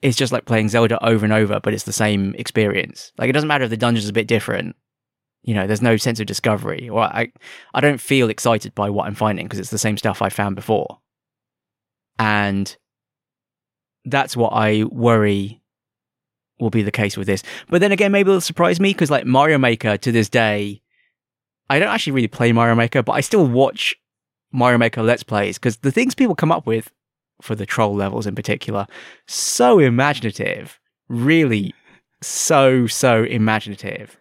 it's 0.00 0.16
just 0.16 0.32
like 0.32 0.44
playing 0.44 0.68
Zelda 0.68 1.02
over 1.04 1.24
and 1.24 1.32
over, 1.32 1.60
but 1.60 1.72
it's 1.72 1.84
the 1.84 1.92
same 1.92 2.34
experience. 2.36 3.12
Like, 3.18 3.30
it 3.30 3.32
doesn't 3.32 3.48
matter 3.48 3.64
if 3.64 3.70
the 3.70 3.76
dungeon's 3.76 4.08
a 4.08 4.12
bit 4.12 4.26
different. 4.26 4.74
You 5.42 5.54
know, 5.54 5.66
there's 5.66 5.82
no 5.82 5.96
sense 5.96 6.20
of 6.20 6.26
discovery, 6.26 6.88
or 6.88 7.00
I, 7.00 7.32
I 7.74 7.80
don't 7.80 8.00
feel 8.00 8.28
excited 8.28 8.74
by 8.74 8.90
what 8.90 9.06
I'm 9.06 9.14
finding 9.14 9.46
because 9.46 9.58
it's 9.58 9.70
the 9.70 9.78
same 9.78 9.96
stuff 9.96 10.22
I 10.22 10.28
found 10.28 10.56
before. 10.56 10.98
And 12.18 12.76
that's 14.04 14.36
what 14.36 14.50
I 14.50 14.84
worry 14.84 15.60
will 16.58 16.70
be 16.70 16.82
the 16.82 16.92
case 16.92 17.16
with 17.16 17.26
this. 17.26 17.42
But 17.68 17.80
then 17.80 17.92
again, 17.92 18.12
maybe 18.12 18.30
it'll 18.30 18.40
surprise 18.40 18.80
me 18.80 18.90
because, 18.90 19.10
like 19.10 19.26
Mario 19.26 19.58
Maker, 19.58 19.96
to 19.96 20.12
this 20.12 20.28
day, 20.28 20.80
I 21.72 21.78
don't 21.78 21.88
actually 21.88 22.12
really 22.12 22.28
play 22.28 22.52
Mario 22.52 22.74
Maker, 22.74 23.02
but 23.02 23.12
I 23.12 23.22
still 23.22 23.46
watch 23.46 23.96
Mario 24.52 24.76
Maker 24.76 25.02
Let's 25.02 25.22
Plays 25.22 25.56
because 25.56 25.78
the 25.78 25.90
things 25.90 26.14
people 26.14 26.34
come 26.34 26.52
up 26.52 26.66
with 26.66 26.92
for 27.40 27.54
the 27.54 27.64
troll 27.64 27.94
levels 27.94 28.26
in 28.26 28.34
particular, 28.34 28.86
so 29.26 29.78
imaginative, 29.78 30.78
really 31.08 31.74
so 32.20 32.86
so 32.86 33.24
imaginative. 33.24 34.18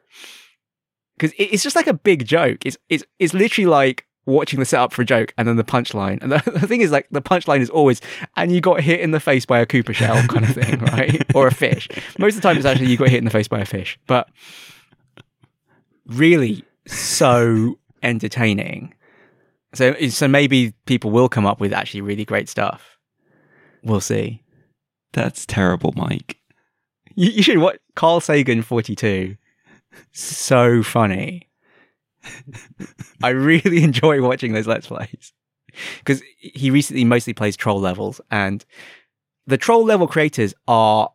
Because 1.18 1.36
it's 1.38 1.62
just 1.62 1.76
like 1.76 1.88
a 1.88 1.94
big 1.94 2.26
joke. 2.26 2.66
It's 2.66 2.78
it's 2.88 3.04
it's 3.20 3.34
literally 3.34 3.68
like 3.68 4.08
watching 4.26 4.60
the 4.60 4.66
setup 4.66 4.94
for 4.94 5.02
a 5.02 5.06
joke 5.06 5.34
and 5.38 5.46
then 5.46 5.58
the 5.58 5.66
punchline. 5.66 6.24
And 6.24 6.32
the, 6.32 6.52
the, 6.52 6.68
thing 6.68 6.80
is, 6.80 6.90
like, 6.90 7.08
the 7.12 7.22
punchline 7.22 7.60
is 7.60 7.70
always, 7.70 8.00
and 8.38 8.50
you 8.50 8.62
got 8.62 8.80
hit 8.80 9.02
in 9.02 9.12
the 9.12 9.20
face 9.20 9.46
by 9.46 9.60
a 9.60 9.66
Koopa 9.66 9.94
shell 9.94 10.26
kind 10.28 10.46
of 10.46 10.54
thing, 10.54 10.80
right? 10.94 11.36
or 11.36 11.48
a 11.48 11.54
fish. 11.54 11.90
Most 12.18 12.36
of 12.36 12.42
the 12.42 12.48
time, 12.48 12.56
it's 12.56 12.66
actually 12.66 12.88
you 12.92 12.98
got 12.98 13.10
hit 13.10 13.18
in 13.18 13.26
the 13.26 13.32
face 13.32 13.50
by 13.50 13.60
a 13.60 13.66
fish. 13.66 14.00
But 14.08 14.30
really, 16.06 16.64
so 16.88 17.80
entertaining. 18.04 18.94
So, 19.74 19.94
so 20.10 20.28
maybe 20.28 20.74
people 20.86 21.12
will 21.12 21.30
come 21.30 21.46
up 21.46 21.60
with 21.60 21.74
actually 21.74 22.02
really 22.02 22.26
great 22.26 22.50
stuff. 22.50 22.98
We'll 23.84 24.02
see. 24.02 24.44
That's 25.14 25.46
terrible, 25.46 25.94
Mike. 25.96 26.38
You, 27.16 27.30
you 27.32 27.44
should 27.44 27.58
watch 27.58 27.78
Carl 27.96 28.20
Sagan 28.20 28.62
42. 28.62 29.36
So 30.12 30.84
funny. 30.84 31.50
I 33.24 33.30
really 33.30 33.84
enjoy 33.84 34.22
watching 34.22 34.54
those 34.54 34.68
Let's 34.68 34.88
Plays 34.88 35.34
because 36.00 36.22
he 36.38 36.70
recently 36.70 37.06
mostly 37.06 37.34
plays 37.34 37.56
troll 37.56 37.80
levels, 37.80 38.22
and 38.30 38.64
the 39.48 39.58
troll 39.58 39.84
level 39.84 40.08
creators 40.08 40.54
are 40.68 41.12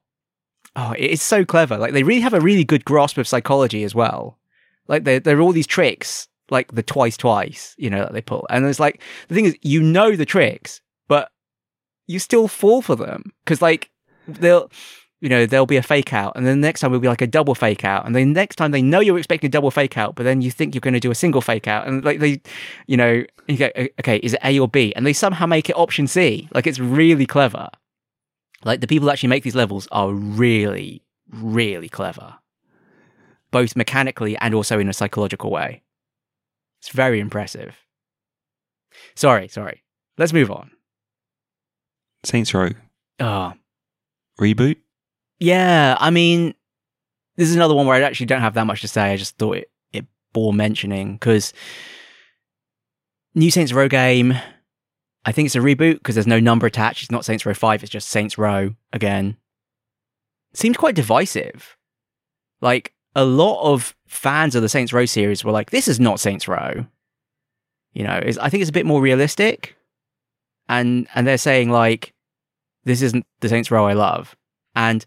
oh, 0.75 0.95
it's 0.99 1.23
so 1.23 1.45
clever. 1.45 1.77
Like 1.77 1.93
they 1.93 2.03
really 2.03 2.21
have 2.21 2.35
a 2.35 2.41
really 2.41 2.65
good 2.65 2.85
grasp 2.85 3.19
of 3.19 3.29
psychology 3.29 3.85
as 3.85 3.95
well. 3.95 4.39
Like 4.89 5.05
there, 5.05 5.21
there 5.21 5.39
are 5.39 5.41
all 5.41 5.53
these 5.53 5.67
tricks, 5.67 6.29
like 6.51 6.73
the 6.73 6.83
twice 6.83 7.17
twice, 7.17 7.75
you 7.79 7.91
know, 7.91 8.01
that 8.01 8.13
they 8.13 8.23
pull, 8.23 8.47
and 8.51 8.65
it's 8.67 8.81
like 8.81 9.01
the 9.29 9.35
thing 9.35 9.47
is, 9.47 9.57
you 9.63 9.83
know 9.83 10.17
the 10.17 10.27
tricks, 10.27 10.81
but 11.09 11.31
you 12.07 12.19
still 12.19 12.49
fall 12.49 12.83
for 12.83 12.97
them 12.97 13.33
because 13.45 13.61
like 13.61 13.91
they'll 14.29 14.71
you 15.21 15.31
know, 15.31 15.47
there'll 15.47 15.67
be 15.67 15.79
a 15.79 15.83
fake 15.83 16.13
out, 16.13 16.35
and 16.37 16.47
then 16.47 16.61
the 16.61 16.67
next 16.67 16.81
time 16.81 16.93
will 16.93 17.01
be 17.01 17.09
like 17.09 17.23
a 17.23 17.27
double 17.27 17.55
fake 17.55 17.85
out, 17.85 18.05
and 18.05 18.15
then 18.15 18.33
next 18.33 18.57
time 18.57 18.71
they 18.71 18.83
know 18.83 19.01
you're 19.01 19.17
expecting 19.17 19.49
a 19.49 19.51
double 19.51 19.71
fake 19.71 19.97
out, 19.97 20.15
but 20.15 20.25
then 20.25 20.43
you 20.43 20.51
think 20.51 20.75
you're 20.75 20.81
going 20.81 20.95
to 20.95 21.01
do 21.01 21.11
a 21.11 21.15
single 21.15 21.41
fake 21.41 21.67
out, 21.67 21.87
and 21.87 22.05
like 22.05 22.21
they, 22.21 22.41
you 22.87 22.97
know, 22.97 23.25
you 23.49 23.57
go, 23.57 23.71
okay, 23.99 24.19
is 24.19 24.35
it 24.35 24.41
A 24.45 24.59
or 24.59 24.69
B? 24.69 24.93
And 24.95 25.07
they 25.07 25.15
somehow 25.15 25.47
make 25.47 25.71
it 25.71 25.77
option 25.77 26.07
C. 26.07 26.49
Like 26.53 26.67
it's 26.67 26.79
really 26.79 27.27
clever. 27.27 27.69
Like 28.65 28.81
the 28.81 28.87
people 28.87 29.07
that 29.07 29.13
actually 29.13 29.31
make 29.31 29.43
these 29.43 29.55
levels 29.55 29.89
are 29.91 30.13
really, 30.13 31.03
really 31.33 31.89
clever, 31.89 32.35
both 33.57 33.75
mechanically 33.75 34.37
and 34.37 34.55
also 34.55 34.79
in 34.79 34.87
a 34.87 34.93
psychological 34.93 35.51
way. 35.51 35.83
It's 36.83 36.91
very 36.91 37.21
impressive. 37.21 37.75
Sorry, 39.15 39.49
sorry. 39.49 39.83
Let's 40.19 40.35
move 40.35 40.51
on. 40.51 40.73
Saints 42.23 42.53
Row 42.53 42.69
Oh, 43.19 43.55
reboot. 44.39 44.77
Yeah, 45.41 45.97
I 45.99 46.11
mean, 46.11 46.53
this 47.37 47.49
is 47.49 47.57
another 47.57 47.75
one 47.75 47.87
where 47.87 47.97
I 47.97 48.03
actually 48.03 48.27
don't 48.27 48.43
have 48.43 48.53
that 48.55 48.67
much 48.67 48.83
to 48.83 48.89
say. 48.89 49.11
I 49.11 49.17
just 49.17 49.39
thought 49.39 49.57
it, 49.57 49.71
it 49.95 50.05
bore 50.35 50.53
mentioning 50.53 51.15
because 51.15 51.55
New 53.35 53.51
Saints 53.51 53.73
Row 53.73 53.89
game, 53.89 54.35
I 55.25 55.33
think 55.33 55.47
it's 55.47 55.57
a 55.57 55.61
reboot 55.61 55.95
because 55.95 56.15
there's 56.15 56.27
no 56.27 56.41
number 56.41 56.67
attached. 56.67 57.05
It's 57.05 57.11
not 57.11 57.25
Saints 57.25 57.47
Row 57.47 57.55
5, 57.55 57.83
it's 57.83 57.91
just 57.91 58.11
Saints 58.11 58.37
Row 58.37 58.75
again. 58.93 59.39
Seems 60.53 60.77
quite 60.77 60.95
divisive. 60.95 61.79
Like, 62.61 62.93
a 63.17 63.25
lot 63.25 63.63
of 63.63 63.97
fans 64.07 64.55
of 64.55 64.63
the 64.63 64.69
Saints 64.69 64.93
Row 64.93 65.07
series 65.07 65.43
were 65.43 65.51
like, 65.51 65.71
this 65.71 65.89
is 65.89 65.99
not 65.99 66.21
Saints 66.21 66.47
Row. 66.47 66.87
You 67.95 68.05
know, 68.05 68.21
I 68.41 68.51
think 68.51 68.61
it's 68.61 68.69
a 68.69 68.75
bit 68.75 68.87
more 68.87 69.01
realistic. 69.01 69.75
And 70.69 71.09
and 71.15 71.27
they're 71.27 71.39
saying 71.39 71.71
like, 71.71 72.13
this 72.85 73.01
isn't 73.01 73.27
the 73.41 73.49
Saints 73.49 73.71
Row 73.71 73.87
I 73.87 73.95
love. 73.95 74.37
And 74.75 75.05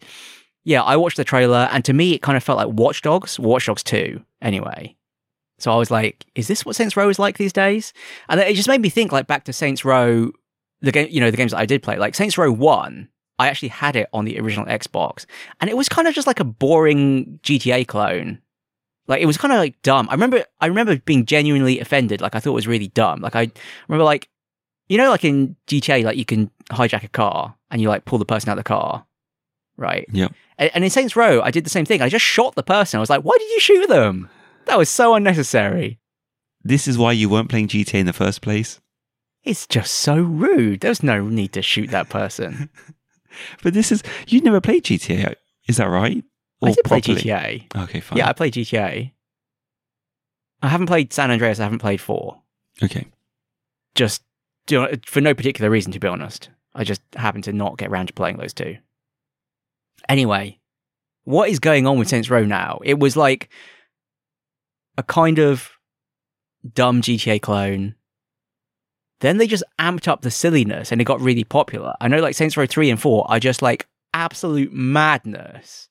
yeah, 0.63 0.81
I 0.81 0.97
watched 0.97 1.17
the 1.17 1.23
trailer, 1.23 1.69
and 1.71 1.85
to 1.85 1.93
me, 1.93 2.13
it 2.13 2.21
kind 2.21 2.35
of 2.35 2.43
felt 2.43 2.57
like 2.57 2.67
Watch 2.69 3.01
Dogs, 3.01 3.39
Watch 3.39 3.67
Dogs 3.67 3.83
2, 3.83 4.21
anyway. 4.41 4.95
So 5.59 5.71
I 5.71 5.75
was 5.75 5.91
like, 5.91 6.25
is 6.35 6.47
this 6.47 6.65
what 6.65 6.75
Saints 6.75 6.97
Row 6.97 7.09
is 7.09 7.19
like 7.19 7.37
these 7.37 7.53
days? 7.53 7.93
And 8.27 8.39
it 8.39 8.55
just 8.55 8.67
made 8.67 8.81
me 8.81 8.89
think 8.89 9.11
like 9.11 9.27
back 9.27 9.43
to 9.45 9.53
Saints 9.53 9.85
Row, 9.85 10.31
the 10.81 10.91
game, 10.91 11.07
you 11.11 11.21
know, 11.21 11.29
the 11.29 11.37
games 11.37 11.51
that 11.51 11.59
I 11.59 11.65
did 11.65 11.83
play. 11.83 11.97
Like 11.97 12.15
Saints 12.15 12.37
Row 12.37 12.51
1, 12.51 13.07
I 13.39 13.47
actually 13.47 13.69
had 13.69 13.95
it 13.95 14.09
on 14.13 14.25
the 14.25 14.39
original 14.39 14.65
Xbox, 14.65 15.25
and 15.59 15.69
it 15.69 15.77
was 15.77 15.89
kind 15.89 16.07
of 16.07 16.13
just 16.13 16.27
like 16.27 16.39
a 16.39 16.45
boring 16.45 17.39
GTA 17.43 17.87
clone. 17.87 18.39
Like 19.07 19.21
it 19.21 19.25
was 19.25 19.37
kind 19.37 19.51
of 19.51 19.57
like 19.57 19.81
dumb. 19.81 20.07
I 20.09 20.13
remember, 20.13 20.45
I 20.61 20.67
remember 20.67 20.97
being 20.97 21.25
genuinely 21.25 21.79
offended. 21.79 22.21
Like 22.21 22.35
I 22.35 22.39
thought 22.39 22.51
it 22.51 22.53
was 22.53 22.67
really 22.67 22.89
dumb. 22.89 23.21
Like 23.21 23.35
I 23.35 23.49
remember, 23.87 24.03
like 24.03 24.29
you 24.89 24.97
know, 24.97 25.09
like 25.09 25.23
in 25.23 25.55
GTA, 25.67 26.03
like 26.03 26.17
you 26.17 26.25
can 26.25 26.51
hijack 26.71 27.03
a 27.03 27.07
car 27.07 27.55
and 27.71 27.81
you 27.81 27.89
like 27.89 28.05
pull 28.05 28.19
the 28.19 28.25
person 28.25 28.49
out 28.49 28.57
of 28.57 28.63
the 28.63 28.67
car, 28.67 29.05
right? 29.77 30.05
Yeah. 30.11 30.27
And, 30.57 30.71
and 30.73 30.83
in 30.83 30.89
Saints 30.89 31.15
Row, 31.15 31.41
I 31.41 31.51
did 31.51 31.65
the 31.65 31.69
same 31.69 31.85
thing. 31.85 32.01
I 32.01 32.09
just 32.09 32.25
shot 32.25 32.55
the 32.55 32.63
person. 32.63 32.97
I 32.97 33.01
was 33.01 33.09
like, 33.09 33.21
why 33.21 33.35
did 33.37 33.49
you 33.49 33.59
shoot 33.59 33.87
them? 33.87 34.29
That 34.65 34.77
was 34.77 34.89
so 34.89 35.15
unnecessary. 35.15 35.99
This 36.63 36.87
is 36.87 36.97
why 36.97 37.13
you 37.13 37.29
weren't 37.29 37.49
playing 37.49 37.69
GTA 37.69 38.01
in 38.01 38.05
the 38.05 38.13
first 38.13 38.41
place. 38.41 38.81
It's 39.43 39.65
just 39.65 39.93
so 39.93 40.17
rude. 40.17 40.81
There's 40.81 41.01
no 41.01 41.27
need 41.27 41.53
to 41.53 41.61
shoot 41.61 41.89
that 41.91 42.09
person. 42.09 42.69
But 43.63 43.73
this 43.73 43.91
is 43.91 44.03
you 44.27 44.41
never 44.41 44.61
played 44.61 44.83
GTA, 44.83 45.35
is 45.67 45.77
that 45.77 45.85
right? 45.85 46.23
I 46.61 46.69
Or 46.69 46.73
did 46.75 46.83
play 46.85 47.01
properly? 47.01 47.21
GTA. 47.21 47.83
Okay, 47.83 47.99
fine. 47.99 48.17
Yeah, 48.17 48.29
I 48.29 48.33
played 48.33 48.53
GTA. 48.53 49.11
I 50.61 50.67
haven't 50.67 50.87
played 50.87 51.13
San 51.13 51.31
Andreas. 51.31 51.59
I 51.59 51.63
haven't 51.63 51.79
played 51.79 52.01
4. 52.01 52.41
Okay. 52.83 53.07
Just 53.95 54.23
do- 54.67 54.87
for 55.05 55.21
no 55.21 55.33
particular 55.33 55.69
reason, 55.69 55.91
to 55.93 55.99
be 55.99 56.07
honest. 56.07 56.49
I 56.75 56.83
just 56.83 57.01
happened 57.15 57.45
to 57.45 57.53
not 57.53 57.77
get 57.77 57.89
around 57.89 58.07
to 58.07 58.13
playing 58.13 58.37
those 58.37 58.53
two. 58.53 58.77
Anyway, 60.07 60.59
what 61.23 61.49
is 61.49 61.59
going 61.59 61.87
on 61.87 61.97
with 61.97 62.07
Saints 62.09 62.29
Row 62.29 62.45
now? 62.45 62.79
It 62.83 62.99
was 62.99 63.15
like 63.17 63.49
a 64.97 65.03
kind 65.03 65.39
of 65.39 65.71
dumb 66.73 67.01
GTA 67.01 67.41
clone. 67.41 67.95
Then 69.21 69.37
they 69.37 69.47
just 69.47 69.63
amped 69.79 70.07
up 70.07 70.21
the 70.21 70.31
silliness 70.31 70.91
and 70.91 71.01
it 71.01 71.05
got 71.05 71.19
really 71.21 71.43
popular. 71.43 71.93
I 71.99 72.07
know 72.07 72.19
like 72.19 72.35
Saints 72.35 72.55
Row 72.55 72.65
3 72.65 72.89
and 72.89 73.01
4 73.01 73.29
are 73.29 73.39
just 73.39 73.61
like 73.61 73.87
absolute 74.13 74.71
madness. 74.71 75.89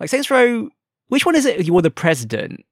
Like 0.00 0.10
Saints 0.10 0.30
Row, 0.30 0.68
which 1.08 1.24
one 1.24 1.36
is 1.36 1.46
it? 1.46 1.64
You're 1.64 1.82
the 1.82 1.90
president. 1.90 2.64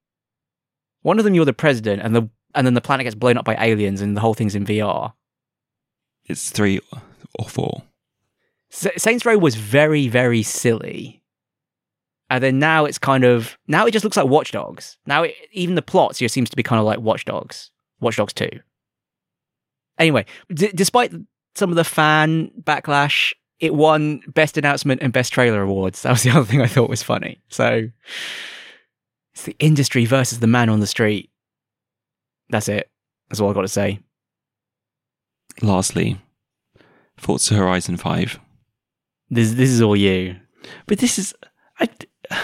One 1.02 1.18
of 1.18 1.24
them 1.24 1.34
you're 1.34 1.44
the 1.44 1.52
president 1.52 2.02
and 2.02 2.14
the 2.14 2.28
and 2.56 2.66
then 2.66 2.74
the 2.74 2.80
planet 2.80 3.04
gets 3.04 3.14
blown 3.16 3.36
up 3.36 3.44
by 3.44 3.56
aliens 3.56 4.00
and 4.00 4.16
the 4.16 4.20
whole 4.20 4.34
thing's 4.34 4.54
in 4.54 4.64
VR. 4.64 5.12
It's 6.24 6.50
three 6.50 6.80
or 7.38 7.48
four. 7.48 7.82
S- 8.72 9.02
Saints 9.02 9.26
Row 9.26 9.36
was 9.38 9.54
very, 9.56 10.08
very 10.08 10.42
silly. 10.42 11.22
And 12.30 12.42
then 12.42 12.58
now 12.58 12.84
it's 12.84 12.98
kind 12.98 13.22
of 13.24 13.58
now 13.68 13.86
it 13.86 13.90
just 13.92 14.04
looks 14.04 14.16
like 14.16 14.26
Watch 14.26 14.50
Dogs. 14.52 14.98
Now 15.06 15.24
it, 15.24 15.34
even 15.52 15.74
the 15.74 15.82
plot 15.82 16.16
just 16.16 16.32
seems 16.32 16.50
to 16.50 16.56
be 16.56 16.62
kind 16.62 16.80
of 16.80 16.86
like 16.86 16.98
Watch 17.00 17.24
Dogs, 17.24 17.70
Watch 18.00 18.16
Dogs 18.16 18.32
Two. 18.32 18.48
Anyway, 19.98 20.26
d- 20.52 20.72
despite 20.74 21.12
some 21.54 21.70
of 21.70 21.76
the 21.76 21.84
fan 21.84 22.50
backlash, 22.60 23.32
it 23.60 23.74
won 23.74 24.20
Best 24.28 24.56
Announcement 24.56 25.00
and 25.02 25.12
Best 25.12 25.32
Trailer 25.32 25.62
awards. 25.62 26.02
That 26.02 26.10
was 26.10 26.22
the 26.22 26.30
other 26.34 26.44
thing 26.44 26.60
I 26.60 26.66
thought 26.66 26.90
was 26.90 27.02
funny. 27.02 27.40
So 27.48 27.88
it's 29.32 29.44
the 29.44 29.56
industry 29.58 30.04
versus 30.04 30.40
the 30.40 30.46
man 30.46 30.68
on 30.68 30.80
the 30.80 30.86
street. 30.86 31.30
That's 32.50 32.68
it. 32.68 32.90
That's 33.28 33.40
all 33.40 33.48
I've 33.48 33.54
got 33.54 33.62
to 33.62 33.68
say. 33.68 34.00
Lastly, 35.62 36.20
Forza 37.16 37.54
Horizon 37.54 37.96
5. 37.96 38.40
This 39.30 39.52
this 39.52 39.70
is 39.70 39.80
all 39.80 39.96
you. 39.96 40.36
But 40.86 40.98
this 40.98 41.18
is 41.18 41.34
I 41.78 41.88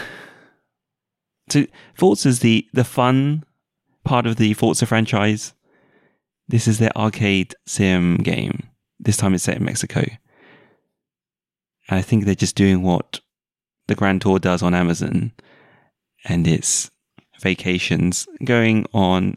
So 1.51 1.67
Forza's 1.95 2.41
the 2.41 2.67
the 2.73 2.85
fun 2.85 3.45
part 4.05 4.27
of 4.27 4.37
the 4.37 4.55
Forza 4.55 4.87
franchise. 4.87 5.55
This 6.51 6.67
is 6.67 6.81
their 6.81 6.97
arcade 6.97 7.55
sim 7.65 8.17
game. 8.17 8.65
This 8.99 9.17
time 9.17 9.35
it's 9.35 9.45
set 9.45 9.57
in 9.57 9.65
Mexico. 9.65 10.01
And 10.01 11.99
I 11.99 12.03
think 12.03 12.25
they're 12.25 12.35
just 12.35 12.57
doing 12.57 12.83
what 12.83 13.21
the 13.87 13.95
Grand 13.95 14.21
Tour 14.21 14.41
does 14.41 14.61
on 14.63 14.75
Amazon, 14.75 15.33
and 16.25 16.47
it's 16.47 16.91
vacations 17.41 18.27
going 18.45 18.85
on 18.93 19.37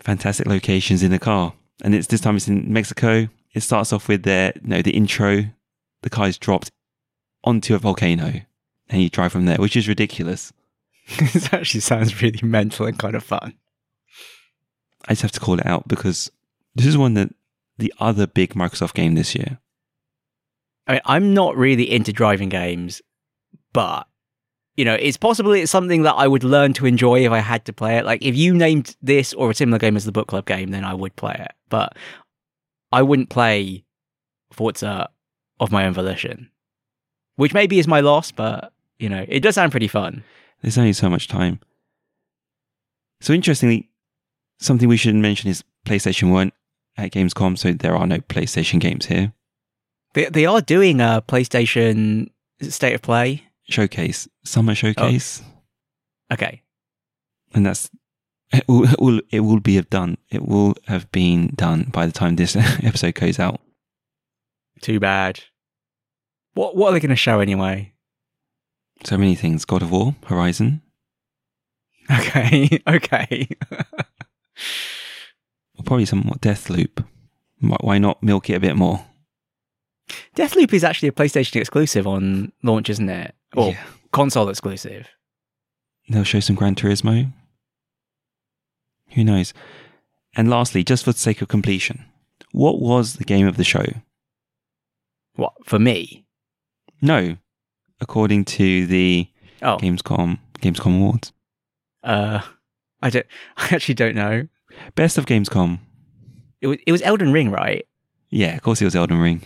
fantastic 0.00 0.46
locations 0.46 1.02
in 1.02 1.10
the 1.10 1.18
car. 1.18 1.54
And 1.82 1.94
it's 1.94 2.06
this 2.08 2.20
time 2.20 2.36
it's 2.36 2.48
in 2.48 2.70
Mexico. 2.70 3.28
It 3.54 3.62
starts 3.62 3.94
off 3.94 4.08
with 4.08 4.24
their 4.24 4.52
you 4.62 4.68
know, 4.68 4.82
the 4.82 4.96
intro. 4.96 5.44
The 6.02 6.10
car 6.10 6.28
is 6.28 6.36
dropped 6.36 6.70
onto 7.44 7.74
a 7.74 7.78
volcano, 7.78 8.42
and 8.90 9.02
you 9.02 9.08
drive 9.08 9.32
from 9.32 9.46
there, 9.46 9.56
which 9.56 9.76
is 9.76 9.88
ridiculous. 9.88 10.52
this 11.32 11.52
actually 11.52 11.80
sounds 11.80 12.20
really 12.20 12.40
mental 12.42 12.84
and 12.84 12.98
kind 12.98 13.14
of 13.14 13.24
fun. 13.24 13.54
I 15.06 15.12
just 15.12 15.22
have 15.22 15.32
to 15.32 15.40
call 15.40 15.58
it 15.58 15.66
out 15.66 15.88
because 15.88 16.30
this 16.74 16.86
is 16.86 16.98
one 16.98 17.14
that 17.14 17.34
the 17.78 17.92
other 17.98 18.26
big 18.26 18.54
Microsoft 18.54 18.94
game 18.94 19.14
this 19.14 19.34
year. 19.34 19.58
I 20.86 20.92
mean, 20.92 21.00
I'm 21.04 21.34
not 21.34 21.56
really 21.56 21.90
into 21.90 22.12
driving 22.12 22.48
games, 22.48 23.02
but 23.72 24.06
you 24.76 24.84
know, 24.84 24.94
it's 24.94 25.16
possible 25.16 25.52
it's 25.52 25.70
something 25.70 26.02
that 26.02 26.14
I 26.14 26.28
would 26.28 26.44
learn 26.44 26.74
to 26.74 26.86
enjoy 26.86 27.24
if 27.24 27.32
I 27.32 27.38
had 27.38 27.64
to 27.64 27.72
play 27.72 27.96
it. 27.96 28.04
Like 28.04 28.22
if 28.22 28.36
you 28.36 28.54
named 28.54 28.94
this 29.02 29.32
or 29.32 29.50
a 29.50 29.54
similar 29.54 29.78
game 29.78 29.96
as 29.96 30.04
the 30.04 30.12
book 30.12 30.28
club 30.28 30.46
game, 30.46 30.70
then 30.70 30.84
I 30.84 30.94
would 30.94 31.16
play 31.16 31.36
it. 31.38 31.52
But 31.68 31.96
I 32.92 33.02
wouldn't 33.02 33.30
play 33.30 33.84
Forza 34.52 35.08
of 35.58 35.72
my 35.72 35.86
own 35.86 35.94
volition. 35.94 36.50
Which 37.36 37.54
maybe 37.54 37.78
is 37.78 37.88
my 37.88 38.00
loss, 38.00 38.32
but 38.32 38.72
you 38.98 39.08
know, 39.08 39.24
it 39.28 39.40
does 39.40 39.54
sound 39.56 39.70
pretty 39.70 39.88
fun. 39.88 40.24
There's 40.62 40.78
only 40.78 40.92
so 40.92 41.10
much 41.10 41.28
time. 41.28 41.60
So 43.20 43.32
interestingly, 43.32 43.90
something 44.58 44.88
we 44.88 44.96
should 44.96 45.14
mention 45.14 45.50
is 45.50 45.64
PlayStation 45.86 46.32
weren't 46.32 46.54
at 46.96 47.12
Gamescom, 47.12 47.58
so 47.58 47.72
there 47.72 47.96
are 47.96 48.06
no 48.06 48.18
PlayStation 48.18 48.80
games 48.80 49.06
here. 49.06 49.32
They 50.14 50.26
they 50.26 50.46
are 50.46 50.60
doing 50.60 51.00
a 51.00 51.22
PlayStation 51.26 52.30
State 52.62 52.94
of 52.94 53.02
Play. 53.02 53.44
Showcase, 53.68 54.28
summer 54.44 54.72
oh. 54.72 54.74
showcase, 54.74 55.42
Okay. 56.32 56.62
and 57.52 57.66
that's 57.66 57.90
it 58.52 58.64
will, 58.68 58.84
it 58.84 59.00
will 59.00 59.20
it 59.30 59.40
will 59.40 59.60
be 59.60 59.74
have 59.76 59.90
done. 59.90 60.18
It 60.30 60.46
will 60.46 60.74
have 60.86 61.10
been 61.10 61.52
done 61.56 61.90
by 61.92 62.06
the 62.06 62.12
time 62.12 62.36
this 62.36 62.56
episode 62.56 63.14
goes 63.14 63.38
out. 63.38 63.60
Too 64.80 65.00
bad. 65.00 65.40
What 66.54 66.76
what 66.76 66.90
are 66.90 66.92
they 66.92 67.00
going 67.00 67.10
to 67.10 67.16
show 67.16 67.40
anyway? 67.40 67.92
So 69.04 69.18
many 69.18 69.34
things: 69.34 69.64
God 69.64 69.82
of 69.82 69.90
War, 69.90 70.14
Horizon, 70.26 70.80
Okay. 72.10 72.80
Okay. 72.86 73.48
or 75.78 75.84
probably 75.84 76.06
some 76.06 76.20
more 76.20 76.34
Deathloop. 76.36 77.04
Why, 77.60 77.76
why 77.80 77.98
not 77.98 78.22
milk 78.22 78.50
it 78.50 78.54
a 78.54 78.60
bit 78.60 78.76
more? 78.76 79.04
Deathloop 80.36 80.72
is 80.72 80.84
actually 80.84 81.08
a 81.08 81.12
PlayStation 81.12 81.56
exclusive 81.56 82.06
on 82.06 82.52
launch, 82.62 82.90
isn't 82.90 83.08
it? 83.08 83.34
Or 83.56 83.70
Yeah. 83.70 83.84
console 84.12 84.48
exclusive. 84.48 85.08
They'll 86.08 86.24
show 86.24 86.40
some 86.40 86.54
Gran 86.56 86.74
Turismo. 86.76 87.32
Who 89.10 89.24
knows? 89.24 89.52
And 90.36 90.48
lastly, 90.50 90.84
just 90.84 91.04
for 91.04 91.12
the 91.12 91.18
sake 91.18 91.42
of 91.42 91.48
completion, 91.48 92.04
what 92.52 92.80
was 92.80 93.14
the 93.14 93.24
game 93.24 93.46
of 93.46 93.56
the 93.56 93.64
show? 93.64 93.84
What 95.34 95.52
for 95.64 95.78
me? 95.78 96.26
No, 97.02 97.36
according 98.00 98.44
to 98.46 98.86
the 98.86 99.28
Oh, 99.62 99.78
Gamescom 99.78 100.38
Gamescom 100.60 100.96
Awards, 100.96 101.32
uh, 102.02 102.40
I 103.06 103.10
don't. 103.10 103.26
I 103.56 103.68
actually 103.74 103.94
don't 103.94 104.14
know. 104.16 104.48
best 104.94 105.16
of 105.18 105.26
Gamescom. 105.26 105.78
It 106.60 106.66
was 106.66 106.78
it 106.86 106.92
was 106.92 107.02
Elden 107.02 107.32
Ring, 107.32 107.50
right? 107.50 107.86
Yeah, 108.30 108.56
of 108.56 108.62
course 108.62 108.82
it 108.82 108.84
was 108.84 108.96
Elden 108.96 109.18
Ring. 109.18 109.42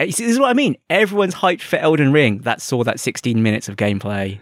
You 0.00 0.10
see, 0.10 0.24
This 0.24 0.32
is 0.32 0.40
what 0.40 0.50
I 0.50 0.54
mean. 0.54 0.76
Everyone's 0.90 1.36
hyped 1.36 1.62
for 1.62 1.76
Elden 1.76 2.12
Ring. 2.12 2.38
That 2.40 2.60
saw 2.60 2.82
that 2.82 2.98
16 2.98 3.40
minutes 3.42 3.68
of 3.68 3.76
gameplay. 3.76 4.40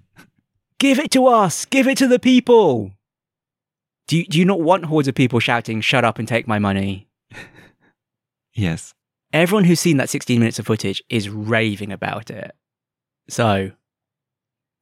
Give 0.80 0.98
it 0.98 1.12
to 1.12 1.26
us. 1.28 1.64
Give 1.64 1.86
it 1.86 1.96
to 1.98 2.08
the 2.08 2.18
people. 2.18 2.90
Do 4.08 4.18
you, 4.18 4.26
do 4.26 4.38
you 4.38 4.44
not 4.44 4.60
want 4.60 4.86
hordes 4.86 5.06
of 5.08 5.14
people 5.14 5.38
shouting, 5.38 5.80
shut 5.80 6.04
up 6.04 6.18
and 6.18 6.26
take 6.28 6.46
my 6.48 6.58
money? 6.58 7.08
Yes, 8.56 8.94
Everyone 9.32 9.64
who's 9.64 9.80
seen 9.80 9.96
that 9.96 10.08
16 10.08 10.38
minutes 10.38 10.60
of 10.60 10.66
footage 10.66 11.02
is 11.08 11.28
raving 11.28 11.90
about 11.90 12.30
it. 12.30 12.54
So, 13.28 13.72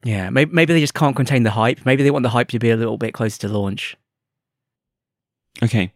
yeah, 0.05 0.31
maybe, 0.31 0.53
maybe 0.53 0.73
they 0.75 0.81
just 0.81 0.95
can't 0.95 1.15
contain 1.15 1.43
the 1.45 1.51
hype. 1.51 1.85
Maybe 1.87 2.03
they 2.03 2.11
want 2.11 2.23
the 2.25 2.29
hype 2.31 2.49
to 2.49 2.59
be 2.59 2.71
a 2.71 2.77
little 2.77 2.99
bit 2.99 3.15
closer 3.15 3.39
to 3.41 3.49
launch. 3.49 3.97
okay. 5.63 5.93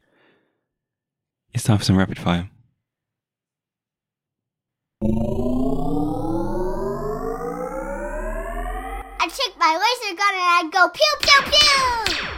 It's 1.55 1.65
time 1.65 1.79
for 1.79 1.85
some 1.85 1.97
rapid 1.97 2.19
fire. 2.19 2.51
I 9.19 9.29
take 9.29 9.57
my 9.59 9.73
laser 9.73 10.15
gun 10.17 10.35
and 10.35 10.43
I 10.43 10.69
go 10.71 10.89
pew 10.91 11.15
pew 11.23 11.43
pew! 11.51 12.29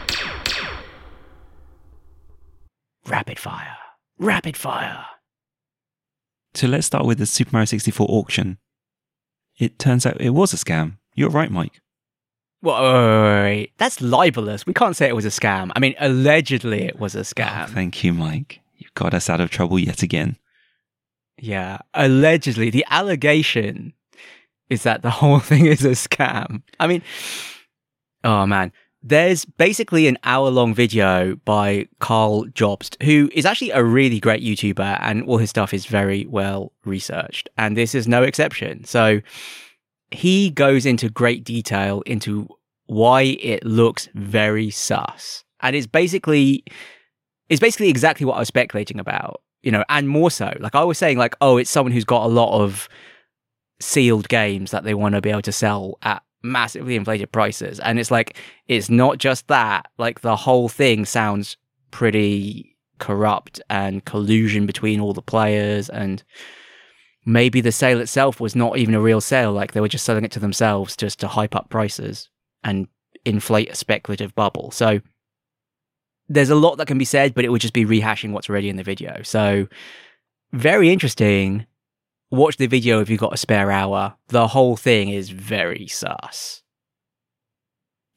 Rapid 3.05 3.39
fire. 3.39 3.77
Rapid 4.17 4.55
fire. 4.55 5.05
So 6.53 6.67
let's 6.67 6.87
start 6.87 7.05
with 7.05 7.17
the 7.17 7.25
Super 7.25 7.51
Mario 7.53 7.65
64 7.65 8.07
auction. 8.09 8.57
It 9.57 9.77
turns 9.77 10.05
out 10.05 10.21
it 10.21 10.29
was 10.29 10.53
a 10.53 10.57
scam. 10.57 10.98
You're 11.19 11.29
right, 11.29 11.51
Mike. 11.51 11.81
Whoa, 12.61 13.41
wait. 13.43 13.71
That's 13.77 13.99
libelous. 13.99 14.65
We 14.65 14.73
can't 14.73 14.95
say 14.95 15.09
it 15.09 15.15
was 15.17 15.25
a 15.25 15.29
scam. 15.29 15.69
I 15.75 15.79
mean, 15.79 15.93
allegedly 15.99 16.83
it 16.83 16.97
was 16.97 17.13
a 17.13 17.19
Oh, 17.19 17.23
scam. 17.23 17.67
thank 17.67 18.05
you, 18.05 18.13
Mike. 18.13 18.61
You 18.77 18.87
got 18.93 19.13
us 19.13 19.29
out 19.29 19.41
of 19.41 19.49
trouble 19.49 19.77
yet 19.79 20.01
again. 20.01 20.37
yeah, 21.37 21.79
allegedly. 21.93 22.69
The 22.69 22.85
allegation 22.89 23.91
is 24.69 24.83
that 24.83 25.01
the 25.01 25.09
whole 25.09 25.39
thing 25.49 25.65
is 25.65 25.83
a 25.83 25.89
scam. 25.89 26.61
I 26.79 26.87
mean, 26.87 27.01
oh 28.23 28.45
man. 28.45 28.71
There's 29.03 29.43
basically 29.45 30.07
an 30.07 30.17
hour 30.25 30.49
long 30.49 30.73
video 30.73 31.35
by 31.45 31.87
Karl 31.99 32.45
Jobst, 32.47 33.01
who 33.03 33.29
is 33.33 33.45
actually 33.45 33.71
a 33.71 33.81
really 33.83 34.19
great 34.21 34.41
YouTuber 34.43 34.99
and 35.01 35.23
all 35.23 35.37
his 35.37 35.49
stuff 35.49 35.73
is 35.73 35.85
very 35.85 36.25
well 36.27 36.71
researched. 36.85 37.49
And 37.57 37.75
this 37.77 37.93
is 37.95 38.07
no 38.09 38.23
exception. 38.23 38.83
So 38.85 39.21
he 40.11 40.49
goes 40.49 40.85
into 40.85 41.09
great 41.09 41.43
detail 41.43 42.01
into 42.05 42.47
why 42.87 43.21
it 43.21 43.63
looks 43.65 44.09
very 44.15 44.69
sus. 44.71 45.43
And 45.61 45.75
it's 45.75 45.87
basically 45.87 46.63
it's 47.49 47.59
basically 47.59 47.89
exactly 47.89 48.25
what 48.25 48.35
I 48.35 48.39
was 48.39 48.47
speculating 48.47 48.99
about, 48.99 49.41
you 49.63 49.71
know, 49.71 49.83
and 49.89 50.07
more 50.07 50.31
so. 50.31 50.55
Like 50.59 50.75
I 50.75 50.83
was 50.83 50.97
saying, 50.97 51.17
like, 51.17 51.35
oh, 51.41 51.57
it's 51.57 51.69
someone 51.69 51.91
who's 51.91 52.05
got 52.05 52.25
a 52.25 52.29
lot 52.29 52.61
of 52.61 52.87
sealed 53.81 54.29
games 54.29 54.71
that 54.71 54.83
they 54.83 54.93
want 54.93 55.15
to 55.15 55.21
be 55.21 55.29
able 55.29 55.41
to 55.41 55.51
sell 55.51 55.97
at 56.03 56.21
massively 56.43 56.95
inflated 56.95 57.31
prices. 57.31 57.79
And 57.79 57.99
it's 57.99 58.11
like, 58.11 58.37
it's 58.67 58.89
not 58.89 59.17
just 59.17 59.47
that. 59.47 59.87
Like 59.97 60.21
the 60.21 60.35
whole 60.35 60.69
thing 60.69 61.05
sounds 61.05 61.57
pretty 61.91 62.77
corrupt 62.99 63.59
and 63.69 64.05
collusion 64.05 64.65
between 64.65 64.99
all 64.99 65.13
the 65.13 65.21
players 65.21 65.89
and 65.89 66.23
maybe 67.29 67.61
the 67.61 67.71
sale 67.71 67.99
itself 67.99 68.39
was 68.39 68.55
not 68.55 68.77
even 68.77 68.95
a 68.95 69.01
real 69.01 69.21
sale 69.21 69.51
like 69.51 69.73
they 69.73 69.81
were 69.81 69.87
just 69.87 70.05
selling 70.05 70.25
it 70.25 70.31
to 70.31 70.39
themselves 70.39 70.95
just 70.95 71.19
to 71.19 71.27
hype 71.27 71.55
up 71.55 71.69
prices 71.69 72.29
and 72.63 72.87
inflate 73.25 73.69
a 73.69 73.75
speculative 73.75 74.33
bubble 74.35 74.71
so 74.71 74.99
there's 76.27 76.49
a 76.49 76.55
lot 76.55 76.77
that 76.77 76.87
can 76.87 76.97
be 76.97 77.05
said 77.05 77.33
but 77.33 77.45
it 77.45 77.49
would 77.49 77.61
just 77.61 77.73
be 77.73 77.85
rehashing 77.85 78.31
what's 78.31 78.49
already 78.49 78.69
in 78.69 78.77
the 78.77 78.83
video 78.83 79.21
so 79.23 79.67
very 80.53 80.89
interesting 80.89 81.65
watch 82.31 82.57
the 82.57 82.67
video 82.67 82.99
if 83.01 83.09
you've 83.09 83.19
got 83.19 83.33
a 83.33 83.37
spare 83.37 83.71
hour 83.71 84.15
the 84.29 84.47
whole 84.47 84.75
thing 84.75 85.09
is 85.09 85.29
very 85.29 85.87
sus 85.87 86.63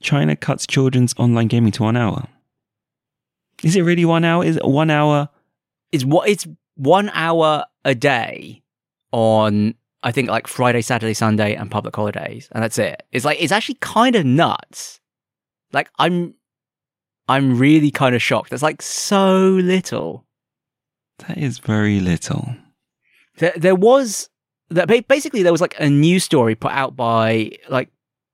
China 0.02 0.34
cuts 0.34 0.66
children's 0.66 1.14
online 1.16 1.46
gaming 1.46 1.70
to 1.70 1.84
one 1.84 1.96
hour. 1.96 2.26
Is 3.62 3.76
it 3.76 3.82
really 3.82 4.04
one 4.04 4.24
hour? 4.24 4.44
Is 4.44 4.56
it 4.56 4.64
one 4.64 4.90
hour? 4.90 5.28
it's 5.92 6.04
what 6.04 6.28
it's 6.28 6.46
one 6.74 7.10
hour 7.10 7.64
a 7.84 7.94
day 7.94 8.61
on 9.12 9.74
I 10.02 10.10
think 10.10 10.28
like 10.28 10.48
Friday, 10.48 10.82
Saturday, 10.82 11.14
Sunday, 11.14 11.54
and 11.54 11.70
public 11.70 11.94
holidays, 11.94 12.48
and 12.52 12.62
that's 12.62 12.78
it. 12.78 13.04
It's 13.12 13.24
like 13.24 13.40
it's 13.40 13.52
actually 13.52 13.76
kind 13.76 14.16
of 14.16 14.26
nuts. 14.26 15.00
Like 15.72 15.88
I'm, 15.98 16.34
I'm 17.28 17.58
really 17.58 17.90
kind 17.90 18.14
of 18.14 18.22
shocked. 18.22 18.50
That's 18.50 18.62
like 18.62 18.82
so 18.82 19.38
little. 19.38 20.26
That 21.28 21.38
is 21.38 21.58
very 21.58 22.00
little. 22.00 22.56
There, 23.38 23.52
there 23.56 23.74
was 23.76 24.28
that 24.70 24.88
basically 25.06 25.42
there 25.42 25.52
was 25.52 25.60
like 25.60 25.76
a 25.78 25.88
news 25.88 26.24
story 26.24 26.54
put 26.54 26.72
out 26.72 26.96
by 26.96 27.52
like 27.68 27.88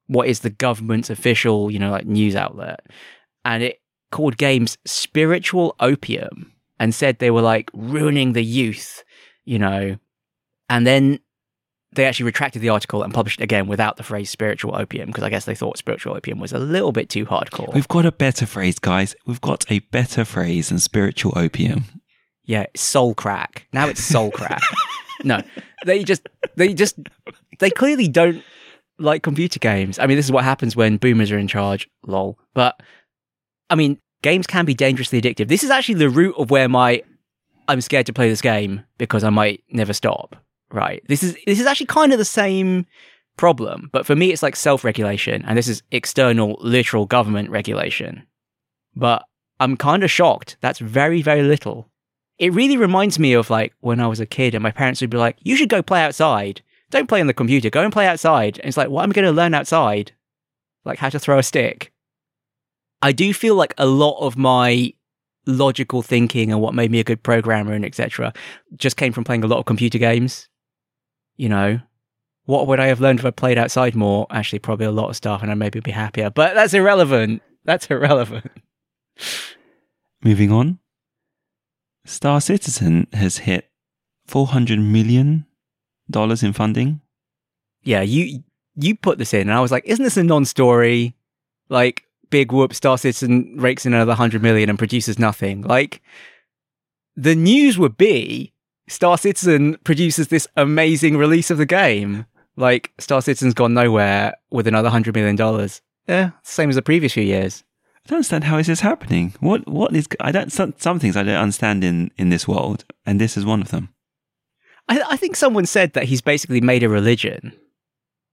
what 0.07 0.29
is 0.29 0.41
the 0.41 0.51
government's 0.51 1.11
official, 1.11 1.71
you 1.71 1.79
know, 1.79 1.91
like 1.91 2.07
news 2.07 2.35
outlet, 2.35 2.81
and 3.45 3.63
it 3.63 3.83
called 4.11 4.39
games 4.39 4.79
spiritual 4.87 5.77
opium 5.81 6.51
and 6.81 6.95
said 6.95 7.19
they 7.19 7.31
were 7.31 7.43
like 7.43 7.71
ruining 7.75 8.33
the 8.33 8.43
youth, 8.43 9.05
you 9.45 9.59
know, 9.59 9.99
and 10.69 10.87
then 10.87 11.21
they 11.93 12.05
actually 12.05 12.27
retracted 12.27 12.61
the 12.63 12.69
article 12.69 13.03
and 13.03 13.15
published 13.15 13.41
it 13.41 13.45
again 13.45 13.67
without 13.67 13.97
the 13.97 14.03
phrase 14.03 14.31
spiritual 14.31 14.77
opium 14.77 15.07
because 15.07 15.25
I 15.25 15.31
guess 15.31 15.47
they 15.47 15.55
thought 15.55 15.79
spiritual 15.79 16.15
opium 16.15 16.39
was 16.39 16.53
a 16.53 16.59
little 16.59 16.93
bit 16.93 17.09
too 17.09 17.25
hardcore. 17.25 17.73
We've 17.73 17.89
got 17.89 18.05
a 18.05 18.13
better 18.13 18.47
phrase, 18.47 18.79
guys. 18.79 19.17
We've 19.27 19.41
got 19.41 19.71
a 19.71 19.79
better 19.79 20.25
phrase 20.25 20.69
than 20.69 20.79
spiritual 20.79 21.33
opium. 21.37 21.85
yeah, 22.45 22.67
soul 22.77 23.15
crack. 23.15 23.67
Now 23.73 23.89
it's 23.89 24.03
soul 24.03 24.31
crack. 24.31 24.63
no, 25.25 25.41
they 25.87 26.05
just 26.05 26.29
they 26.57 26.75
just 26.75 26.97
they 27.59 27.71
clearly 27.71 28.09
don't 28.09 28.43
like 28.99 29.23
computer 29.23 29.59
games. 29.59 29.99
I 29.99 30.07
mean, 30.07 30.17
this 30.17 30.27
is 30.27 30.33
what 30.33 30.45
happens 30.45 30.77
when 30.77 30.99
boomers 30.99 31.31
are 31.31 31.39
in 31.39 31.49
charge. 31.49 31.89
Lol. 32.07 32.39
But 32.55 32.81
I 33.71 33.75
mean, 33.77 33.99
games 34.23 34.47
can 34.47 34.65
be 34.65 34.75
dangerously 34.75 35.21
addictive. 35.21 35.49
This 35.49 35.65
is 35.65 35.71
actually 35.71 35.97
the 35.97 36.11
root 36.11 36.35
of 36.37 36.51
where 36.51 36.69
my 36.69 37.03
I'm 37.67 37.81
scared 37.81 38.07
to 38.07 38.13
play 38.13 38.29
this 38.29 38.41
game 38.41 38.85
because 38.99 39.25
I 39.25 39.31
might 39.31 39.63
never 39.71 39.93
stop. 39.93 40.37
Right. 40.71 41.03
This 41.09 41.23
is 41.23 41.37
this 41.47 41.61
is 41.61 41.67
actually 41.67 41.87
kind 41.87 42.13
of 42.13 42.19
the 42.19 42.25
same 42.25 42.87
problem, 43.37 43.89
but 43.93 44.05
for 44.05 44.17
me 44.17 44.33
it's 44.33 44.43
like 44.43 44.57
self-regulation 44.57 45.45
and 45.47 45.57
this 45.57 45.69
is 45.69 45.83
external 45.93 46.59
literal 46.61 47.07
government 47.07 47.51
regulation. 47.51 48.27
But 48.95 49.25
I'm 49.61 49.77
kind 49.77 50.03
of 50.03 50.11
shocked. 50.11 50.57
That's 50.61 50.79
very 50.79 51.23
very 51.23 51.43
little. 51.43 51.89
It 52.39 52.53
really 52.53 52.77
reminds 52.77 53.19
me 53.19 53.33
of 53.33 53.51
like 53.51 53.73
when 53.81 54.01
I 54.01 54.07
was 54.07 54.21
a 54.21 54.27
kid 54.27 54.55
and 54.55 54.63
my 54.63 54.71
parents 54.71 55.01
would 55.01 55.11
be 55.11 55.17
like, 55.17 55.37
"You 55.41 55.57
should 55.57 55.69
go 55.71 55.83
play 55.83 56.03
outside. 56.03 56.63
Don't 56.91 57.09
play 57.09 57.21
on 57.21 57.27
the 57.27 57.35
computer. 57.35 57.71
Go 57.71 57.83
and 57.83 57.93
play 57.93 58.07
outside." 58.07 58.59
And 58.59 58.69
it's 58.69 58.77
like, 58.77 58.91
"What 58.91 59.05
am 59.05 59.11
I 59.11 59.15
going 59.15 59.25
to 59.25 59.33
learn 59.33 59.55
outside? 59.55 60.13
Like 60.85 60.99
how 60.99 61.09
to 61.09 61.19
throw 61.19 61.39
a 61.39 61.43
stick?" 61.43 61.93
I 63.01 63.13
do 63.13 63.33
feel 63.33 63.55
like 63.55 63.75
a 63.79 63.87
lot 63.87 64.19
of 64.21 64.37
my 64.37 64.93
logical 65.47 66.03
thinking 66.03 66.53
and 66.53 66.61
what 66.61 66.75
made 66.75 66.91
me 66.91 67.01
a 67.01 67.05
good 67.05 67.23
programmer 67.23 67.73
and 67.73 67.85
etc. 67.85 68.33
just 68.77 68.97
came 68.97 69.13
from 69.13 69.25
playing 69.25 69.45
a 69.45 69.47
lot 69.47 69.59
of 69.59 69.65
computer 69.65 69.99
games. 69.99 70.49
You 71.39 71.49
know, 71.49 71.81
what 72.45 72.67
would 72.67 72.81
I 72.81 72.87
have 72.89 73.01
learned 73.01 73.21
if 73.21 73.25
I 73.25 73.31
played 73.31 73.57
outside 73.57 73.95
more? 73.95 74.27
Actually, 74.31 74.59
probably 74.59 74.87
a 74.87 74.91
lot 74.91 75.09
of 75.09 75.17
stuff, 75.17 75.43
and 75.43 75.51
I'd 75.51 75.59
maybe 75.59 75.81
be 75.81 75.91
happier. 75.91 76.29
But 76.29 76.55
that's 76.55 76.75
irrelevant. 76.75 77.43
That's 77.65 77.87
irrelevant. 77.91 78.51
Moving 80.23 80.53
on. 80.53 80.79
Star 82.05 82.41
Citizen 82.41 83.07
has 83.13 83.39
hit 83.39 83.71
$400 84.29 84.83
million 84.83 85.47
in 86.15 86.53
funding. 86.53 87.01
Yeah, 87.83 88.03
you 88.03 88.43
you 88.77 88.97
put 88.97 89.19
this 89.19 89.35
in, 89.35 89.43
and 89.43 89.53
I 89.53 89.61
was 89.61 89.73
like, 89.73 89.85
isn't 89.87 90.03
this 90.03 90.17
a 90.17 90.23
non-story? 90.25 91.15
Like, 91.69 92.05
big 92.31 92.53
whoop, 92.53 92.75
Star 92.75 92.97
Citizen 92.97 93.57
rakes 93.59 93.85
in 93.85 93.93
another 93.93 94.11
100 94.11 94.43
million 94.43 94.71
and 94.71 94.79
produces 94.79 95.19
nothing. 95.19 95.63
Like, 95.63 96.01
the 97.17 97.35
news 97.35 97.79
would 97.79 97.97
be 97.97 98.53
Star 98.89 99.19
Citizen 99.19 99.77
produces 99.85 100.29
this 100.29 100.47
amazing 100.57 101.17
release 101.17 101.51
of 101.51 101.59
the 101.59 101.67
game. 101.67 102.27
Like, 102.57 102.93
Star 102.99 103.23
Citizen's 103.23 103.55
gone 103.55 103.75
nowhere 103.75 104.35
with 104.51 104.67
another 104.67 104.91
$100 104.91 105.15
million. 105.15 105.71
Yeah, 106.09 106.31
same 106.43 106.71
as 106.71 106.75
the 106.75 106.83
previous 106.83 107.13
few 107.13 107.23
years. 107.23 107.65
I 108.05 108.09
don't 108.09 108.17
understand 108.17 108.45
how 108.45 108.57
this 108.57 108.71
is 108.71 108.81
happening. 108.81 109.35
What 109.41 109.69
what 109.69 109.95
is 109.95 110.09
I 110.19 110.33
don't 110.33 110.51
some, 110.51 110.73
some 110.79 110.99
things 110.99 111.15
I 111.15 111.23
don't 111.23 111.37
understand 111.37 111.85
in 111.85 112.11
in 112.17 112.31
this 112.31 112.49
world, 112.49 112.87
and 113.05 113.21
this 113.21 113.37
is 113.37 113.45
one 113.45 113.61
of 113.61 113.71
them. 113.71 113.91
I, 114.89 115.03
I 115.11 115.17
think 115.19 115.37
someone 115.37 115.67
said 115.67 115.93
that 115.93 116.05
he's 116.05 116.23
basically 116.23 116.63
made 116.63 116.83
a 116.83 116.89
religion. 116.89 117.53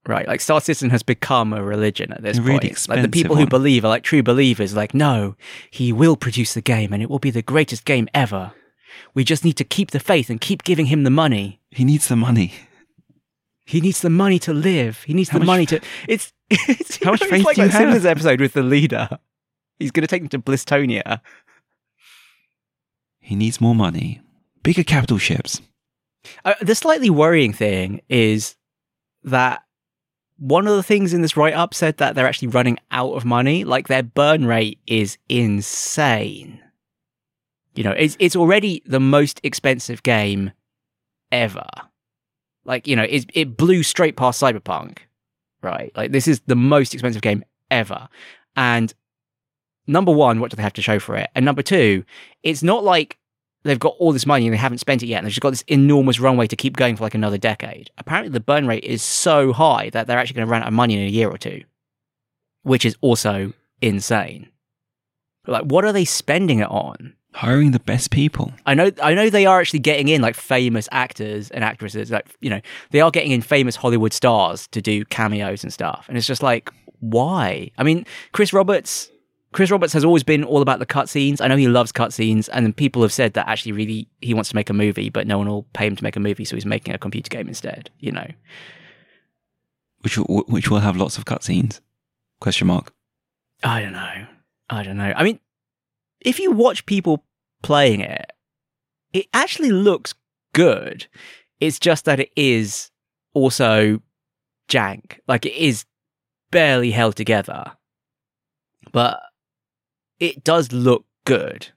Right, 0.08 0.28
like 0.28 0.40
Star 0.40 0.62
Citizen 0.62 0.92
has 0.92 1.04
become 1.04 1.52
a 1.52 1.62
religion 1.62 2.14
at 2.14 2.22
this 2.22 2.38
really 2.38 2.60
point. 2.70 2.88
Like 2.88 3.02
the 3.02 3.10
people 3.10 3.36
who 3.36 3.48
believe 3.48 3.84
are 3.84 3.90
like 3.90 4.04
true 4.04 4.24
believers. 4.24 4.74
Like, 4.76 4.94
no, 4.94 5.36
he 5.70 5.92
will 5.92 6.16
produce 6.16 6.54
the 6.54 6.62
game, 6.62 6.94
and 6.94 7.04
it 7.04 7.10
will 7.10 7.20
be 7.20 7.32
the 7.32 7.42
greatest 7.42 7.84
game 7.84 8.08
ever. 8.14 8.54
We 9.14 9.24
just 9.24 9.44
need 9.44 9.58
to 9.58 9.64
keep 9.64 9.92
the 9.92 10.00
faith 10.00 10.30
and 10.30 10.40
keep 10.40 10.64
giving 10.64 10.88
him 10.88 11.04
the 11.04 11.10
money. 11.10 11.60
He 11.72 11.84
needs 11.84 12.08
the 12.08 12.16
money. 12.16 12.54
He 13.66 13.82
needs 13.82 14.02
the 14.02 14.10
money 14.10 14.40
to 14.40 14.54
live. 14.54 15.04
He 15.04 15.14
needs 15.14 15.30
How 15.30 15.40
the 15.40 15.46
money 15.46 15.66
to. 15.68 15.80
It's 16.08 16.32
it's, 16.50 17.04
How 17.04 17.12
much 17.12 17.22
it's 17.22 17.32
faith 17.32 17.46
like 17.46 17.56
do 17.56 17.64
you 17.64 17.70
that 17.70 17.94
have? 17.94 18.06
episode 18.06 18.40
with 18.40 18.54
the 18.54 18.62
leader. 18.64 19.10
He's 19.80 19.92
going 19.92 20.04
to 20.04 20.08
take 20.08 20.22
them 20.22 20.30
to 20.30 20.40
Blistonia. 20.40 21.20
He 23.20 23.36
needs 23.36 23.60
more 23.60 23.76
money. 23.76 24.22
Bigger 24.64 24.84
capital 24.84 25.18
ships. 25.18 25.60
Uh, 26.44 26.54
the 26.62 26.76
slightly 26.76 27.10
worrying 27.10 27.52
thing 27.54 28.02
is 28.10 28.56
that 29.24 29.64
one 30.38 30.68
of 30.68 30.76
the 30.76 30.84
things 30.84 31.14
in 31.14 31.22
this 31.22 31.36
write 31.36 31.54
up 31.56 31.74
said 31.74 31.98
that 31.98 32.14
they're 32.14 32.28
actually 32.28 32.50
running 32.50 32.78
out 32.92 33.14
of 33.14 33.26
money. 33.26 33.64
Like 33.64 33.88
their 33.88 34.04
burn 34.04 34.46
rate 34.46 34.80
is 34.86 35.18
insane. 35.30 36.62
You 37.76 37.84
know, 37.84 37.92
it's 37.92 38.16
it's 38.20 38.36
already 38.36 38.82
the 38.86 39.00
most 39.00 39.40
expensive 39.44 40.04
game 40.04 40.52
ever. 41.32 41.68
Like 42.64 42.88
you 42.88 42.96
know, 42.96 43.04
it 43.04 43.26
it 43.34 43.58
blew 43.58 43.84
straight 43.84 44.16
past 44.16 44.42
Cyberpunk, 44.42 45.00
right? 45.62 45.92
Like 45.96 46.12
this 46.12 46.28
is 46.28 46.42
the 46.48 46.56
most 46.56 46.94
expensive 46.94 47.22
game 47.22 47.44
ever, 47.70 48.08
and 48.56 48.94
number 49.88 50.12
one, 50.12 50.40
what 50.40 50.52
do 50.52 50.56
they 50.58 50.64
have 50.64 50.74
to 50.74 50.82
show 50.82 51.00
for 51.00 51.16
it? 51.16 51.30
And 51.36 51.46
number 51.46 51.62
two, 51.62 52.04
it's 52.44 52.64
not 52.64 52.84
like 52.84 53.18
they've 53.64 53.80
got 53.80 53.96
all 54.00 54.14
this 54.14 54.26
money 54.26 54.46
and 54.46 54.54
they 54.54 54.58
haven't 54.58 54.78
spent 54.78 55.04
it 55.04 55.08
yet, 55.08 55.18
and 55.18 55.26
they've 55.26 55.34
just 55.34 55.42
got 55.42 55.50
this 55.52 55.64
enormous 55.68 56.20
runway 56.20 56.48
to 56.48 56.56
keep 56.56 56.78
going 56.78 56.96
for 56.96 57.04
like 57.04 57.16
another 57.16 57.38
decade. 57.38 57.92
Apparently, 57.98 58.32
the 58.32 58.40
burn 58.40 58.68
rate 58.68 58.84
is 58.84 59.04
so 59.04 59.52
high 59.54 59.90
that 59.92 60.08
they're 60.08 60.18
actually 60.18 60.36
going 60.36 60.48
to 60.48 60.52
run 60.52 60.62
out 60.62 60.68
of 60.70 60.74
money 60.74 60.96
in 60.96 61.06
a 61.06 61.12
year 61.12 61.30
or 61.30 61.38
two, 61.38 61.64
which 62.64 62.86
is 62.86 62.96
also 63.02 63.54
insane. 63.82 64.50
Like, 65.48 65.64
what 65.66 65.86
are 65.86 65.94
they 65.94 66.06
spending 66.06 66.60
it 66.60 66.70
on? 66.70 67.14
Hiring 67.36 67.72
the 67.72 67.82
best 67.82 68.12
people. 68.12 68.54
I 68.66 68.76
know, 68.76 68.92
I 69.04 69.14
know 69.14 69.30
they 69.30 69.46
are 69.46 69.60
actually 69.60 69.80
getting 69.80 70.08
in 70.08 70.22
like 70.22 70.36
famous 70.36 70.88
actors 70.94 71.52
and 71.52 71.66
actresses. 71.66 72.10
Like, 72.10 72.34
you 72.40 72.50
know, 72.50 72.62
they 72.92 73.02
are 73.02 73.12
getting 73.12 73.32
in 73.32 73.42
famous 73.42 73.76
Hollywood 73.76 74.14
stars 74.14 74.68
to 74.68 74.82
do 74.82 75.04
cameos 75.04 75.62
and 75.62 75.74
stuff. 75.74 76.06
And 76.08 76.18
it's 76.18 76.28
just 76.28 76.42
like, 76.42 76.70
why? 77.02 77.72
I 77.78 77.84
mean, 77.84 78.06
Chris 78.32 78.54
Roberts, 78.54 79.12
Chris 79.52 79.70
Roberts 79.70 79.92
has 79.92 80.06
always 80.06 80.24
been 80.24 80.46
all 80.46 80.62
about 80.62 80.80
the 80.80 80.86
cutscenes. 80.86 81.42
I 81.42 81.48
know 81.48 81.58
he 81.58 81.68
loves 81.68 81.92
cutscenes, 81.92 82.48
and 82.54 82.76
people 82.76 83.02
have 83.02 83.12
said 83.12 83.34
that 83.34 83.50
actually, 83.50 83.74
really, 83.74 84.08
he 84.22 84.34
wants 84.34 84.50
to 84.52 84.56
make 84.56 84.70
a 84.70 84.74
movie, 84.74 85.10
but 85.10 85.28
no 85.28 85.38
one 85.38 85.50
will 85.50 85.64
pay 85.74 85.88
him 85.88 85.98
to 85.98 86.04
make 86.04 86.16
a 86.16 86.22
movie, 86.22 86.46
so 86.46 86.56
he's 86.56 86.66
making 86.66 86.94
a 86.94 86.98
computer 86.98 87.30
game 87.30 87.50
instead. 87.50 87.90
You 88.00 88.14
know, 88.14 88.28
Which 90.02 90.18
will, 90.18 90.46
which 90.48 90.70
will 90.70 90.80
have 90.80 90.96
lots 90.96 91.18
of 91.18 91.26
cutscenes. 91.26 91.82
Question 92.40 92.68
mark. 92.68 92.94
I 93.62 93.82
don't 93.82 93.94
know. 93.94 94.26
I 94.70 94.84
don't 94.84 94.98
know. 94.98 95.14
I 95.16 95.24
mean, 95.24 95.40
if 96.26 96.40
you 96.40 96.52
watch 96.52 96.86
people 96.86 97.24
playing 97.62 98.02
it, 98.02 98.32
it 99.14 99.28
actually 99.34 99.72
looks 99.72 100.14
good. 100.54 101.08
It's 101.62 101.80
just 101.80 102.06
that 102.06 102.20
it 102.20 102.32
is 102.36 102.92
also 103.34 104.02
jank. 104.68 105.20
Like 105.28 105.46
it 105.46 105.54
is 105.54 105.86
barely 106.52 106.92
held 106.92 107.16
together. 107.16 107.72
But 108.92 109.22
it 110.20 110.44
does 110.44 110.72
look 110.72 111.06
good. 111.26 111.68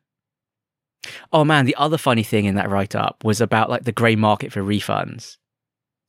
Oh 1.33 1.45
man, 1.45 1.65
the 1.65 1.77
other 1.77 1.99
funny 1.99 2.23
thing 2.23 2.45
in 2.45 2.57
that 2.57 2.71
write 2.71 2.97
up 2.97 3.25
was 3.25 3.41
about 3.41 3.71
like 3.71 3.85
the 3.85 3.93
grey 3.93 4.17
market 4.17 4.53
for 4.53 4.63
refunds. 4.63 5.37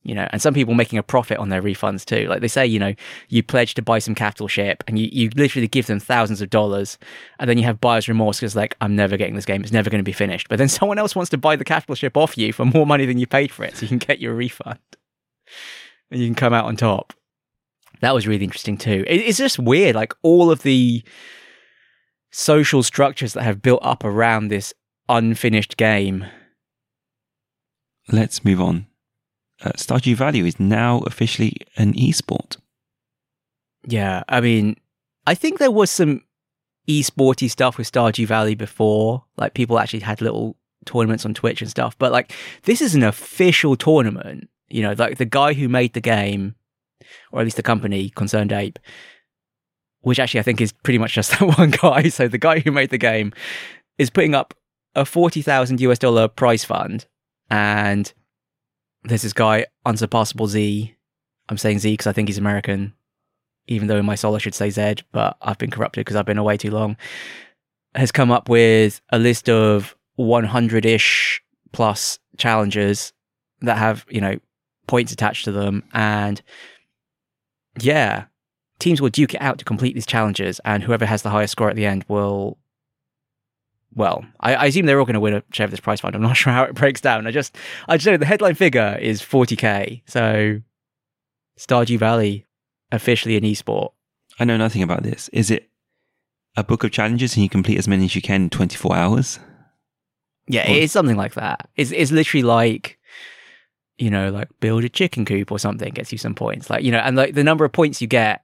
You 0.02 0.14
know, 0.14 0.26
and 0.30 0.40
some 0.40 0.54
people 0.54 0.72
making 0.72 0.98
a 0.98 1.02
profit 1.02 1.36
on 1.36 1.50
their 1.50 1.60
refunds 1.60 2.06
too. 2.06 2.26
Like 2.26 2.40
they 2.40 2.48
say, 2.48 2.66
you 2.66 2.78
know, 2.78 2.94
you 3.28 3.42
pledge 3.42 3.74
to 3.74 3.82
buy 3.82 3.98
some 3.98 4.14
capital 4.14 4.48
ship 4.48 4.82
and 4.88 4.98
you, 4.98 5.10
you 5.12 5.30
literally 5.36 5.68
give 5.68 5.86
them 5.86 6.00
thousands 6.00 6.40
of 6.40 6.48
dollars 6.48 6.96
and 7.38 7.50
then 7.50 7.58
you 7.58 7.64
have 7.64 7.82
buyer's 7.82 8.08
remorse 8.08 8.40
because 8.40 8.56
like 8.56 8.76
i'm 8.80 8.96
never 8.96 9.18
getting 9.18 9.34
this 9.34 9.44
game. 9.44 9.62
It's 9.62 9.72
never 9.72 9.90
going 9.90 9.98
to 10.00 10.04
be 10.04 10.12
finished. 10.12 10.48
But 10.48 10.56
then 10.56 10.68
someone 10.70 10.98
else 10.98 11.14
wants 11.14 11.30
to 11.30 11.38
buy 11.38 11.56
the 11.56 11.64
capital 11.64 11.94
ship 11.94 12.16
off 12.16 12.38
you 12.38 12.52
for 12.52 12.64
more 12.64 12.86
money 12.86 13.04
than 13.04 13.18
you 13.18 13.26
paid 13.26 13.50
for 13.50 13.62
it 13.64 13.76
so 13.76 13.82
you 13.82 13.88
can 13.88 13.98
get 13.98 14.20
your 14.20 14.34
refund. 14.34 14.78
And 16.10 16.20
you 16.20 16.26
can 16.26 16.34
come 16.34 16.54
out 16.54 16.64
on 16.64 16.76
top. 16.76 17.12
That 18.00 18.14
was 18.14 18.26
really 18.26 18.44
interesting 18.44 18.78
too. 18.78 19.04
It, 19.06 19.20
it's 19.20 19.38
just 19.38 19.58
weird 19.58 19.96
like 19.96 20.14
all 20.22 20.50
of 20.50 20.62
the 20.62 21.04
social 22.30 22.82
structures 22.82 23.34
that 23.34 23.42
have 23.42 23.60
built 23.60 23.80
up 23.82 24.02
around 24.02 24.48
this 24.48 24.72
unfinished 25.10 25.76
game. 25.76 26.24
Let's 28.10 28.44
move 28.44 28.60
on. 28.60 28.86
Uh, 29.62 29.72
Stardew 29.72 30.14
Valley 30.14 30.40
is 30.40 30.58
now 30.58 30.98
officially 31.00 31.54
an 31.76 31.92
esport. 31.94 32.56
Yeah, 33.86 34.22
I 34.28 34.40
mean, 34.40 34.76
I 35.26 35.34
think 35.34 35.58
there 35.58 35.70
was 35.70 35.90
some 35.90 36.22
esporty 36.88 37.50
stuff 37.50 37.78
with 37.78 37.90
Stardew 37.90 38.26
Valley 38.26 38.54
before. 38.54 39.24
Like 39.36 39.54
people 39.54 39.78
actually 39.78 40.00
had 40.00 40.20
little 40.20 40.56
tournaments 40.86 41.24
on 41.24 41.34
Twitch 41.34 41.60
and 41.60 41.70
stuff. 41.70 41.96
But 41.98 42.12
like 42.12 42.32
this 42.62 42.80
is 42.80 42.94
an 42.94 43.02
official 43.02 43.76
tournament. 43.76 44.48
You 44.68 44.82
know, 44.82 44.94
like 44.96 45.18
the 45.18 45.24
guy 45.24 45.52
who 45.52 45.68
made 45.68 45.94
the 45.94 46.00
game, 46.00 46.54
or 47.32 47.40
at 47.40 47.44
least 47.44 47.56
the 47.56 47.62
company, 47.62 48.10
Concerned 48.10 48.52
Ape, 48.52 48.78
which 50.00 50.18
actually 50.18 50.40
I 50.40 50.44
think 50.44 50.60
is 50.60 50.72
pretty 50.72 50.98
much 50.98 51.14
just 51.14 51.30
that 51.38 51.58
one 51.58 51.70
guy. 51.70 52.08
So 52.08 52.28
the 52.28 52.38
guy 52.38 52.60
who 52.60 52.72
made 52.72 52.90
the 52.90 52.98
game 52.98 53.32
is 53.98 54.10
putting 54.10 54.34
up 54.34 54.54
a 54.94 55.04
forty 55.04 55.42
thousand 55.42 55.80
US 55.80 55.98
dollar 55.98 56.28
prize 56.28 56.64
fund, 56.64 57.06
and 57.50 58.12
there's 59.04 59.22
this 59.22 59.32
guy 59.32 59.66
Unsurpassable 59.86 60.46
Z. 60.46 60.94
I'm 61.48 61.58
saying 61.58 61.80
Z 61.80 61.92
because 61.92 62.06
I 62.06 62.12
think 62.12 62.28
he's 62.28 62.38
American 62.38 62.94
even 63.70 63.86
though 63.86 63.96
in 63.96 64.04
my 64.04 64.16
soul 64.16 64.34
I 64.34 64.38
should 64.38 64.54
say 64.54 64.68
Z, 64.68 64.96
but 65.12 65.36
I've 65.40 65.56
been 65.56 65.70
corrupted 65.70 66.04
because 66.04 66.16
I've 66.16 66.26
been 66.26 66.38
away 66.38 66.56
too 66.56 66.72
long, 66.72 66.96
has 67.94 68.12
come 68.12 68.30
up 68.30 68.48
with 68.48 69.00
a 69.10 69.18
list 69.18 69.48
of 69.48 69.96
100 70.16 70.84
ish 70.84 71.40
plus 71.72 72.18
challenges 72.36 73.12
that 73.60 73.78
have, 73.78 74.04
you 74.10 74.20
know, 74.20 74.38
points 74.88 75.12
attached 75.12 75.44
to 75.44 75.52
them. 75.52 75.84
And 75.94 76.42
yeah, 77.80 78.24
teams 78.80 79.00
will 79.00 79.08
duke 79.08 79.34
it 79.34 79.40
out 79.40 79.58
to 79.58 79.64
complete 79.64 79.94
these 79.94 80.06
challenges, 80.06 80.60
and 80.64 80.82
whoever 80.82 81.06
has 81.06 81.22
the 81.22 81.30
highest 81.30 81.52
score 81.52 81.70
at 81.70 81.76
the 81.76 81.86
end 81.86 82.04
will 82.08 82.58
well, 83.94 84.24
I, 84.40 84.54
I 84.54 84.64
assume 84.66 84.86
they're 84.86 84.98
all 85.00 85.04
going 85.06 85.14
to 85.14 85.20
win 85.20 85.34
a 85.34 85.42
share 85.52 85.64
of 85.64 85.70
this 85.70 85.80
prize 85.80 86.00
fund. 86.00 86.14
I'm 86.14 86.22
not 86.22 86.36
sure 86.36 86.52
how 86.52 86.64
it 86.64 86.74
breaks 86.74 87.00
down. 87.00 87.26
I 87.26 87.30
just, 87.30 87.56
I 87.88 87.96
just 87.96 88.06
know 88.06 88.16
the 88.16 88.26
headline 88.26 88.54
figure 88.54 88.96
is 89.00 89.20
40k. 89.20 90.02
So, 90.06 90.60
Stardew 91.58 91.98
Valley 91.98 92.46
officially 92.92 93.36
an 93.36 93.44
esport. 93.44 93.92
I 94.38 94.44
know 94.44 94.56
nothing 94.56 94.82
about 94.82 95.02
this. 95.02 95.28
Is 95.32 95.50
it 95.50 95.68
a 96.56 96.64
book 96.64 96.84
of 96.84 96.90
challenges 96.90 97.34
and 97.36 97.42
you 97.42 97.48
complete 97.48 97.78
as 97.78 97.86
many 97.88 98.04
as 98.06 98.14
you 98.16 98.22
can 98.22 98.42
in 98.44 98.50
24 98.50 98.96
hours? 98.96 99.38
Yeah, 100.48 100.66
Or- 100.70 100.74
it 100.76 100.82
is 100.84 100.92
something 100.92 101.16
like 101.16 101.34
that. 101.34 101.68
It's 101.76 101.92
it's 101.92 102.10
literally 102.10 102.42
like, 102.42 102.98
you 103.98 104.10
know, 104.10 104.30
like 104.30 104.48
build 104.60 104.84
a 104.84 104.88
chicken 104.88 105.24
coop 105.24 105.52
or 105.52 105.58
something 105.58 105.92
gets 105.92 106.10
you 106.12 106.18
some 106.18 106.34
points. 106.34 106.70
Like 106.70 106.82
you 106.82 106.90
know, 106.90 106.98
and 106.98 107.16
like 107.16 107.34
the 107.34 107.44
number 107.44 107.64
of 107.64 107.72
points 107.72 108.00
you 108.00 108.08
get, 108.08 108.42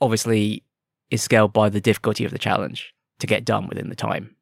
obviously, 0.00 0.64
is 1.10 1.22
scaled 1.22 1.52
by 1.52 1.68
the 1.68 1.80
difficulty 1.80 2.24
of 2.24 2.32
the 2.32 2.38
challenge 2.38 2.92
to 3.20 3.26
get 3.26 3.44
done 3.44 3.66
within 3.68 3.88
the 3.88 3.96
time. 3.96 4.34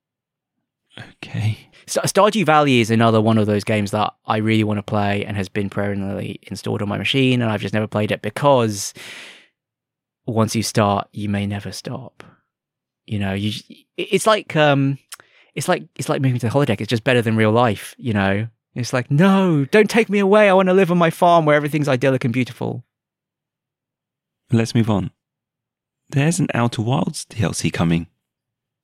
Okay. 0.99 1.59
Star- 1.87 2.05
Stardew 2.05 2.45
Valley 2.45 2.81
is 2.81 2.91
another 2.91 3.21
one 3.21 3.39
of 3.39 3.47
those 3.47 3.65
games 3.65 3.91
that 3.93 4.13
I 4.27 4.39
really 4.39 4.65
want 4.65 4.79
to 4.79 4.83
play 4.83 5.25
and 5.25 5.37
has 5.37 5.49
been 5.49 5.71
perennially 5.71 6.41
installed 6.43 6.83
on 6.83 6.89
my 6.89 6.99
machine, 6.99 7.43
and 7.43 7.51
I've 7.51 7.61
just 7.61 7.75
never 7.75 7.87
played 7.87 8.11
it 8.11 8.23
because 8.23 8.93
once 10.27 10.57
you 10.57 10.63
start, 10.63 11.09
you 11.13 11.29
may 11.29 11.47
never 11.47 11.73
stop. 11.73 12.25
You 13.05 13.19
know, 13.21 13.35
you 13.35 13.53
it's 13.97 14.27
like 14.27 14.57
um, 14.57 14.99
it's 15.55 15.69
like 15.69 15.85
it's 15.97 16.09
like 16.09 16.21
moving 16.21 16.41
to 16.41 16.47
the 16.47 16.53
holodeck. 16.53 16.81
It's 16.81 16.91
just 16.91 17.05
better 17.05 17.23
than 17.23 17.37
real 17.37 17.53
life. 17.53 17.95
You 17.99 18.13
know, 18.13 18.49
it's 18.75 18.93
like 18.93 19.11
no, 19.11 19.65
don't 19.67 19.89
take 19.91 20.09
me 20.09 20.19
away. 20.19 20.49
I 20.49 20.55
want 20.55 20.69
to 20.69 20.75
live 20.75 20.91
on 20.91 20.99
my 20.99 21.11
farm 21.11 21.45
where 21.45 21.57
everything's 21.57 21.89
idyllic 21.89 22.25
and 22.25 22.35
beautiful. 22.35 22.85
Let's 24.51 24.75
move 24.75 24.91
on. 24.91 25.13
There's 26.09 26.39
an 26.39 26.49
Outer 26.55 26.83
Wilds 26.83 27.25
DLC 27.27 27.73
coming. 27.73 28.07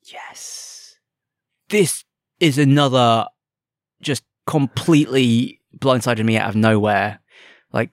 Yes. 0.04 0.51
This 1.72 2.04
is 2.38 2.58
another 2.58 3.24
just 4.02 4.24
completely 4.46 5.58
blindsided 5.78 6.22
me 6.22 6.36
out 6.36 6.50
of 6.50 6.54
nowhere. 6.54 7.18
Like, 7.72 7.88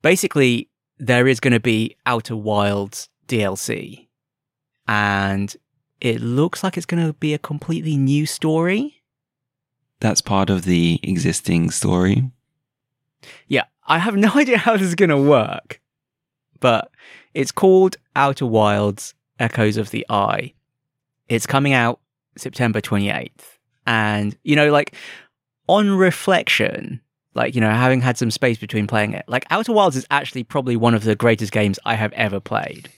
basically, 0.00 0.70
there 0.98 1.26
is 1.26 1.40
going 1.40 1.52
to 1.52 1.58
be 1.58 1.96
Outer 2.06 2.36
Wilds 2.36 3.08
DLC. 3.26 4.06
And 4.86 5.56
it 6.00 6.20
looks 6.20 6.62
like 6.62 6.76
it's 6.76 6.86
going 6.86 7.04
to 7.04 7.14
be 7.14 7.34
a 7.34 7.38
completely 7.38 7.96
new 7.96 8.26
story. 8.26 9.02
That's 9.98 10.20
part 10.20 10.48
of 10.48 10.62
the 10.62 11.00
existing 11.02 11.72
story. 11.72 12.30
Yeah, 13.48 13.64
I 13.88 13.98
have 13.98 14.14
no 14.26 14.30
idea 14.36 14.58
how 14.58 14.74
this 14.74 14.86
is 14.86 14.94
going 14.94 15.10
to 15.10 15.20
work. 15.20 15.80
But 16.60 16.92
it's 17.34 17.50
called 17.50 17.96
Outer 18.14 18.46
Wilds 18.46 19.14
Echoes 19.40 19.78
of 19.78 19.90
the 19.90 20.06
Eye. 20.08 20.54
It's 21.28 21.44
coming 21.44 21.72
out 21.72 21.98
September 22.36 22.80
28th. 22.80 23.30
And, 23.86 24.36
you 24.42 24.56
know, 24.56 24.70
like 24.70 24.94
on 25.68 25.90
reflection, 25.90 27.00
like, 27.34 27.54
you 27.54 27.60
know, 27.60 27.70
having 27.70 28.00
had 28.00 28.18
some 28.18 28.30
space 28.30 28.58
between 28.58 28.86
playing 28.86 29.12
it, 29.12 29.24
like 29.28 29.46
Outer 29.50 29.72
Wilds 29.72 29.96
is 29.96 30.06
actually 30.10 30.44
probably 30.44 30.76
one 30.76 30.94
of 30.94 31.04
the 31.04 31.14
greatest 31.14 31.52
games 31.52 31.78
I 31.84 31.94
have 31.94 32.12
ever 32.12 32.40
played. 32.40 32.90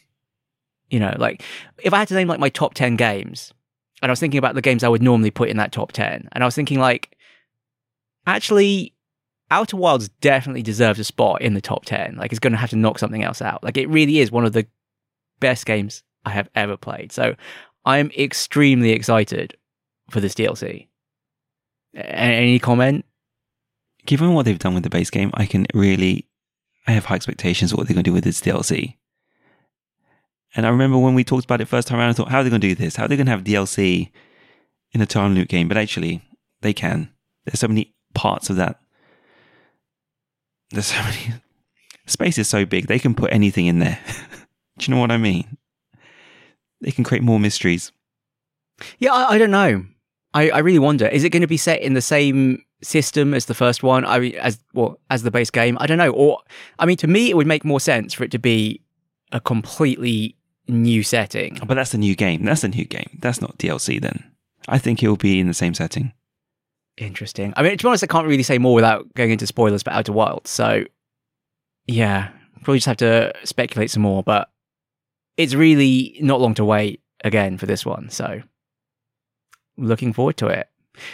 You 0.90 1.00
know, 1.00 1.14
like 1.18 1.42
if 1.82 1.92
I 1.92 1.98
had 1.98 2.08
to 2.08 2.14
name 2.14 2.28
like 2.28 2.40
my 2.40 2.48
top 2.48 2.74
10 2.74 2.96
games, 2.96 3.52
and 4.00 4.10
I 4.10 4.12
was 4.12 4.20
thinking 4.20 4.38
about 4.38 4.54
the 4.54 4.62
games 4.62 4.84
I 4.84 4.88
would 4.88 5.02
normally 5.02 5.30
put 5.30 5.48
in 5.48 5.56
that 5.56 5.72
top 5.72 5.92
10, 5.92 6.28
and 6.32 6.44
I 6.44 6.46
was 6.46 6.54
thinking 6.54 6.78
like, 6.78 7.16
actually, 8.26 8.94
Outer 9.50 9.76
Wilds 9.76 10.08
definitely 10.20 10.62
deserves 10.62 10.98
a 10.98 11.04
spot 11.04 11.42
in 11.42 11.54
the 11.54 11.60
top 11.60 11.84
10. 11.84 12.16
Like, 12.16 12.30
it's 12.30 12.38
going 12.38 12.52
to 12.52 12.58
have 12.58 12.70
to 12.70 12.76
knock 12.76 12.98
something 12.98 13.22
else 13.22 13.42
out. 13.42 13.64
Like, 13.64 13.76
it 13.76 13.88
really 13.88 14.18
is 14.18 14.30
one 14.30 14.44
of 14.44 14.52
the 14.52 14.66
best 15.40 15.66
games 15.66 16.02
I 16.24 16.30
have 16.30 16.48
ever 16.54 16.76
played. 16.76 17.12
So, 17.12 17.34
I'm 17.88 18.10
extremely 18.10 18.90
excited 18.90 19.56
for 20.10 20.20
this 20.20 20.34
DLC. 20.34 20.88
Any 21.94 22.58
comment? 22.58 23.06
Given 24.04 24.34
what 24.34 24.44
they've 24.44 24.58
done 24.58 24.74
with 24.74 24.82
the 24.82 24.90
base 24.90 25.08
game, 25.08 25.30
I 25.32 25.46
can 25.46 25.66
really, 25.72 26.28
I 26.86 26.90
have 26.92 27.06
high 27.06 27.14
expectations 27.14 27.72
of 27.72 27.78
what 27.78 27.88
they're 27.88 27.94
going 27.94 28.04
to 28.04 28.10
do 28.10 28.12
with 28.12 28.24
this 28.24 28.42
DLC. 28.42 28.96
And 30.54 30.66
I 30.66 30.68
remember 30.68 30.98
when 30.98 31.14
we 31.14 31.24
talked 31.24 31.46
about 31.46 31.62
it 31.62 31.68
first 31.68 31.88
time 31.88 31.98
around, 31.98 32.10
I 32.10 32.12
thought, 32.12 32.28
how 32.28 32.40
are 32.40 32.44
they 32.44 32.50
going 32.50 32.60
to 32.60 32.68
do 32.68 32.74
this? 32.74 32.96
How 32.96 33.06
are 33.06 33.08
they 33.08 33.16
going 33.16 33.26
to 33.26 33.32
have 33.32 33.44
DLC 33.44 34.10
in 34.92 35.00
a 35.00 35.06
time 35.06 35.34
loop 35.34 35.48
game? 35.48 35.66
But 35.66 35.78
actually, 35.78 36.20
they 36.60 36.74
can. 36.74 37.10
There's 37.46 37.60
so 37.60 37.68
many 37.68 37.94
parts 38.14 38.50
of 38.50 38.56
that. 38.56 38.80
There's 40.72 40.88
so 40.88 41.02
many. 41.02 41.40
Space 42.06 42.36
is 42.36 42.48
so 42.48 42.66
big, 42.66 42.86
they 42.86 42.98
can 42.98 43.14
put 43.14 43.32
anything 43.32 43.64
in 43.64 43.78
there. 43.78 43.98
do 44.78 44.84
you 44.84 44.94
know 44.94 45.00
what 45.00 45.10
I 45.10 45.16
mean? 45.16 45.56
They 46.80 46.90
can 46.90 47.04
create 47.04 47.22
more 47.22 47.40
mysteries. 47.40 47.92
Yeah, 48.98 49.12
I, 49.12 49.34
I 49.34 49.38
don't 49.38 49.50
know. 49.50 49.84
I, 50.34 50.50
I 50.50 50.58
really 50.58 50.78
wonder. 50.78 51.06
Is 51.06 51.24
it 51.24 51.30
going 51.30 51.42
to 51.42 51.48
be 51.48 51.56
set 51.56 51.80
in 51.80 51.94
the 51.94 52.02
same 52.02 52.62
system 52.82 53.34
as 53.34 53.46
the 53.46 53.54
first 53.54 53.82
one? 53.82 54.04
I 54.04 54.18
mean, 54.18 54.34
as 54.36 54.58
well 54.74 55.00
as 55.10 55.22
the 55.22 55.30
base 55.30 55.50
game. 55.50 55.76
I 55.80 55.86
don't 55.86 55.98
know. 55.98 56.10
Or 56.10 56.40
I 56.78 56.86
mean, 56.86 56.96
to 56.98 57.06
me, 57.06 57.30
it 57.30 57.36
would 57.36 57.46
make 57.46 57.64
more 57.64 57.80
sense 57.80 58.14
for 58.14 58.24
it 58.24 58.30
to 58.32 58.38
be 58.38 58.82
a 59.32 59.40
completely 59.40 60.36
new 60.68 61.02
setting. 61.02 61.58
But 61.66 61.74
that's 61.74 61.94
a 61.94 61.98
new 61.98 62.14
game. 62.14 62.44
That's 62.44 62.64
a 62.64 62.68
new 62.68 62.84
game. 62.84 63.18
That's 63.20 63.40
not 63.40 63.58
DLC 63.58 64.00
then. 64.00 64.24
I 64.68 64.78
think 64.78 65.02
it'll 65.02 65.16
be 65.16 65.40
in 65.40 65.48
the 65.48 65.54
same 65.54 65.74
setting. 65.74 66.12
Interesting. 66.98 67.54
I 67.56 67.62
mean, 67.62 67.78
to 67.78 67.82
be 67.82 67.88
honest, 67.88 68.04
I 68.04 68.08
can't 68.08 68.26
really 68.26 68.42
say 68.42 68.58
more 68.58 68.74
without 68.74 69.12
going 69.14 69.30
into 69.30 69.46
spoilers 69.46 69.82
for 69.82 69.90
Outer 69.90 70.12
Wilds. 70.12 70.50
So, 70.50 70.84
yeah, 71.86 72.30
probably 72.62 72.78
just 72.78 72.86
have 72.86 72.96
to 72.98 73.32
speculate 73.44 73.90
some 73.90 74.02
more. 74.02 74.22
But 74.22 74.50
it's 75.38 75.54
really 75.54 76.18
not 76.20 76.40
long 76.40 76.52
to 76.54 76.64
wait 76.64 77.00
again 77.24 77.56
for 77.56 77.64
this 77.64 77.86
one. 77.86 78.10
So, 78.10 78.42
looking 79.78 80.12
forward 80.12 80.36
to 80.38 80.48
it. 80.48 80.68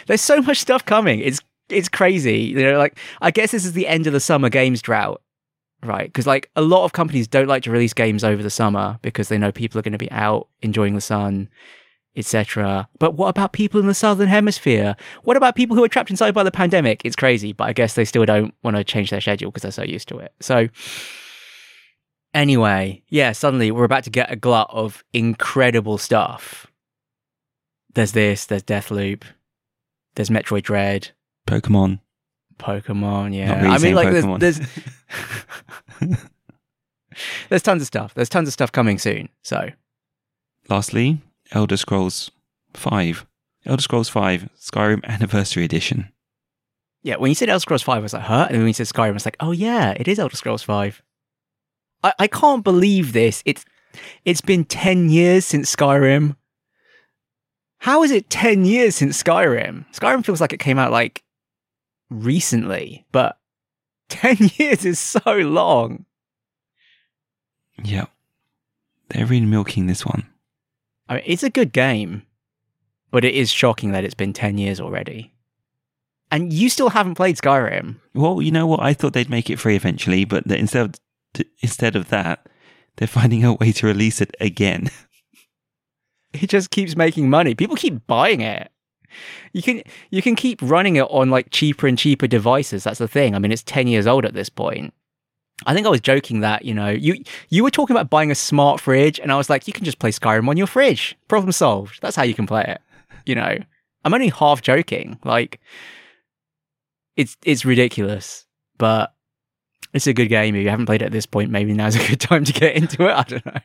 There's 0.07 0.21
so 0.21 0.41
much 0.41 0.59
stuff 0.59 0.83
coming. 0.83 1.19
It's 1.19 1.39
it's 1.69 1.87
crazy. 1.87 2.39
You 2.39 2.63
know, 2.63 2.77
like 2.77 2.97
I 3.21 3.31
guess 3.31 3.51
this 3.51 3.63
is 3.63 3.73
the 3.73 3.87
end 3.87 4.07
of 4.07 4.13
the 4.13 4.19
summer 4.19 4.49
games 4.49 4.81
drought, 4.81 5.21
right? 5.83 6.07
Because 6.07 6.27
like 6.27 6.49
a 6.55 6.61
lot 6.61 6.83
of 6.83 6.93
companies 6.93 7.27
don't 7.27 7.47
like 7.47 7.63
to 7.63 7.71
release 7.71 7.93
games 7.93 8.23
over 8.23 8.43
the 8.43 8.49
summer 8.49 8.99
because 9.01 9.29
they 9.29 9.37
know 9.37 9.51
people 9.51 9.79
are 9.79 9.83
going 9.83 9.93
to 9.93 9.97
be 9.97 10.11
out 10.11 10.47
enjoying 10.63 10.95
the 10.95 11.01
sun, 11.01 11.47
etc. 12.15 12.89
But 12.97 13.13
what 13.13 13.29
about 13.29 13.53
people 13.53 13.79
in 13.79 13.85
the 13.85 13.93
southern 13.93 14.27
hemisphere? 14.27 14.95
What 15.23 15.37
about 15.37 15.55
people 15.55 15.75
who 15.75 15.83
are 15.83 15.89
trapped 15.89 16.09
inside 16.09 16.33
by 16.33 16.43
the 16.43 16.51
pandemic? 16.51 17.01
It's 17.05 17.15
crazy, 17.15 17.53
but 17.53 17.65
I 17.65 17.73
guess 17.73 17.93
they 17.93 18.05
still 18.05 18.25
don't 18.25 18.55
want 18.63 18.75
to 18.75 18.83
change 18.83 19.11
their 19.11 19.21
schedule 19.21 19.51
because 19.51 19.61
they're 19.61 19.71
so 19.71 19.83
used 19.83 20.07
to 20.09 20.17
it. 20.17 20.33
So 20.39 20.67
anyway, 22.35 23.01
yeah, 23.09 23.31
suddenly 23.31 23.71
we're 23.71 23.83
about 23.85 24.03
to 24.03 24.09
get 24.11 24.31
a 24.31 24.35
glut 24.35 24.67
of 24.69 25.03
incredible 25.13 25.97
stuff. 25.97 26.67
There's 27.95 28.11
this, 28.11 28.45
there's 28.45 28.61
Deathloop, 28.63 29.23
there's 30.15 30.29
Metroid 30.29 30.63
Dread, 30.63 31.11
Pokemon. 31.47 31.99
Pokemon, 32.59 33.35
yeah. 33.35 33.61
Really 33.61 33.75
I 33.75 33.77
mean, 33.79 33.95
like, 33.95 34.07
Pokemon. 34.09 34.39
there's 34.39 34.59
there's, 35.99 36.19
there's 37.49 37.61
tons 37.63 37.81
of 37.81 37.87
stuff. 37.87 38.13
There's 38.13 38.29
tons 38.29 38.47
of 38.47 38.53
stuff 38.53 38.71
coming 38.71 38.97
soon. 38.99 39.29
So 39.43 39.69
Lastly, 40.69 41.19
Elder 41.51 41.77
Scrolls 41.77 42.31
5. 42.73 43.25
Elder 43.65 43.81
Scrolls 43.81 44.09
5 44.09 44.49
Skyrim 44.59 45.03
Anniversary 45.05 45.63
Edition. 45.63 46.09
yeah, 47.03 47.15
when 47.17 47.29
you 47.29 47.35
said 47.35 47.49
Elder 47.49 47.61
Scrolls 47.61 47.81
Five, 47.83 47.97
I 47.97 48.01
was 48.01 48.13
like, 48.13 48.23
huh? 48.23 48.47
And 48.49 48.59
when 48.59 48.67
you 48.67 48.73
said 48.73 48.87
Skyrim, 48.87 49.09
I 49.09 49.11
was 49.11 49.25
like, 49.25 49.37
oh 49.39 49.51
yeah, 49.51 49.91
it 49.97 50.07
is 50.07 50.19
Elder 50.19 50.35
Scrolls 50.35 50.63
Five. 50.63 51.01
I, 52.05 52.13
I 52.19 52.27
can't 52.27 52.63
believe 52.63 53.13
this. 53.13 53.41
It's 53.45 53.65
it's 54.23 54.41
been 54.41 54.63
ten 54.63 55.09
years 55.09 55.45
since 55.45 55.75
Skyrim. 55.75 56.35
How 57.79 58.03
is 58.03 58.11
it 58.11 58.29
ten 58.29 58.63
years 58.63 58.95
since 58.95 59.21
Skyrim? 59.21 59.85
Skyrim 59.91 60.23
feels 60.23 60.39
like 60.39 60.53
it 60.53 60.59
came 60.59 60.77
out 60.77 60.91
like 60.91 61.23
recently, 62.11 63.05
but 63.11 63.37
ten 64.09 64.37
years 64.57 64.85
is 64.85 64.99
so 64.99 65.33
long. 65.35 66.05
Yeah. 67.83 68.05
They're 69.09 69.25
really 69.25 69.45
milking 69.45 69.87
this 69.87 70.05
one. 70.05 70.27
I 71.09 71.15
mean, 71.15 71.23
it's 71.25 71.43
a 71.43 71.49
good 71.49 71.73
game, 71.73 72.23
but 73.11 73.25
it 73.25 73.35
is 73.35 73.51
shocking 73.51 73.91
that 73.91 74.03
it's 74.03 74.15
been 74.15 74.33
10 74.33 74.57
years 74.57 74.79
already. 74.79 75.33
And 76.31 76.51
you 76.51 76.69
still 76.69 76.89
haven't 76.89 77.15
played 77.15 77.37
Skyrim. 77.37 77.97
Well, 78.15 78.41
you 78.41 78.51
know 78.51 78.65
what? 78.65 78.79
I 78.79 78.93
thought 78.93 79.13
they'd 79.13 79.29
make 79.29 79.49
it 79.49 79.59
free 79.59 79.75
eventually, 79.75 80.25
but 80.25 80.47
instead 80.47 80.85
of, 80.85 80.95
t- 81.35 81.45
instead 81.59 81.95
of 81.95 82.09
that, 82.09 82.47
they're 82.97 83.07
finding 83.07 83.43
a 83.43 83.53
way 83.53 83.71
to 83.73 83.87
release 83.87 84.21
it 84.21 84.35
again. 84.39 84.89
It 86.41 86.49
just 86.49 86.69
keeps 86.69 86.97
making 86.97 87.29
money. 87.29 87.55
People 87.55 87.77
keep 87.77 88.05
buying 88.07 88.41
it. 88.41 88.69
You 89.53 89.61
can 89.61 89.83
you 90.09 90.21
can 90.21 90.35
keep 90.35 90.59
running 90.61 90.97
it 90.97 91.07
on 91.09 91.29
like 91.29 91.49
cheaper 91.49 91.87
and 91.87 91.97
cheaper 91.97 92.27
devices. 92.27 92.83
That's 92.83 92.99
the 92.99 93.07
thing. 93.07 93.35
I 93.35 93.39
mean, 93.39 93.53
it's 93.53 93.63
10 93.63 93.87
years 93.87 94.05
old 94.05 94.25
at 94.25 94.33
this 94.33 94.49
point. 94.49 94.93
I 95.65 95.73
think 95.73 95.87
I 95.87 95.89
was 95.89 96.01
joking 96.01 96.41
that, 96.41 96.65
you 96.65 96.73
know, 96.73 96.89
you 96.89 97.23
you 97.47 97.63
were 97.63 97.71
talking 97.71 97.95
about 97.95 98.09
buying 98.09 98.31
a 98.31 98.35
smart 98.35 98.81
fridge 98.81 99.17
and 99.17 99.31
I 99.31 99.37
was 99.37 99.49
like, 99.49 99.65
you 99.65 99.71
can 99.71 99.85
just 99.85 99.99
play 99.99 100.11
Skyrim 100.11 100.49
on 100.49 100.57
your 100.57 100.67
fridge. 100.67 101.17
Problem 101.29 101.53
solved. 101.53 102.01
That's 102.01 102.17
how 102.17 102.23
you 102.23 102.33
can 102.33 102.47
play 102.47 102.65
it. 102.67 102.81
You 103.25 103.35
know. 103.35 103.57
I'm 104.03 104.13
only 104.13 104.29
half 104.29 104.61
joking. 104.61 105.19
Like 105.25 105.59
it's 107.17 107.35
it's 107.43 107.65
ridiculous, 107.65 108.45
but 108.77 109.14
it's 109.95 110.07
a 110.07 110.13
good 110.13 110.27
game. 110.27 110.55
If 110.55 110.63
you 110.63 110.69
haven't 110.69 110.85
played 110.85 111.01
it 111.01 111.05
at 111.05 111.11
this 111.11 111.25
point, 111.25 111.49
maybe 111.49 111.73
now's 111.73 111.95
a 111.95 112.07
good 112.07 112.19
time 112.19 112.43
to 112.43 112.53
get 112.53 112.75
into 112.75 113.07
it. 113.07 113.11
I 113.17 113.23
don't 113.23 113.45
know. 113.45 113.59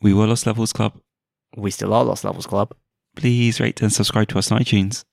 We 0.00 0.12
were 0.12 0.26
Lost 0.26 0.46
Levels 0.46 0.72
Club. 0.72 0.94
We 1.56 1.70
still 1.70 1.94
are 1.94 2.04
Lost 2.04 2.24
Levels 2.24 2.46
Club. 2.46 2.74
Please 3.14 3.60
rate 3.60 3.80
and 3.80 3.92
subscribe 3.92 4.28
to 4.28 4.38
us 4.38 4.50
on 4.52 4.60
iTunes. 4.60 5.04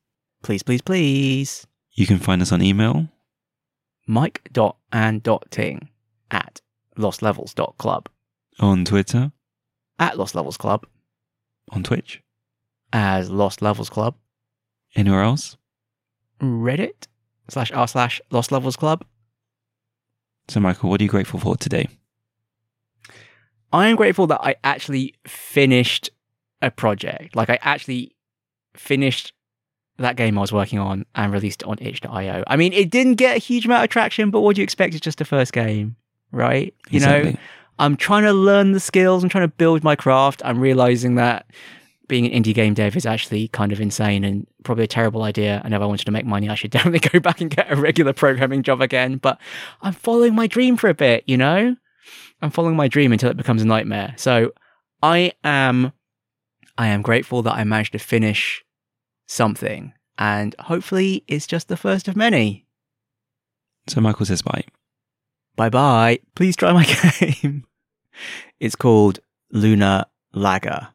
Please, 0.44 0.62
please, 0.64 0.82
please. 0.82 1.66
You 1.92 2.06
can 2.06 2.18
find 2.20 2.42
us 2.42 2.52
on 2.52 2.62
email. 2.62 3.08
Mike.and.ting 4.08 5.90
at 6.32 6.62
lostlevels.club. 6.98 8.10
on 8.60 8.84
Twitter, 8.86 9.32
At 9.98 10.18
Lost 10.18 10.36
Levels 10.36 10.58
Club 10.58 10.86
on 11.72 11.82
Twitch, 11.84 12.22
as 12.92 13.30
Lost 13.30 13.62
Levels 13.62 13.90
Club. 13.90 14.16
anywhere 14.96 15.22
else. 15.24 15.56
Reddit 16.42 17.08
slash 17.50 17.72
r 17.72 17.88
slash 17.88 18.22
Lost 18.32 18.52
Levels 18.52 18.76
Club. 18.76 19.04
So, 20.48 20.60
Michael, 20.60 20.90
what 20.90 21.00
are 21.00 21.04
you 21.04 21.10
grateful 21.10 21.40
for 21.40 21.56
today? 21.56 21.88
I 23.72 23.88
am 23.88 23.96
grateful 23.96 24.28
that 24.28 24.42
I 24.42 24.56
actually 24.64 25.16
finished 25.26 26.12
a 26.62 26.70
project. 26.70 27.36
Like 27.36 27.50
I 27.50 27.60
actually 27.62 28.16
finished 28.76 29.34
that 29.98 30.16
game 30.16 30.38
I 30.38 30.42
was 30.42 30.52
working 30.52 30.80
on 30.80 31.06
and 31.16 31.32
released 31.32 31.62
it 31.64 31.68
on 31.68 31.78
itch.io. 31.80 32.44
I 32.48 32.56
mean, 32.56 32.74
it 32.74 32.90
didn't 32.90 33.16
get 33.16 33.36
a 33.36 33.40
huge 33.40 33.66
amount 33.66 33.84
of 33.84 33.90
traction, 33.90 34.32
but 34.32 34.42
what 34.42 34.56
do 34.56 34.62
you 34.62 34.64
expect? 34.64 34.94
It's 34.94 35.04
just 35.04 35.18
the 35.20 35.26
first 35.26 35.54
game, 35.54 35.96
right? 36.32 36.74
You 36.90 37.00
know, 37.00 37.34
I'm 37.80 37.96
trying 37.96 38.24
to 38.24 38.34
learn 38.34 38.72
the 38.72 38.80
skills. 38.80 39.24
I'm 39.24 39.30
trying 39.30 39.48
to 39.48 39.54
build 39.56 39.84
my 39.84 39.96
craft. 39.96 40.42
I'm 40.46 40.60
realizing 40.60 41.16
that 41.16 41.46
being 42.08 42.26
an 42.26 42.44
indie 42.44 42.54
game 42.54 42.74
dev 42.74 42.96
is 42.96 43.06
actually 43.06 43.48
kind 43.50 43.72
of 43.72 43.80
insane 43.80 44.24
and 44.24 44.46
probably 44.64 44.84
a 44.84 44.88
terrible 44.88 45.24
idea. 45.24 45.62
And 45.64 45.74
if 45.74 45.82
I 45.82 45.86
wanted 45.86 46.06
to 46.06 46.12
make 46.12 46.26
money, 46.26 46.50
I 46.50 46.56
should 46.56 46.72
definitely 46.72 47.08
go 47.08 47.20
back 47.20 47.42
and 47.42 47.50
get 47.50 47.72
a 47.72 47.76
regular 47.76 48.14
programming 48.14 48.64
job 48.64 48.82
again. 48.82 49.18
But 49.18 49.40
I'm 49.82 49.94
following 49.94 50.36
my 50.36 50.48
dream 50.48 50.78
for 50.78 50.90
a 50.90 50.94
bit, 50.94 51.24
you 51.28 51.38
know? 51.38 51.76
I'm 52.42 52.52
following 52.52 52.76
my 52.76 52.88
dream 52.88 53.14
until 53.14 53.30
it 53.30 53.38
becomes 53.38 53.62
a 53.62 53.66
nightmare. 53.66 54.14
So 54.18 54.52
I 55.02 55.32
am 55.44 55.94
I 56.78 56.88
am 56.88 57.02
grateful 57.02 57.42
that 57.44 57.54
I 57.54 57.64
managed 57.64 57.94
to 57.94 58.00
finish 58.00 58.64
something. 59.28 59.94
And 60.18 60.56
hopefully 60.60 61.24
it's 61.28 61.48
just 61.48 61.68
the 61.68 61.78
first 61.78 62.08
of 62.08 62.16
many. 62.16 62.66
So, 63.88 64.02
Michael 64.02 64.26
says 64.26 64.42
bye. 64.42 64.64
Bye 65.56 65.70
bye. 65.70 66.20
Please 66.36 66.56
try 66.56 66.74
my 66.74 66.86
game. 67.20 67.66
It's 68.60 68.76
called 68.76 69.20
Lunar 69.52 70.06
Lager. 70.34 70.90